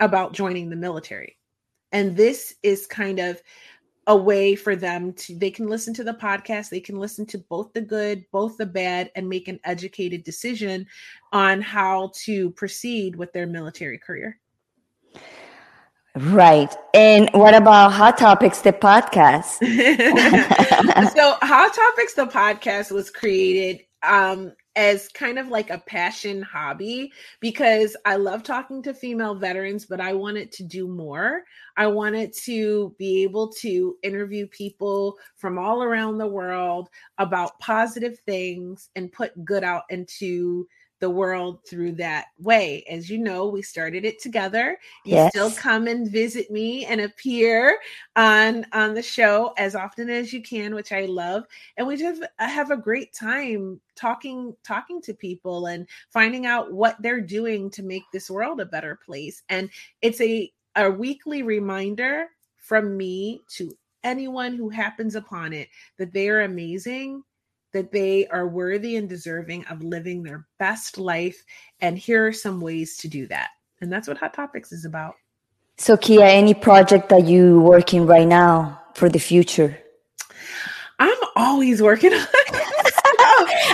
about 0.00 0.32
joining 0.32 0.68
the 0.68 0.76
military 0.76 1.36
and 1.92 2.16
this 2.16 2.56
is 2.62 2.86
kind 2.86 3.18
of 3.18 3.40
a 4.08 4.16
way 4.16 4.56
for 4.56 4.74
them 4.74 5.12
to 5.12 5.36
they 5.36 5.50
can 5.50 5.68
listen 5.68 5.94
to 5.94 6.02
the 6.02 6.14
podcast 6.14 6.70
they 6.70 6.80
can 6.80 6.98
listen 6.98 7.24
to 7.24 7.38
both 7.38 7.72
the 7.72 7.80
good 7.80 8.24
both 8.32 8.56
the 8.56 8.66
bad 8.66 9.10
and 9.14 9.28
make 9.28 9.46
an 9.46 9.60
educated 9.64 10.24
decision 10.24 10.84
on 11.32 11.60
how 11.60 12.10
to 12.14 12.50
proceed 12.50 13.14
with 13.14 13.32
their 13.32 13.46
military 13.46 13.98
career 13.98 14.38
Right. 16.14 16.74
And 16.92 17.30
what 17.32 17.54
about 17.54 17.92
Hot 17.92 18.18
Topics, 18.18 18.60
the 18.60 18.72
podcast? 18.72 19.56
so, 21.16 21.36
Hot 21.40 21.72
Topics, 21.72 22.12
the 22.12 22.26
podcast 22.26 22.90
was 22.90 23.10
created 23.10 23.86
um, 24.02 24.52
as 24.74 25.08
kind 25.08 25.38
of 25.38 25.48
like 25.48 25.70
a 25.70 25.82
passion 25.86 26.42
hobby 26.42 27.12
because 27.40 27.96
I 28.04 28.16
love 28.16 28.42
talking 28.42 28.82
to 28.82 28.94
female 28.94 29.34
veterans, 29.34 29.84
but 29.84 30.00
I 30.00 30.14
wanted 30.14 30.50
to 30.52 30.64
do 30.64 30.88
more. 30.88 31.42
I 31.76 31.86
wanted 31.86 32.32
to 32.44 32.94
be 32.98 33.22
able 33.22 33.52
to 33.60 33.96
interview 34.02 34.46
people 34.46 35.18
from 35.36 35.58
all 35.58 35.82
around 35.82 36.18
the 36.18 36.26
world 36.26 36.88
about 37.18 37.58
positive 37.60 38.18
things 38.20 38.88
and 38.96 39.12
put 39.12 39.44
good 39.44 39.62
out 39.62 39.84
into 39.90 40.66
the 41.02 41.10
world 41.10 41.58
through 41.68 41.90
that 41.90 42.26
way. 42.38 42.84
As 42.88 43.10
you 43.10 43.18
know, 43.18 43.48
we 43.48 43.60
started 43.60 44.04
it 44.04 44.22
together. 44.22 44.78
You 45.04 45.16
yes. 45.16 45.32
still 45.32 45.50
come 45.50 45.88
and 45.88 46.08
visit 46.08 46.48
me 46.48 46.86
and 46.86 47.00
appear 47.00 47.76
on 48.14 48.64
on 48.72 48.94
the 48.94 49.02
show 49.02 49.52
as 49.58 49.74
often 49.74 50.08
as 50.08 50.32
you 50.32 50.40
can, 50.40 50.76
which 50.76 50.92
I 50.92 51.06
love. 51.06 51.42
And 51.76 51.88
we 51.88 51.96
just 51.96 52.22
uh, 52.22 52.46
have 52.46 52.70
a 52.70 52.76
great 52.76 53.12
time 53.12 53.80
talking 53.96 54.54
talking 54.64 55.02
to 55.02 55.12
people 55.12 55.66
and 55.66 55.88
finding 56.12 56.46
out 56.46 56.72
what 56.72 57.02
they're 57.02 57.20
doing 57.20 57.68
to 57.70 57.82
make 57.82 58.04
this 58.12 58.30
world 58.30 58.60
a 58.60 58.64
better 58.64 58.96
place. 59.04 59.42
And 59.48 59.70
it's 60.02 60.20
a 60.20 60.52
a 60.76 60.88
weekly 60.88 61.42
reminder 61.42 62.28
from 62.58 62.96
me 62.96 63.42
to 63.56 63.76
anyone 64.04 64.54
who 64.54 64.68
happens 64.68 65.16
upon 65.16 65.52
it 65.52 65.68
that 65.98 66.12
they 66.12 66.28
are 66.28 66.42
amazing 66.42 67.24
that 67.72 67.90
they 67.90 68.26
are 68.28 68.48
worthy 68.48 68.96
and 68.96 69.08
deserving 69.08 69.64
of 69.66 69.82
living 69.82 70.22
their 70.22 70.46
best 70.58 70.98
life. 70.98 71.42
And 71.80 71.98
here 71.98 72.26
are 72.26 72.32
some 72.32 72.60
ways 72.60 72.96
to 72.98 73.08
do 73.08 73.26
that. 73.28 73.50
And 73.80 73.92
that's 73.92 74.08
what 74.08 74.18
Hot 74.18 74.34
Topics 74.34 74.72
is 74.72 74.84
about. 74.84 75.14
So, 75.78 75.96
Kia, 75.96 76.24
any 76.24 76.54
project 76.54 77.08
that 77.08 77.26
you 77.26 77.60
working 77.60 78.06
right 78.06 78.28
now 78.28 78.80
for 78.94 79.08
the 79.08 79.18
future? 79.18 79.76
I'm 80.98 81.16
always 81.34 81.82
working 81.82 82.12
on 82.12 82.26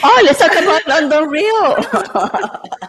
oh, 0.04 0.22
let's 0.24 0.38
talk 0.38 0.52
about 0.52 0.86
London 0.86 1.28
Real. 1.28 1.76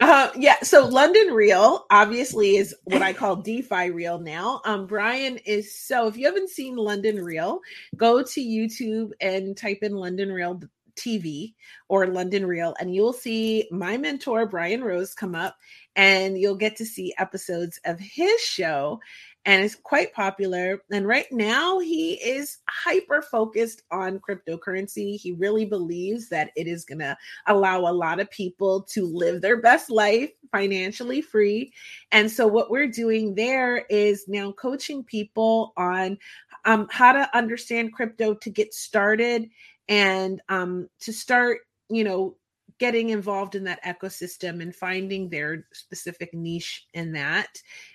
uh, 0.00 0.30
yeah, 0.34 0.56
so 0.62 0.86
London 0.86 1.28
Real 1.28 1.84
obviously 1.90 2.56
is 2.56 2.74
what 2.84 3.02
I 3.02 3.12
call 3.12 3.36
DeFi 3.36 3.90
Real 3.90 4.18
now. 4.18 4.62
Um, 4.64 4.86
Brian 4.86 5.36
is 5.38 5.76
so. 5.78 6.06
If 6.06 6.16
you 6.16 6.26
haven't 6.26 6.48
seen 6.48 6.76
London 6.76 7.22
Real, 7.22 7.60
go 7.96 8.22
to 8.22 8.40
YouTube 8.40 9.10
and 9.20 9.56
type 9.56 9.80
in 9.82 9.92
London 9.92 10.32
Real 10.32 10.62
TV 10.96 11.54
or 11.88 12.06
London 12.06 12.46
Real, 12.46 12.74
and 12.80 12.94
you'll 12.94 13.12
see 13.12 13.68
my 13.70 13.98
mentor 13.98 14.46
Brian 14.46 14.82
Rose 14.82 15.14
come 15.14 15.34
up, 15.34 15.56
and 15.96 16.38
you'll 16.38 16.56
get 16.56 16.76
to 16.76 16.86
see 16.86 17.14
episodes 17.18 17.78
of 17.84 18.00
his 18.00 18.40
show 18.40 19.00
and 19.46 19.64
it's 19.64 19.74
quite 19.74 20.12
popular. 20.12 20.82
And 20.92 21.06
right 21.06 21.30
now, 21.30 21.78
he 21.78 22.14
is 22.14 22.58
hyper 22.68 23.22
focused 23.22 23.82
on 23.90 24.20
cryptocurrency. 24.20 25.18
He 25.18 25.32
really 25.32 25.64
believes 25.64 26.28
that 26.28 26.50
it 26.56 26.66
is 26.66 26.84
going 26.84 26.98
to 26.98 27.16
allow 27.46 27.80
a 27.80 27.92
lot 27.92 28.20
of 28.20 28.30
people 28.30 28.82
to 28.90 29.06
live 29.06 29.40
their 29.40 29.60
best 29.60 29.88
life 29.88 30.30
financially 30.52 31.22
free. 31.22 31.72
And 32.12 32.30
so, 32.30 32.46
what 32.46 32.70
we're 32.70 32.88
doing 32.88 33.34
there 33.34 33.86
is 33.88 34.26
now 34.28 34.52
coaching 34.52 35.04
people 35.04 35.72
on 35.76 36.18
um, 36.66 36.86
how 36.90 37.12
to 37.12 37.36
understand 37.36 37.94
crypto 37.94 38.34
to 38.34 38.50
get 38.50 38.74
started 38.74 39.48
and 39.88 40.42
um, 40.50 40.88
to 41.00 41.14
start, 41.14 41.60
you 41.88 42.04
know, 42.04 42.36
getting 42.78 43.10
involved 43.10 43.54
in 43.54 43.64
that 43.64 43.82
ecosystem 43.84 44.60
and 44.60 44.74
finding 44.74 45.28
their 45.28 45.66
specific 45.72 46.32
niche 46.34 46.86
in 46.94 47.12
that 47.12 47.48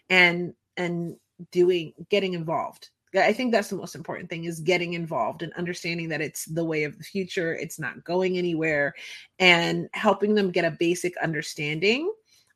and 0.09 0.53
and 0.77 1.15
doing 1.51 1.93
getting 2.09 2.33
involved. 2.33 2.89
I 3.15 3.33
think 3.33 3.51
that's 3.51 3.69
the 3.69 3.77
most 3.77 3.95
important 3.95 4.29
thing 4.29 4.43
is 4.43 4.59
getting 4.59 4.93
involved 4.93 5.41
and 5.41 5.53
understanding 5.53 6.09
that 6.09 6.21
it's 6.21 6.45
the 6.45 6.65
way 6.65 6.83
of 6.83 6.97
the 6.97 7.03
future 7.03 7.53
it's 7.53 7.79
not 7.79 8.03
going 8.03 8.37
anywhere 8.37 8.93
and 9.39 9.87
helping 9.93 10.35
them 10.35 10.51
get 10.51 10.65
a 10.65 10.71
basic 10.71 11.15
understanding 11.17 12.11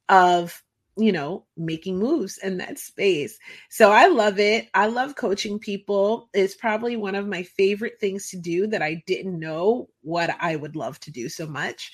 of 0.10 0.62
you 0.98 1.12
know 1.14 1.46
making 1.56 1.98
moves 1.98 2.40
in 2.40 2.58
that 2.58 2.78
space. 2.78 3.40
So 3.70 3.92
i 3.92 4.08
love 4.08 4.40
it. 4.40 4.68
I 4.74 4.88
love 4.88 5.16
coaching 5.16 5.60
people. 5.60 6.30
It's 6.34 6.56
probably 6.56 6.98
one 6.98 7.16
of 7.16 7.28
my 7.28 7.44
favorite 7.44 8.00
things 8.00 8.30
to 8.32 8.38
do 8.38 8.68
that 8.68 8.82
i 8.82 9.02
didn't 9.08 9.40
know 9.40 9.90
what 10.02 10.36
i 10.40 10.56
would 10.56 10.76
love 10.76 11.00
to 11.02 11.12
do 11.12 11.30
so 11.30 11.48
much. 11.48 11.92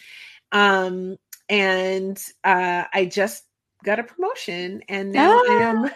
Um 0.51 1.17
and 1.49 2.19
uh 2.43 2.85
i 2.93 3.05
just 3.05 3.43
got 3.85 3.99
a 3.99 4.03
promotion 4.03 4.81
and 4.89 5.11
now 5.11 5.37
ah. 5.37 5.43
I 5.47 5.61
am 5.61 5.89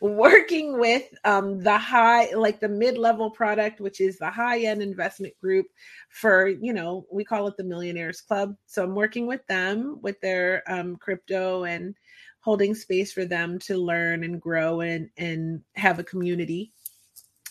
working 0.00 0.78
with 0.78 1.04
um, 1.24 1.62
the 1.62 1.78
high 1.78 2.34
like 2.34 2.60
the 2.60 2.68
mid-level 2.68 3.30
product 3.30 3.80
which 3.80 4.00
is 4.00 4.18
the 4.18 4.30
high-end 4.30 4.82
investment 4.82 5.32
group 5.40 5.66
for 6.10 6.48
you 6.48 6.72
know 6.72 7.06
we 7.10 7.24
call 7.24 7.46
it 7.46 7.56
the 7.56 7.64
millionaires 7.64 8.20
club. 8.20 8.56
So 8.66 8.84
I'm 8.84 8.94
working 8.94 9.26
with 9.26 9.46
them 9.46 10.00
with 10.02 10.20
their 10.20 10.62
um, 10.66 10.96
crypto 10.96 11.64
and 11.64 11.94
holding 12.40 12.74
space 12.74 13.12
for 13.12 13.24
them 13.24 13.58
to 13.60 13.78
learn 13.78 14.24
and 14.24 14.40
grow 14.40 14.80
and 14.80 15.08
and 15.16 15.62
have 15.76 15.98
a 15.98 16.04
community. 16.04 16.72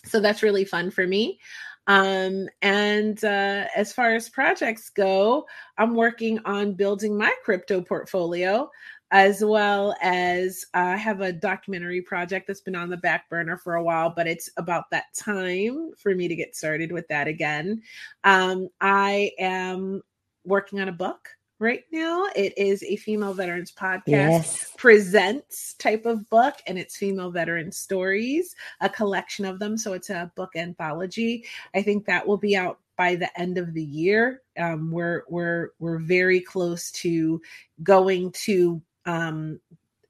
So 0.06 0.20
that's 0.20 0.44
really 0.44 0.66
fun 0.66 0.92
for 0.92 1.08
me. 1.08 1.40
Um, 1.88 2.48
and 2.62 3.24
uh, 3.24 3.66
as 3.76 3.94
far 3.94 4.16
as 4.16 4.30
projects 4.30 4.90
go, 4.90 5.46
I'm 5.78 5.96
working 5.96 6.40
on 6.46 6.74
building 6.74 7.18
my 7.18 7.34
crypto 7.44 7.82
portfolio 7.82 8.70
as 9.12 9.44
well 9.44 9.96
as 10.02 10.66
uh, 10.74 10.80
I 10.80 10.98
have 10.98 11.22
a 11.22 11.32
documentary 11.32 12.02
project 12.02 12.48
that's 12.48 12.62
been 12.62 12.76
on 12.76 12.90
the 12.90 12.98
back 12.98 13.30
burner 13.30 13.58
for 13.58 13.76
a 13.76 13.84
while, 13.84 14.10
but 14.10 14.28
it's 14.28 14.50
about 14.58 14.90
that 14.92 15.14
time 15.16 15.92
for 15.98 16.16
me 16.16 16.28
to 16.28 16.36
get 16.36 16.56
started 16.56 16.92
with 16.92 17.08
that 17.10 17.28
again. 17.28 17.82
Um, 18.24 18.70
I 18.82 19.32
am 19.40 20.02
working 20.44 20.80
on 20.80 20.90
a 20.90 20.94
book 20.94 21.30
right 21.60 21.84
now. 21.92 22.26
It 22.36 22.58
is 22.58 22.84
a 22.84 22.96
female 22.98 23.34
veterans 23.34 23.72
podcast 23.72 24.08
yes. 24.08 24.72
presents 24.78 25.76
type 25.76 26.06
of 26.06 26.30
book, 26.30 26.56
and 26.68 26.78
it's 26.78 26.98
female 26.98 27.32
veteran 27.32 27.72
stories, 27.72 28.56
a 28.82 28.90
collection 28.90 29.46
of 29.46 29.60
them. 29.60 29.78
So 29.78 29.94
it's 29.94 30.10
a 30.10 30.32
book 30.36 30.52
anthology. 30.56 31.46
I 31.74 31.82
think 31.82 32.06
that 32.06 32.28
will 32.28 32.38
be 32.38 32.56
out 32.56 32.80
by 32.98 33.16
the 33.16 33.40
end 33.40 33.58
of 33.58 33.74
the 33.74 33.84
year. 33.84 34.42
Um, 34.58 34.92
we're 34.92 35.24
we're 35.30 35.70
we're 35.80 36.00
very 36.00 36.40
close 36.40 36.92
to 36.92 37.42
going 37.84 38.32
to 38.44 38.82
um, 39.06 39.60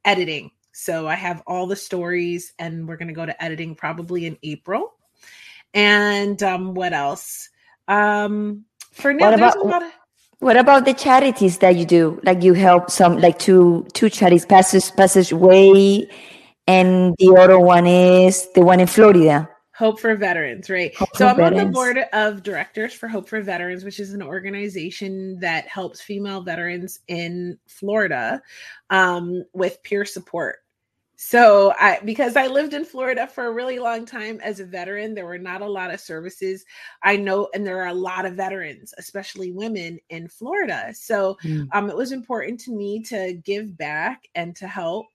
editing. 0.04 0.52
So 0.72 1.08
I 1.08 1.16
have 1.16 1.42
all 1.48 1.68
the 1.68 1.76
stories, 1.76 2.54
and 2.60 2.88
we're 2.88 2.98
going 2.98 3.08
to 3.08 3.14
go 3.14 3.26
to 3.26 3.44
editing 3.44 3.76
probably 3.76 4.26
in 4.26 4.38
April. 4.44 4.94
And 5.74 6.42
um, 6.44 6.74
what 6.74 6.94
else? 6.94 7.50
Um, 7.88 8.66
for 8.92 9.14
now, 9.14 9.32
what 9.32 9.34
about, 9.34 9.84
of- 9.84 9.92
what 10.40 10.58
about 10.58 10.86
the 10.86 10.94
charities 10.94 11.60
that 11.60 11.76
you 11.76 11.86
do? 11.86 12.20
Like 12.24 12.44
you 12.44 12.54
help 12.54 12.92
some, 12.92 13.20
like 13.20 13.40
two 13.40 13.88
two 13.94 14.10
charities, 14.10 14.46
Passage 14.46 14.94
Passage 14.96 15.32
Way, 15.32 16.10
and 16.68 17.16
the 17.20 17.36
other 17.38 17.60
one 17.60 17.88
is 17.88 18.48
the 18.54 18.62
one 18.62 18.80
in 18.80 18.88
Florida. 18.88 19.50
Hope 19.78 20.00
for 20.00 20.16
Veterans, 20.16 20.70
right? 20.70 20.96
Hope 20.96 21.10
so 21.16 21.28
I'm 21.28 21.36
veterans. 21.36 21.60
on 21.60 21.68
the 21.68 21.74
board 21.74 21.98
of 22.14 22.44
directors 22.44 22.94
for 22.94 23.10
Hope 23.10 23.28
for 23.28 23.42
Veterans, 23.42 23.84
which 23.84 24.00
is 24.00 24.14
an 24.14 24.24
organization 24.24 25.38
that 25.42 25.68
helps 25.68 26.00
female 26.00 26.42
veterans 26.42 27.02
in 27.10 27.60
Florida 27.68 28.42
um, 28.90 29.44
with 29.54 29.84
peer 29.84 30.06
support. 30.06 30.60
So 31.18 31.74
I 31.78 32.00
because 32.06 32.38
I 32.38 32.48
lived 32.48 32.74
in 32.74 32.86
Florida 32.86 33.28
for 33.28 33.48
a 33.48 33.54
really 33.54 33.80
long 33.80 34.06
time 34.06 34.40
as 34.42 34.62
a 34.62 34.66
veteran, 34.66 35.14
there 35.14 35.26
were 35.26 35.38
not 35.38 35.62
a 35.62 35.68
lot 35.68 35.94
of 35.94 36.00
services. 36.00 36.64
I 37.04 37.18
know 37.18 37.50
and 37.54 37.68
there 37.68 37.82
are 37.82 37.88
a 37.88 37.94
lot 37.94 38.26
of 38.26 38.36
veterans, 38.36 38.94
especially 38.98 39.52
women 39.52 40.00
in 40.10 40.30
Florida. 40.30 40.94
So 40.94 41.38
mm. 41.44 41.68
um, 41.74 41.90
it 41.90 41.98
was 41.98 42.14
important 42.14 42.62
to 42.62 42.72
me 42.72 43.02
to 43.04 43.34
give 43.44 43.78
back 43.78 44.28
and 44.36 44.56
to 44.58 44.68
help. 44.68 45.08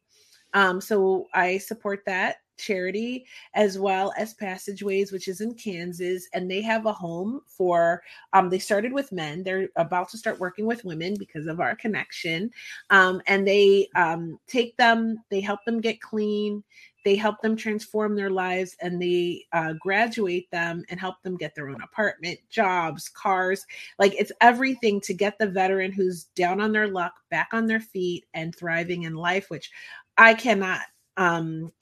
Um, 0.52 0.80
so 0.80 1.28
I 1.32 1.58
support 1.58 2.02
that 2.06 2.36
charity 2.60 3.26
as 3.54 3.78
well 3.78 4.12
as 4.16 4.34
passageways 4.34 5.12
which 5.12 5.28
is 5.28 5.40
in 5.40 5.54
kansas 5.54 6.28
and 6.34 6.50
they 6.50 6.60
have 6.60 6.86
a 6.86 6.92
home 6.92 7.40
for 7.46 8.02
um 8.32 8.48
they 8.48 8.58
started 8.58 8.92
with 8.92 9.12
men. 9.12 9.42
They're 9.42 9.68
about 9.76 10.08
to 10.10 10.18
start 10.18 10.38
working 10.38 10.66
with 10.66 10.84
women 10.84 11.14
because 11.18 11.46
of 11.46 11.60
our 11.60 11.74
connection. 11.74 12.50
Um 12.90 13.20
and 13.26 13.46
they 13.46 13.88
um 13.96 14.38
take 14.46 14.76
them 14.76 15.18
they 15.30 15.40
help 15.40 15.64
them 15.64 15.80
get 15.80 16.00
clean 16.00 16.62
they 17.02 17.16
help 17.16 17.40
them 17.40 17.56
transform 17.56 18.14
their 18.14 18.28
lives 18.28 18.76
and 18.82 19.00
they 19.00 19.46
uh, 19.54 19.72
graduate 19.80 20.50
them 20.50 20.84
and 20.90 21.00
help 21.00 21.22
them 21.22 21.34
get 21.34 21.54
their 21.54 21.70
own 21.70 21.80
apartment 21.82 22.38
jobs 22.50 23.08
cars. 23.08 23.64
Like 23.98 24.14
it's 24.18 24.32
everything 24.42 25.00
to 25.02 25.14
get 25.14 25.38
the 25.38 25.46
veteran 25.46 25.92
who's 25.92 26.24
down 26.36 26.60
on 26.60 26.72
their 26.72 26.88
luck 26.88 27.14
back 27.30 27.48
on 27.52 27.66
their 27.66 27.80
feet 27.80 28.26
and 28.34 28.54
thriving 28.54 29.04
in 29.04 29.14
life 29.14 29.48
which 29.48 29.70
i 30.18 30.34
cannot 30.34 30.80
um 31.16 31.72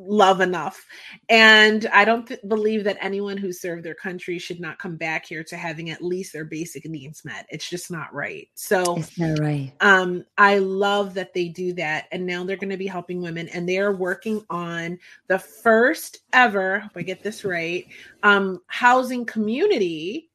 love 0.00 0.40
enough. 0.40 0.84
And 1.28 1.86
I 1.92 2.04
don't 2.04 2.26
th- 2.26 2.40
believe 2.48 2.84
that 2.84 2.98
anyone 3.00 3.36
who 3.36 3.52
served 3.52 3.84
their 3.84 3.94
country 3.94 4.38
should 4.38 4.60
not 4.60 4.78
come 4.78 4.96
back 4.96 5.26
here 5.26 5.44
to 5.44 5.56
having 5.56 5.90
at 5.90 6.02
least 6.02 6.32
their 6.32 6.44
basic 6.44 6.84
needs 6.86 7.24
met. 7.24 7.46
It's 7.50 7.68
just 7.68 7.90
not 7.90 8.12
right. 8.12 8.48
So 8.54 8.96
it's 8.96 9.18
not 9.18 9.38
right. 9.38 9.72
Um, 9.80 10.24
I 10.38 10.58
love 10.58 11.14
that 11.14 11.34
they 11.34 11.48
do 11.48 11.72
that. 11.74 12.06
And 12.12 12.26
now 12.26 12.44
they're 12.44 12.56
going 12.56 12.70
to 12.70 12.76
be 12.76 12.86
helping 12.86 13.20
women 13.20 13.48
and 13.48 13.68
they 13.68 13.78
are 13.78 13.94
working 13.94 14.44
on 14.50 14.98
the 15.28 15.38
first 15.38 16.18
ever, 16.32 16.82
if 16.86 16.96
I 16.96 17.02
get 17.02 17.22
this 17.22 17.44
right, 17.44 17.86
um, 18.22 18.60
housing 18.66 19.24
community 19.24 20.30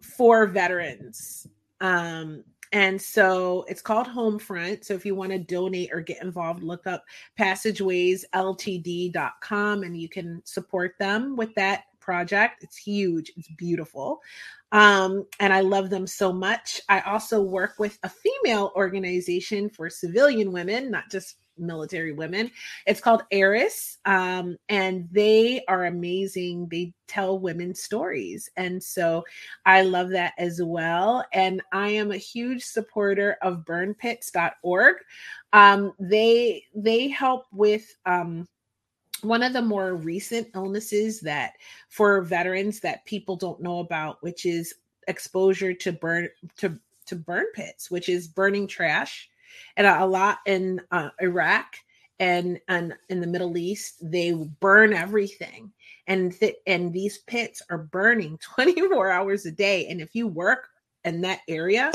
for 0.00 0.46
veterans. 0.46 1.46
Um, 1.80 2.44
and 2.72 3.00
so 3.00 3.64
it's 3.68 3.82
called 3.82 4.06
Homefront. 4.06 4.84
So 4.84 4.94
if 4.94 5.04
you 5.04 5.14
want 5.14 5.32
to 5.32 5.38
donate 5.38 5.90
or 5.92 6.00
get 6.00 6.22
involved, 6.22 6.62
look 6.62 6.86
up 6.86 7.04
passagewaysltd.com 7.38 9.82
and 9.82 10.00
you 10.00 10.08
can 10.08 10.40
support 10.44 10.94
them 10.98 11.36
with 11.36 11.54
that 11.54 11.82
project. 12.00 12.64
It's 12.64 12.76
huge, 12.76 13.30
it's 13.36 13.48
beautiful. 13.56 14.20
Um, 14.72 15.26
and 15.38 15.52
I 15.52 15.60
love 15.60 15.90
them 15.90 16.06
so 16.06 16.32
much. 16.32 16.80
I 16.88 17.00
also 17.00 17.42
work 17.42 17.74
with 17.78 17.98
a 18.02 18.08
female 18.08 18.72
organization 18.74 19.68
for 19.68 19.90
civilian 19.90 20.50
women, 20.50 20.90
not 20.90 21.10
just 21.10 21.36
military 21.58 22.12
women. 22.12 22.50
It's 22.86 23.00
called 23.00 23.22
Eris, 23.30 23.98
um, 24.04 24.56
and 24.68 25.08
they 25.10 25.64
are 25.68 25.86
amazing. 25.86 26.68
They 26.70 26.92
tell 27.06 27.38
women 27.38 27.74
stories, 27.74 28.50
and 28.56 28.82
so 28.82 29.24
I 29.66 29.82
love 29.82 30.10
that 30.10 30.34
as 30.38 30.60
well. 30.62 31.24
And 31.32 31.62
I 31.72 31.88
am 31.88 32.10
a 32.12 32.16
huge 32.16 32.64
supporter 32.64 33.36
of 33.42 33.64
BurnPits.org. 33.64 34.96
Um, 35.52 35.92
they 35.98 36.64
they 36.74 37.08
help 37.08 37.46
with. 37.52 37.96
Um, 38.06 38.48
one 39.22 39.44
of 39.44 39.52
the 39.52 39.62
more 39.62 39.94
recent 39.94 40.48
illnesses 40.52 41.20
that 41.20 41.52
for 41.88 42.22
veterans 42.22 42.80
that 42.80 43.04
people 43.04 43.36
don't 43.36 43.62
know 43.62 43.78
about 43.78 44.20
which 44.20 44.44
is 44.44 44.74
exposure 45.06 45.72
to 45.72 45.92
burn 45.92 46.28
to 46.56 46.76
to 47.06 47.14
burn 47.14 47.46
pits 47.54 47.88
which 47.88 48.08
is 48.08 48.26
burning 48.26 48.66
trash 48.66 49.30
and 49.76 49.86
a 49.86 50.06
lot 50.06 50.38
in 50.46 50.80
uh, 50.90 51.10
Iraq 51.20 51.76
and 52.18 52.60
and 52.68 52.94
in 53.08 53.20
the 53.20 53.26
Middle 53.26 53.56
East, 53.56 53.98
they 54.02 54.32
burn 54.32 54.92
everything, 54.92 55.72
and 56.06 56.32
th- 56.38 56.56
and 56.66 56.92
these 56.92 57.18
pits 57.18 57.62
are 57.68 57.78
burning 57.78 58.38
24 58.54 59.10
hours 59.10 59.46
a 59.46 59.50
day. 59.50 59.86
And 59.88 60.00
if 60.00 60.14
you 60.14 60.28
work 60.28 60.68
in 61.04 61.20
that 61.22 61.40
area, 61.48 61.90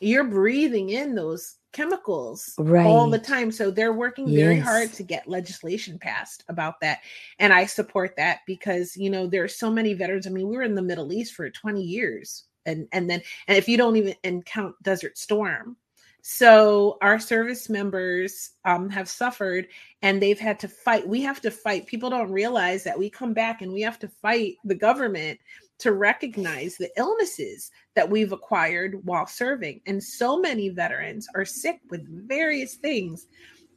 you're 0.00 0.24
breathing 0.24 0.90
in 0.90 1.14
those 1.14 1.56
chemicals 1.72 2.54
right. 2.58 2.84
all 2.84 3.08
the 3.08 3.18
time. 3.18 3.50
So 3.50 3.70
they're 3.70 3.92
working 3.94 4.26
very 4.26 4.56
yes. 4.56 4.64
hard 4.64 4.92
to 4.94 5.02
get 5.02 5.28
legislation 5.28 5.98
passed 5.98 6.44
about 6.48 6.80
that. 6.80 7.00
And 7.38 7.52
I 7.52 7.66
support 7.66 8.14
that 8.16 8.40
because, 8.46 8.96
you 8.96 9.08
know, 9.08 9.26
there 9.26 9.44
are 9.44 9.48
so 9.48 9.70
many 9.70 9.94
veterans. 9.94 10.26
I 10.26 10.30
mean, 10.30 10.48
we 10.48 10.56
were 10.56 10.62
in 10.62 10.74
the 10.74 10.82
Middle 10.82 11.12
East 11.12 11.34
for 11.34 11.48
20 11.48 11.82
years. 11.82 12.44
And 12.64 12.86
and 12.92 13.10
then 13.10 13.20
and 13.48 13.58
if 13.58 13.68
you 13.68 13.76
don't 13.76 13.96
even 13.96 14.14
and 14.22 14.44
count 14.44 14.76
Desert 14.82 15.18
Storm, 15.18 15.76
so 16.24 16.98
our 17.02 17.18
service 17.18 17.68
members 17.68 18.52
um, 18.64 18.88
have 18.90 19.08
suffered 19.08 19.66
and 20.02 20.22
they've 20.22 20.38
had 20.38 20.60
to 20.60 20.68
fight. 20.68 21.06
We 21.06 21.20
have 21.22 21.40
to 21.40 21.50
fight. 21.50 21.88
People 21.88 22.10
don't 22.10 22.30
realize 22.30 22.84
that 22.84 22.96
we 22.96 23.10
come 23.10 23.34
back 23.34 23.60
and 23.60 23.72
we 23.72 23.82
have 23.82 23.98
to 23.98 24.08
fight 24.08 24.54
the 24.64 24.76
government 24.76 25.40
to 25.78 25.90
recognize 25.90 26.76
the 26.76 26.90
illnesses 26.96 27.72
that 27.96 28.08
we've 28.08 28.30
acquired 28.30 29.04
while 29.04 29.26
serving. 29.26 29.80
And 29.86 30.02
so 30.02 30.38
many 30.38 30.68
veterans 30.68 31.26
are 31.34 31.44
sick 31.44 31.80
with 31.90 32.06
various 32.28 32.76
things. 32.76 33.26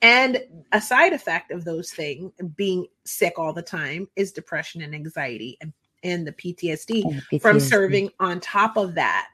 And 0.04 0.40
a 0.72 0.80
side 0.80 1.14
effect 1.14 1.50
of 1.50 1.66
those 1.66 1.92
things, 1.94 2.32
being 2.56 2.86
sick 3.06 3.40
all 3.40 3.54
the 3.54 3.64
time, 3.64 4.08
is 4.16 4.32
depression 4.32 4.84
and 4.84 4.94
anxiety 4.94 5.58
and, 5.62 5.74
and 6.04 6.28
the 6.28 6.32
PTSD, 6.32 7.06
and 7.06 7.24
PTSD 7.32 7.42
from 7.42 7.60
serving 7.60 8.12
on 8.20 8.40
top 8.40 8.78
of 8.78 8.94
that. 8.94 9.30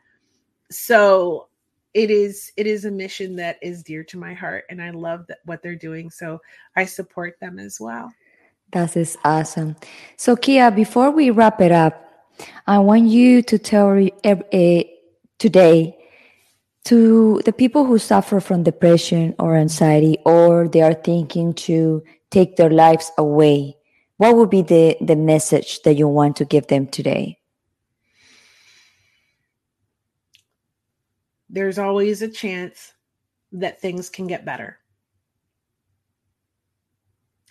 So 0.69 1.49
it 1.93 2.09
is 2.09 2.51
it 2.57 2.67
is 2.67 2.85
a 2.85 2.91
mission 2.91 3.35
that 3.35 3.57
is 3.61 3.83
dear 3.83 4.03
to 4.03 4.17
my 4.17 4.33
heart 4.33 4.63
and 4.69 4.81
i 4.81 4.89
love 4.89 5.25
that 5.27 5.39
what 5.45 5.61
they're 5.61 5.75
doing 5.75 6.09
so 6.09 6.39
i 6.75 6.85
support 6.85 7.39
them 7.39 7.59
as 7.59 7.79
well. 7.79 8.11
That 8.71 8.95
is 8.95 9.17
awesome. 9.25 9.75
So 10.15 10.37
kia 10.37 10.71
before 10.71 11.11
we 11.11 11.29
wrap 11.29 11.59
it 11.61 11.71
up 11.71 12.07
i 12.67 12.79
want 12.79 13.07
you 13.07 13.41
to 13.43 13.57
tell 13.57 14.07
uh, 14.23 14.83
today 15.39 15.97
to 16.85 17.41
the 17.45 17.53
people 17.53 17.85
who 17.85 17.97
suffer 17.97 18.39
from 18.39 18.63
depression 18.63 19.35
or 19.37 19.55
anxiety 19.55 20.17
or 20.25 20.67
they 20.67 20.81
are 20.81 20.93
thinking 20.93 21.53
to 21.53 22.03
take 22.31 22.55
their 22.55 22.69
lives 22.69 23.11
away 23.17 23.75
what 24.17 24.35
would 24.35 24.49
be 24.49 24.61
the 24.61 24.97
the 25.01 25.15
message 25.15 25.81
that 25.81 25.95
you 25.95 26.07
want 26.07 26.37
to 26.37 26.45
give 26.45 26.67
them 26.67 26.87
today 26.87 27.37
there's 31.51 31.77
always 31.77 32.21
a 32.21 32.29
chance 32.29 32.93
that 33.51 33.81
things 33.81 34.09
can 34.09 34.25
get 34.25 34.45
better. 34.45 34.79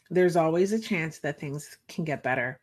There's 0.08 0.36
always 0.36 0.72
a 0.72 0.80
chance 0.80 1.18
that 1.18 1.38
things 1.38 1.78
can 1.86 2.04
get 2.04 2.22
better. 2.22 2.58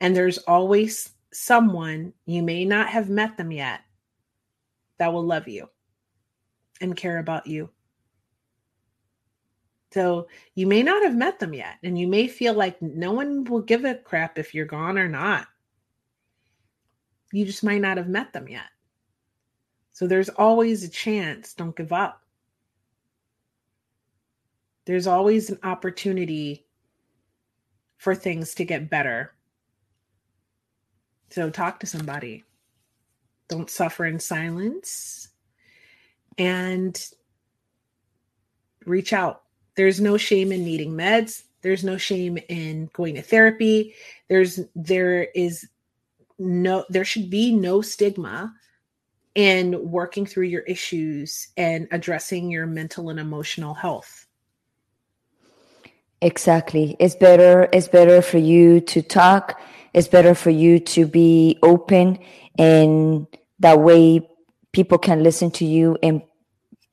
And 0.00 0.14
there's 0.14 0.38
always 0.38 1.12
someone, 1.32 2.12
you 2.26 2.42
may 2.42 2.64
not 2.64 2.88
have 2.88 3.08
met 3.08 3.36
them 3.36 3.52
yet, 3.52 3.82
that 4.98 5.12
will 5.12 5.24
love 5.24 5.46
you 5.46 5.68
and 6.80 6.96
care 6.96 7.18
about 7.18 7.46
you. 7.46 7.70
So 9.92 10.28
you 10.54 10.66
may 10.66 10.82
not 10.82 11.02
have 11.02 11.16
met 11.16 11.38
them 11.38 11.54
yet, 11.54 11.76
and 11.82 11.98
you 11.98 12.06
may 12.06 12.28
feel 12.28 12.54
like 12.54 12.80
no 12.82 13.12
one 13.12 13.44
will 13.44 13.62
give 13.62 13.84
a 13.84 13.94
crap 13.94 14.38
if 14.38 14.54
you're 14.54 14.66
gone 14.66 14.98
or 14.98 15.08
not. 15.08 15.46
You 17.32 17.44
just 17.44 17.64
might 17.64 17.80
not 17.80 17.96
have 17.96 18.08
met 18.08 18.32
them 18.32 18.48
yet. 18.48 18.66
So 19.92 20.06
there's 20.06 20.28
always 20.28 20.84
a 20.84 20.88
chance. 20.88 21.54
Don't 21.54 21.76
give 21.76 21.92
up. 21.92 22.22
There's 24.86 25.06
always 25.06 25.50
an 25.50 25.58
opportunity 25.62 26.66
for 27.96 28.14
things 28.14 28.54
to 28.54 28.64
get 28.64 28.90
better. 28.90 29.34
So 31.30 31.50
talk 31.50 31.80
to 31.80 31.86
somebody. 31.86 32.44
Don't 33.48 33.70
suffer 33.70 34.06
in 34.06 34.18
silence 34.18 35.28
and 36.38 36.98
reach 38.86 39.12
out. 39.12 39.42
There's 39.76 40.00
no 40.00 40.16
shame 40.16 40.50
in 40.50 40.64
needing 40.64 40.92
meds. 40.92 41.44
There's 41.62 41.84
no 41.84 41.98
shame 41.98 42.38
in 42.48 42.88
going 42.92 43.14
to 43.16 43.22
therapy. 43.22 43.94
There's 44.28 44.60
there 44.74 45.24
is 45.34 45.68
no 46.38 46.84
there 46.88 47.04
should 47.04 47.28
be 47.28 47.52
no 47.54 47.82
stigma 47.82 48.54
in 49.34 49.90
working 49.90 50.26
through 50.26 50.46
your 50.46 50.62
issues 50.62 51.48
and 51.56 51.86
addressing 51.90 52.50
your 52.50 52.66
mental 52.66 53.10
and 53.10 53.20
emotional 53.20 53.74
health. 53.74 54.26
Exactly. 56.22 56.96
It's 56.98 57.14
better 57.14 57.68
it's 57.72 57.88
better 57.88 58.20
for 58.20 58.38
you 58.38 58.80
to 58.80 59.02
talk. 59.02 59.60
It's 59.94 60.08
better 60.08 60.34
for 60.34 60.50
you 60.50 60.78
to 60.80 61.06
be 61.06 61.58
open 61.62 62.18
and 62.58 63.26
that 63.60 63.80
way 63.80 64.28
people 64.72 64.98
can 64.98 65.22
listen 65.22 65.50
to 65.50 65.64
you 65.64 65.96
and 66.02 66.22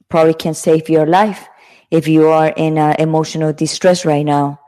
probably 0.10 0.34
can 0.34 0.54
save 0.54 0.90
your 0.90 1.06
life 1.06 1.48
if 1.92 2.08
you 2.08 2.28
are 2.28 2.54
in 2.56 2.78
emotional 2.78 3.54
distress 3.54 4.06
right 4.06 4.26
now. 4.26 4.60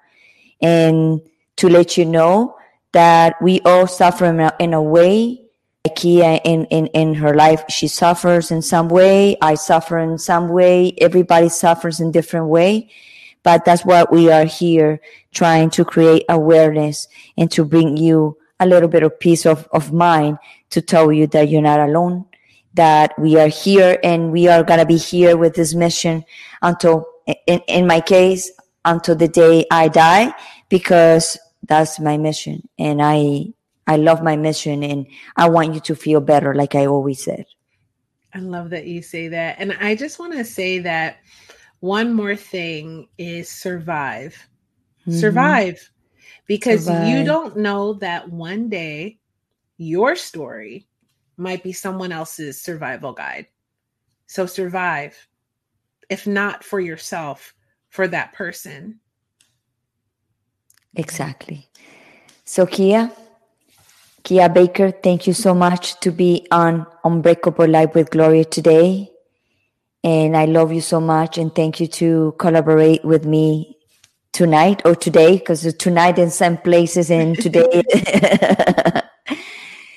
And 0.61 1.21
to 1.57 1.69
let 1.69 1.97
you 1.97 2.05
know 2.05 2.55
that 2.91 3.35
we 3.41 3.61
all 3.61 3.87
suffer 3.87 4.25
in 4.25 4.39
a, 4.39 4.53
in 4.59 4.73
a 4.73 4.81
way 4.81 5.41
Kia 5.99 6.39
in, 6.43 6.65
in, 6.77 6.87
in 7.01 7.13
her 7.15 7.33
life, 7.35 7.61
she 7.69 7.87
suffers 7.87 8.51
in 8.55 8.61
some 8.61 8.87
way. 8.87 9.35
I 9.41 9.55
suffer 9.55 9.99
in 9.99 10.17
some 10.17 10.45
way. 10.47 10.93
Everybody 11.07 11.49
suffers 11.49 11.99
in 11.99 12.11
different 12.11 12.47
way. 12.47 12.89
but 13.43 13.65
that's 13.65 13.85
what 13.85 14.11
we 14.11 14.29
are 14.29 14.45
here 14.45 14.99
trying 15.31 15.69
to 15.71 15.85
create 15.85 16.23
awareness 16.29 17.07
and 17.37 17.51
to 17.51 17.63
bring 17.63 17.97
you 17.97 18.37
a 18.59 18.65
little 18.65 18.89
bit 18.89 19.03
of 19.03 19.17
peace 19.19 19.45
of, 19.45 19.67
of 19.71 19.93
mind 19.93 20.37
to 20.69 20.81
tell 20.81 21.11
you 21.11 21.27
that 21.27 21.49
you're 21.49 21.61
not 21.61 21.79
alone, 21.79 22.25
that 22.73 23.17
we 23.17 23.39
are 23.39 23.47
here 23.47 23.97
and 24.03 24.31
we 24.31 24.47
are 24.47 24.63
going 24.63 24.79
to 24.79 24.85
be 24.85 24.97
here 24.97 25.37
with 25.37 25.55
this 25.55 25.73
mission 25.73 26.25
until, 26.61 27.05
in, 27.47 27.59
in 27.67 27.87
my 27.87 28.01
case, 28.01 28.51
until 28.83 29.15
the 29.15 29.27
day 29.27 29.65
I 29.71 29.87
die, 29.87 30.33
because 30.67 31.37
that's 31.63 31.99
my 31.99 32.17
mission. 32.17 32.67
And 32.77 33.01
I, 33.01 33.53
I 33.89 33.95
love 33.95 34.21
my 34.21 34.35
mission 34.35 34.83
and 34.83 35.07
I 35.35 35.49
want 35.49 35.73
you 35.73 35.79
to 35.79 35.95
feel 35.95 36.21
better, 36.21 36.53
like 36.53 36.75
I 36.75 36.85
always 36.85 37.23
said. 37.23 37.45
I 38.35 38.37
love 38.37 38.69
that 38.69 38.85
you 38.85 39.01
say 39.01 39.29
that. 39.29 39.55
And 39.57 39.73
I 39.81 39.95
just 39.95 40.19
want 40.19 40.33
to 40.33 40.45
say 40.45 40.77
that 40.77 41.17
one 41.79 42.13
more 42.13 42.35
thing 42.35 43.07
is 43.17 43.49
survive. 43.49 44.47
Mm-hmm. 45.01 45.17
Survive. 45.17 45.91
Because 46.45 46.85
survive. 46.85 47.07
you 47.07 47.23
don't 47.25 47.57
know 47.57 47.93
that 47.93 48.29
one 48.29 48.69
day 48.69 49.17
your 49.77 50.15
story 50.15 50.87
might 51.35 51.63
be 51.63 51.73
someone 51.73 52.11
else's 52.11 52.61
survival 52.61 53.13
guide. 53.13 53.47
So 54.27 54.45
survive. 54.45 55.17
If 56.11 56.27
not 56.27 56.63
for 56.63 56.79
yourself, 56.79 57.55
for 57.87 58.07
that 58.07 58.33
person. 58.33 58.99
Exactly. 60.93 61.67
So 62.45 62.67
Kia, 62.67 63.11
Kia 64.29 64.47
Baker, 64.47 64.91
thank 64.91 65.25
you 65.25 65.33
so 65.33 65.55
much 65.55 65.99
to 66.01 66.11
be 66.11 66.45
on 66.51 66.85
Unbreakable 67.03 67.67
Life 67.67 67.95
with 67.95 68.11
Gloria 68.11 68.45
today. 68.45 69.09
And 70.03 70.37
I 70.37 70.45
love 70.45 70.71
you 70.71 70.81
so 70.81 70.99
much. 71.01 71.39
And 71.39 71.49
thank 71.55 71.79
you 71.79 71.87
to 71.87 72.35
collaborate 72.37 73.03
with 73.03 73.25
me 73.25 73.75
tonight 74.31 74.83
or 74.85 74.93
today, 74.93 75.39
because 75.39 75.73
tonight 75.79 76.19
in 76.19 76.29
some 76.29 76.57
places 76.57 77.09
and 77.09 77.41
today. 77.41 77.81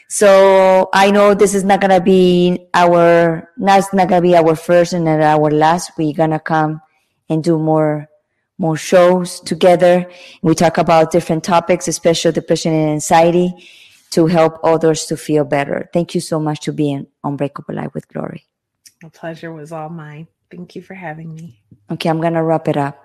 so 0.08 0.88
I 0.94 1.10
know 1.10 1.34
this 1.34 1.54
is 1.54 1.62
not 1.62 1.82
gonna 1.82 2.00
be 2.00 2.68
our 2.72 3.50
that's 3.58 3.92
not 3.92 4.08
gonna 4.08 4.22
be 4.22 4.34
our 4.34 4.56
first 4.56 4.94
and 4.94 5.06
our 5.06 5.50
last. 5.50 5.90
We're 5.98 6.14
gonna 6.14 6.40
come 6.40 6.80
and 7.28 7.44
do 7.44 7.58
more 7.58 8.08
more 8.56 8.78
shows 8.78 9.40
together. 9.40 10.10
We 10.40 10.54
talk 10.54 10.78
about 10.78 11.10
different 11.10 11.44
topics, 11.44 11.86
especially 11.86 12.32
depression 12.32 12.72
and 12.72 12.90
anxiety, 12.92 13.52
to 14.12 14.26
help 14.26 14.60
others 14.62 15.06
to 15.06 15.16
feel 15.16 15.44
better. 15.44 15.88
Thank 15.92 16.14
you 16.14 16.20
so 16.20 16.38
much 16.38 16.60
to 16.60 16.72
being 16.72 17.06
Unbreakable 17.24 17.74
Life 17.74 17.94
with 17.94 18.08
Glory. 18.08 18.44
The 19.00 19.10
pleasure 19.10 19.52
was 19.52 19.72
all 19.72 19.88
mine. 19.88 20.28
Thank 20.50 20.76
you 20.76 20.82
for 20.82 20.94
having 20.94 21.34
me. 21.34 21.62
Okay, 21.90 22.08
I'm 22.08 22.20
going 22.20 22.34
to 22.34 22.42
wrap 22.42 22.68
it 22.68 22.76
up. 22.76 22.98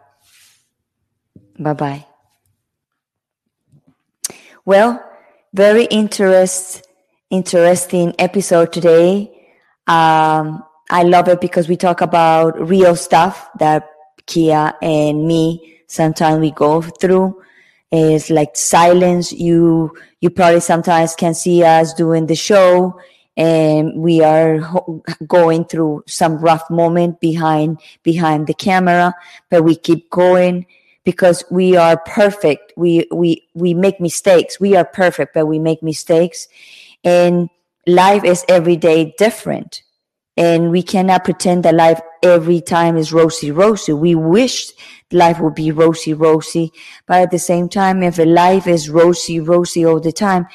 Bye 1.58 1.74
bye. 1.74 2.06
Well, 4.66 5.04
very 5.54 5.86
interest, 5.86 6.86
interesting 7.30 8.14
episode 8.20 8.74
today. 8.74 9.32
Um, 9.88 10.64
I 10.90 11.04
love 11.04 11.30
it 11.30 11.40
because 11.40 11.68
we 11.68 11.78
talk 11.78 12.02
about 12.02 12.60
real 12.60 12.96
stuff 12.96 13.50
that 13.60 13.90
Kia 14.26 14.74
and 14.82 15.26
me 15.26 15.78
sometimes 15.88 16.42
we 16.42 16.52
go 16.52 16.82
through. 16.82 17.42
It's 17.92 18.30
like 18.30 18.56
silence. 18.58 19.32
You 19.32 19.96
you 20.20 20.30
probably 20.30 20.60
sometimes 20.60 21.16
can 21.16 21.34
see 21.34 21.64
us 21.64 21.94
doing 21.94 22.28
the 22.28 22.36
show 22.36 23.00
and 23.38 23.94
we 24.02 24.22
are 24.24 24.58
ho- 24.60 25.04
going 25.28 25.64
through 25.66 26.04
some 26.08 26.38
rough 26.38 26.70
moment 26.70 27.20
behind 27.22 27.80
behind 28.04 28.48
the 28.48 28.54
camera 28.54 29.14
but 29.50 29.64
we 29.64 29.76
keep 29.76 30.10
going 30.10 30.66
because 31.06 31.44
we 31.50 31.78
are 31.78 31.98
perfect. 31.98 32.74
We 32.76 33.08
we 33.12 33.48
we 33.54 33.74
make 33.74 34.02
mistakes. 34.02 34.60
We 34.60 34.76
are 34.76 34.86
perfect 34.86 35.34
but 35.34 35.46
we 35.46 35.60
make 35.60 35.82
mistakes. 35.82 36.48
And 37.06 37.50
life 37.86 38.26
is 38.26 38.44
every 38.50 38.76
day 38.76 39.14
different 39.18 39.84
and 40.38 40.70
we 40.70 40.84
cannot 40.84 41.24
pretend 41.24 41.64
that 41.64 41.74
life 41.74 42.00
every 42.22 42.62
time 42.62 42.96
is 42.96 43.12
rosy 43.12 43.52
rosy. 43.52 43.92
We 43.92 44.14
wish 44.14 44.72
life 45.12 45.40
would 45.40 45.56
be 45.56 45.72
rosy 45.72 46.14
rosy. 46.14 46.72
But 47.08 47.22
at 47.24 47.32
the 47.32 47.40
same 47.40 47.68
time 47.68 48.04
if 48.04 48.20
life 48.20 48.68
is 48.68 48.90
rosy 48.90 49.40
rosy 49.40 49.86
all 49.86 50.00
the 50.00 50.12
time 50.12 50.48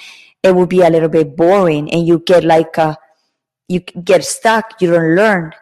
it 0.43 0.55
will 0.55 0.67
be 0.67 0.83
a 0.83 0.91
little 0.91 1.09
bit 1.09 1.37
boring. 1.37 1.93
And 1.93 2.07
you 2.07 2.21
get 2.21 2.45
like 2.45 2.77
a, 2.79 2.97
you 3.69 3.81
get 3.81 4.25
stuck. 4.25 4.81
You 4.81 4.93
don't 4.93 5.15
learn. 5.15 5.53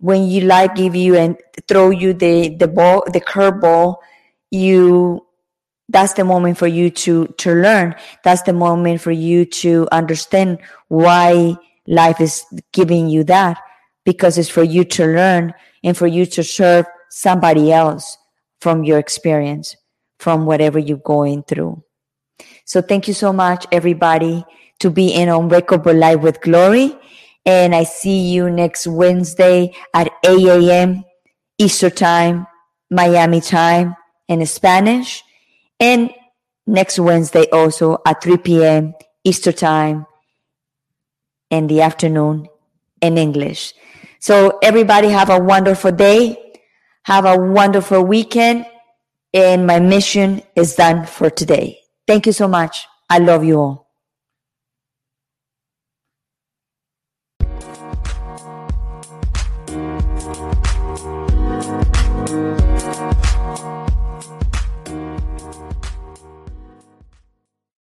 When 0.00 0.28
you 0.28 0.42
like 0.42 0.76
give 0.76 0.94
you 0.94 1.16
and 1.16 1.36
throw 1.66 1.90
you 1.90 2.14
the 2.14 2.54
the 2.56 2.68
ball 2.68 3.04
the 3.12 3.20
curveball 3.20 3.96
you 4.50 5.24
that's 5.88 6.12
the 6.12 6.24
moment 6.24 6.56
for 6.56 6.68
you 6.68 6.90
to 6.90 7.26
to 7.38 7.52
learn. 7.54 7.96
That's 8.22 8.42
the 8.42 8.52
moment 8.52 9.00
for 9.00 9.10
you 9.10 9.44
to 9.44 9.88
understand 9.90 10.58
why 10.86 11.56
life 11.88 12.20
is 12.20 12.44
giving 12.72 13.08
you 13.08 13.24
that 13.24 13.58
because 14.08 14.38
it's 14.38 14.48
for 14.56 14.64
you 14.64 14.82
to 14.96 15.04
learn 15.04 15.52
and 15.84 15.96
for 15.96 16.06
you 16.06 16.24
to 16.24 16.42
serve 16.42 16.86
somebody 17.10 17.72
else 17.72 18.16
from 18.60 18.82
your 18.88 18.98
experience 18.98 19.76
from 20.18 20.46
whatever 20.46 20.78
you're 20.78 21.06
going 21.16 21.42
through 21.42 21.82
so 22.68 22.82
thank 22.82 23.08
you 23.08 23.14
so 23.14 23.32
much, 23.32 23.66
everybody, 23.72 24.44
to 24.80 24.90
be 24.90 25.08
in 25.08 25.30
Unbreakable 25.30 25.94
Life 25.94 26.20
with 26.20 26.42
Glory. 26.42 26.94
And 27.46 27.74
I 27.74 27.84
see 27.84 28.28
you 28.28 28.50
next 28.50 28.86
Wednesday 28.86 29.74
at 29.94 30.12
8 30.22 30.46
a.m. 30.46 31.04
Easter 31.56 31.88
time, 31.88 32.46
Miami 32.90 33.40
time 33.40 33.96
in 34.28 34.44
Spanish. 34.44 35.24
And 35.80 36.10
next 36.66 36.98
Wednesday 36.98 37.46
also 37.50 38.02
at 38.04 38.22
3 38.22 38.36
p.m. 38.36 38.94
Easter 39.24 39.52
time 39.52 40.04
in 41.50 41.68
the 41.68 41.80
afternoon 41.80 42.48
in 43.00 43.16
English. 43.16 43.72
So 44.20 44.58
everybody 44.62 45.08
have 45.08 45.30
a 45.30 45.38
wonderful 45.38 45.92
day. 45.92 46.54
Have 47.04 47.24
a 47.24 47.38
wonderful 47.38 48.02
weekend. 48.04 48.66
And 49.32 49.66
my 49.66 49.78
mission 49.80 50.42
is 50.56 50.74
done 50.74 51.06
for 51.06 51.30
today. 51.30 51.78
Thank 52.06 52.26
you 52.26 52.32
so 52.32 52.48
much. 52.48 52.86
I 53.10 53.18
love 53.18 53.44
you 53.44 53.60
all. 53.60 53.87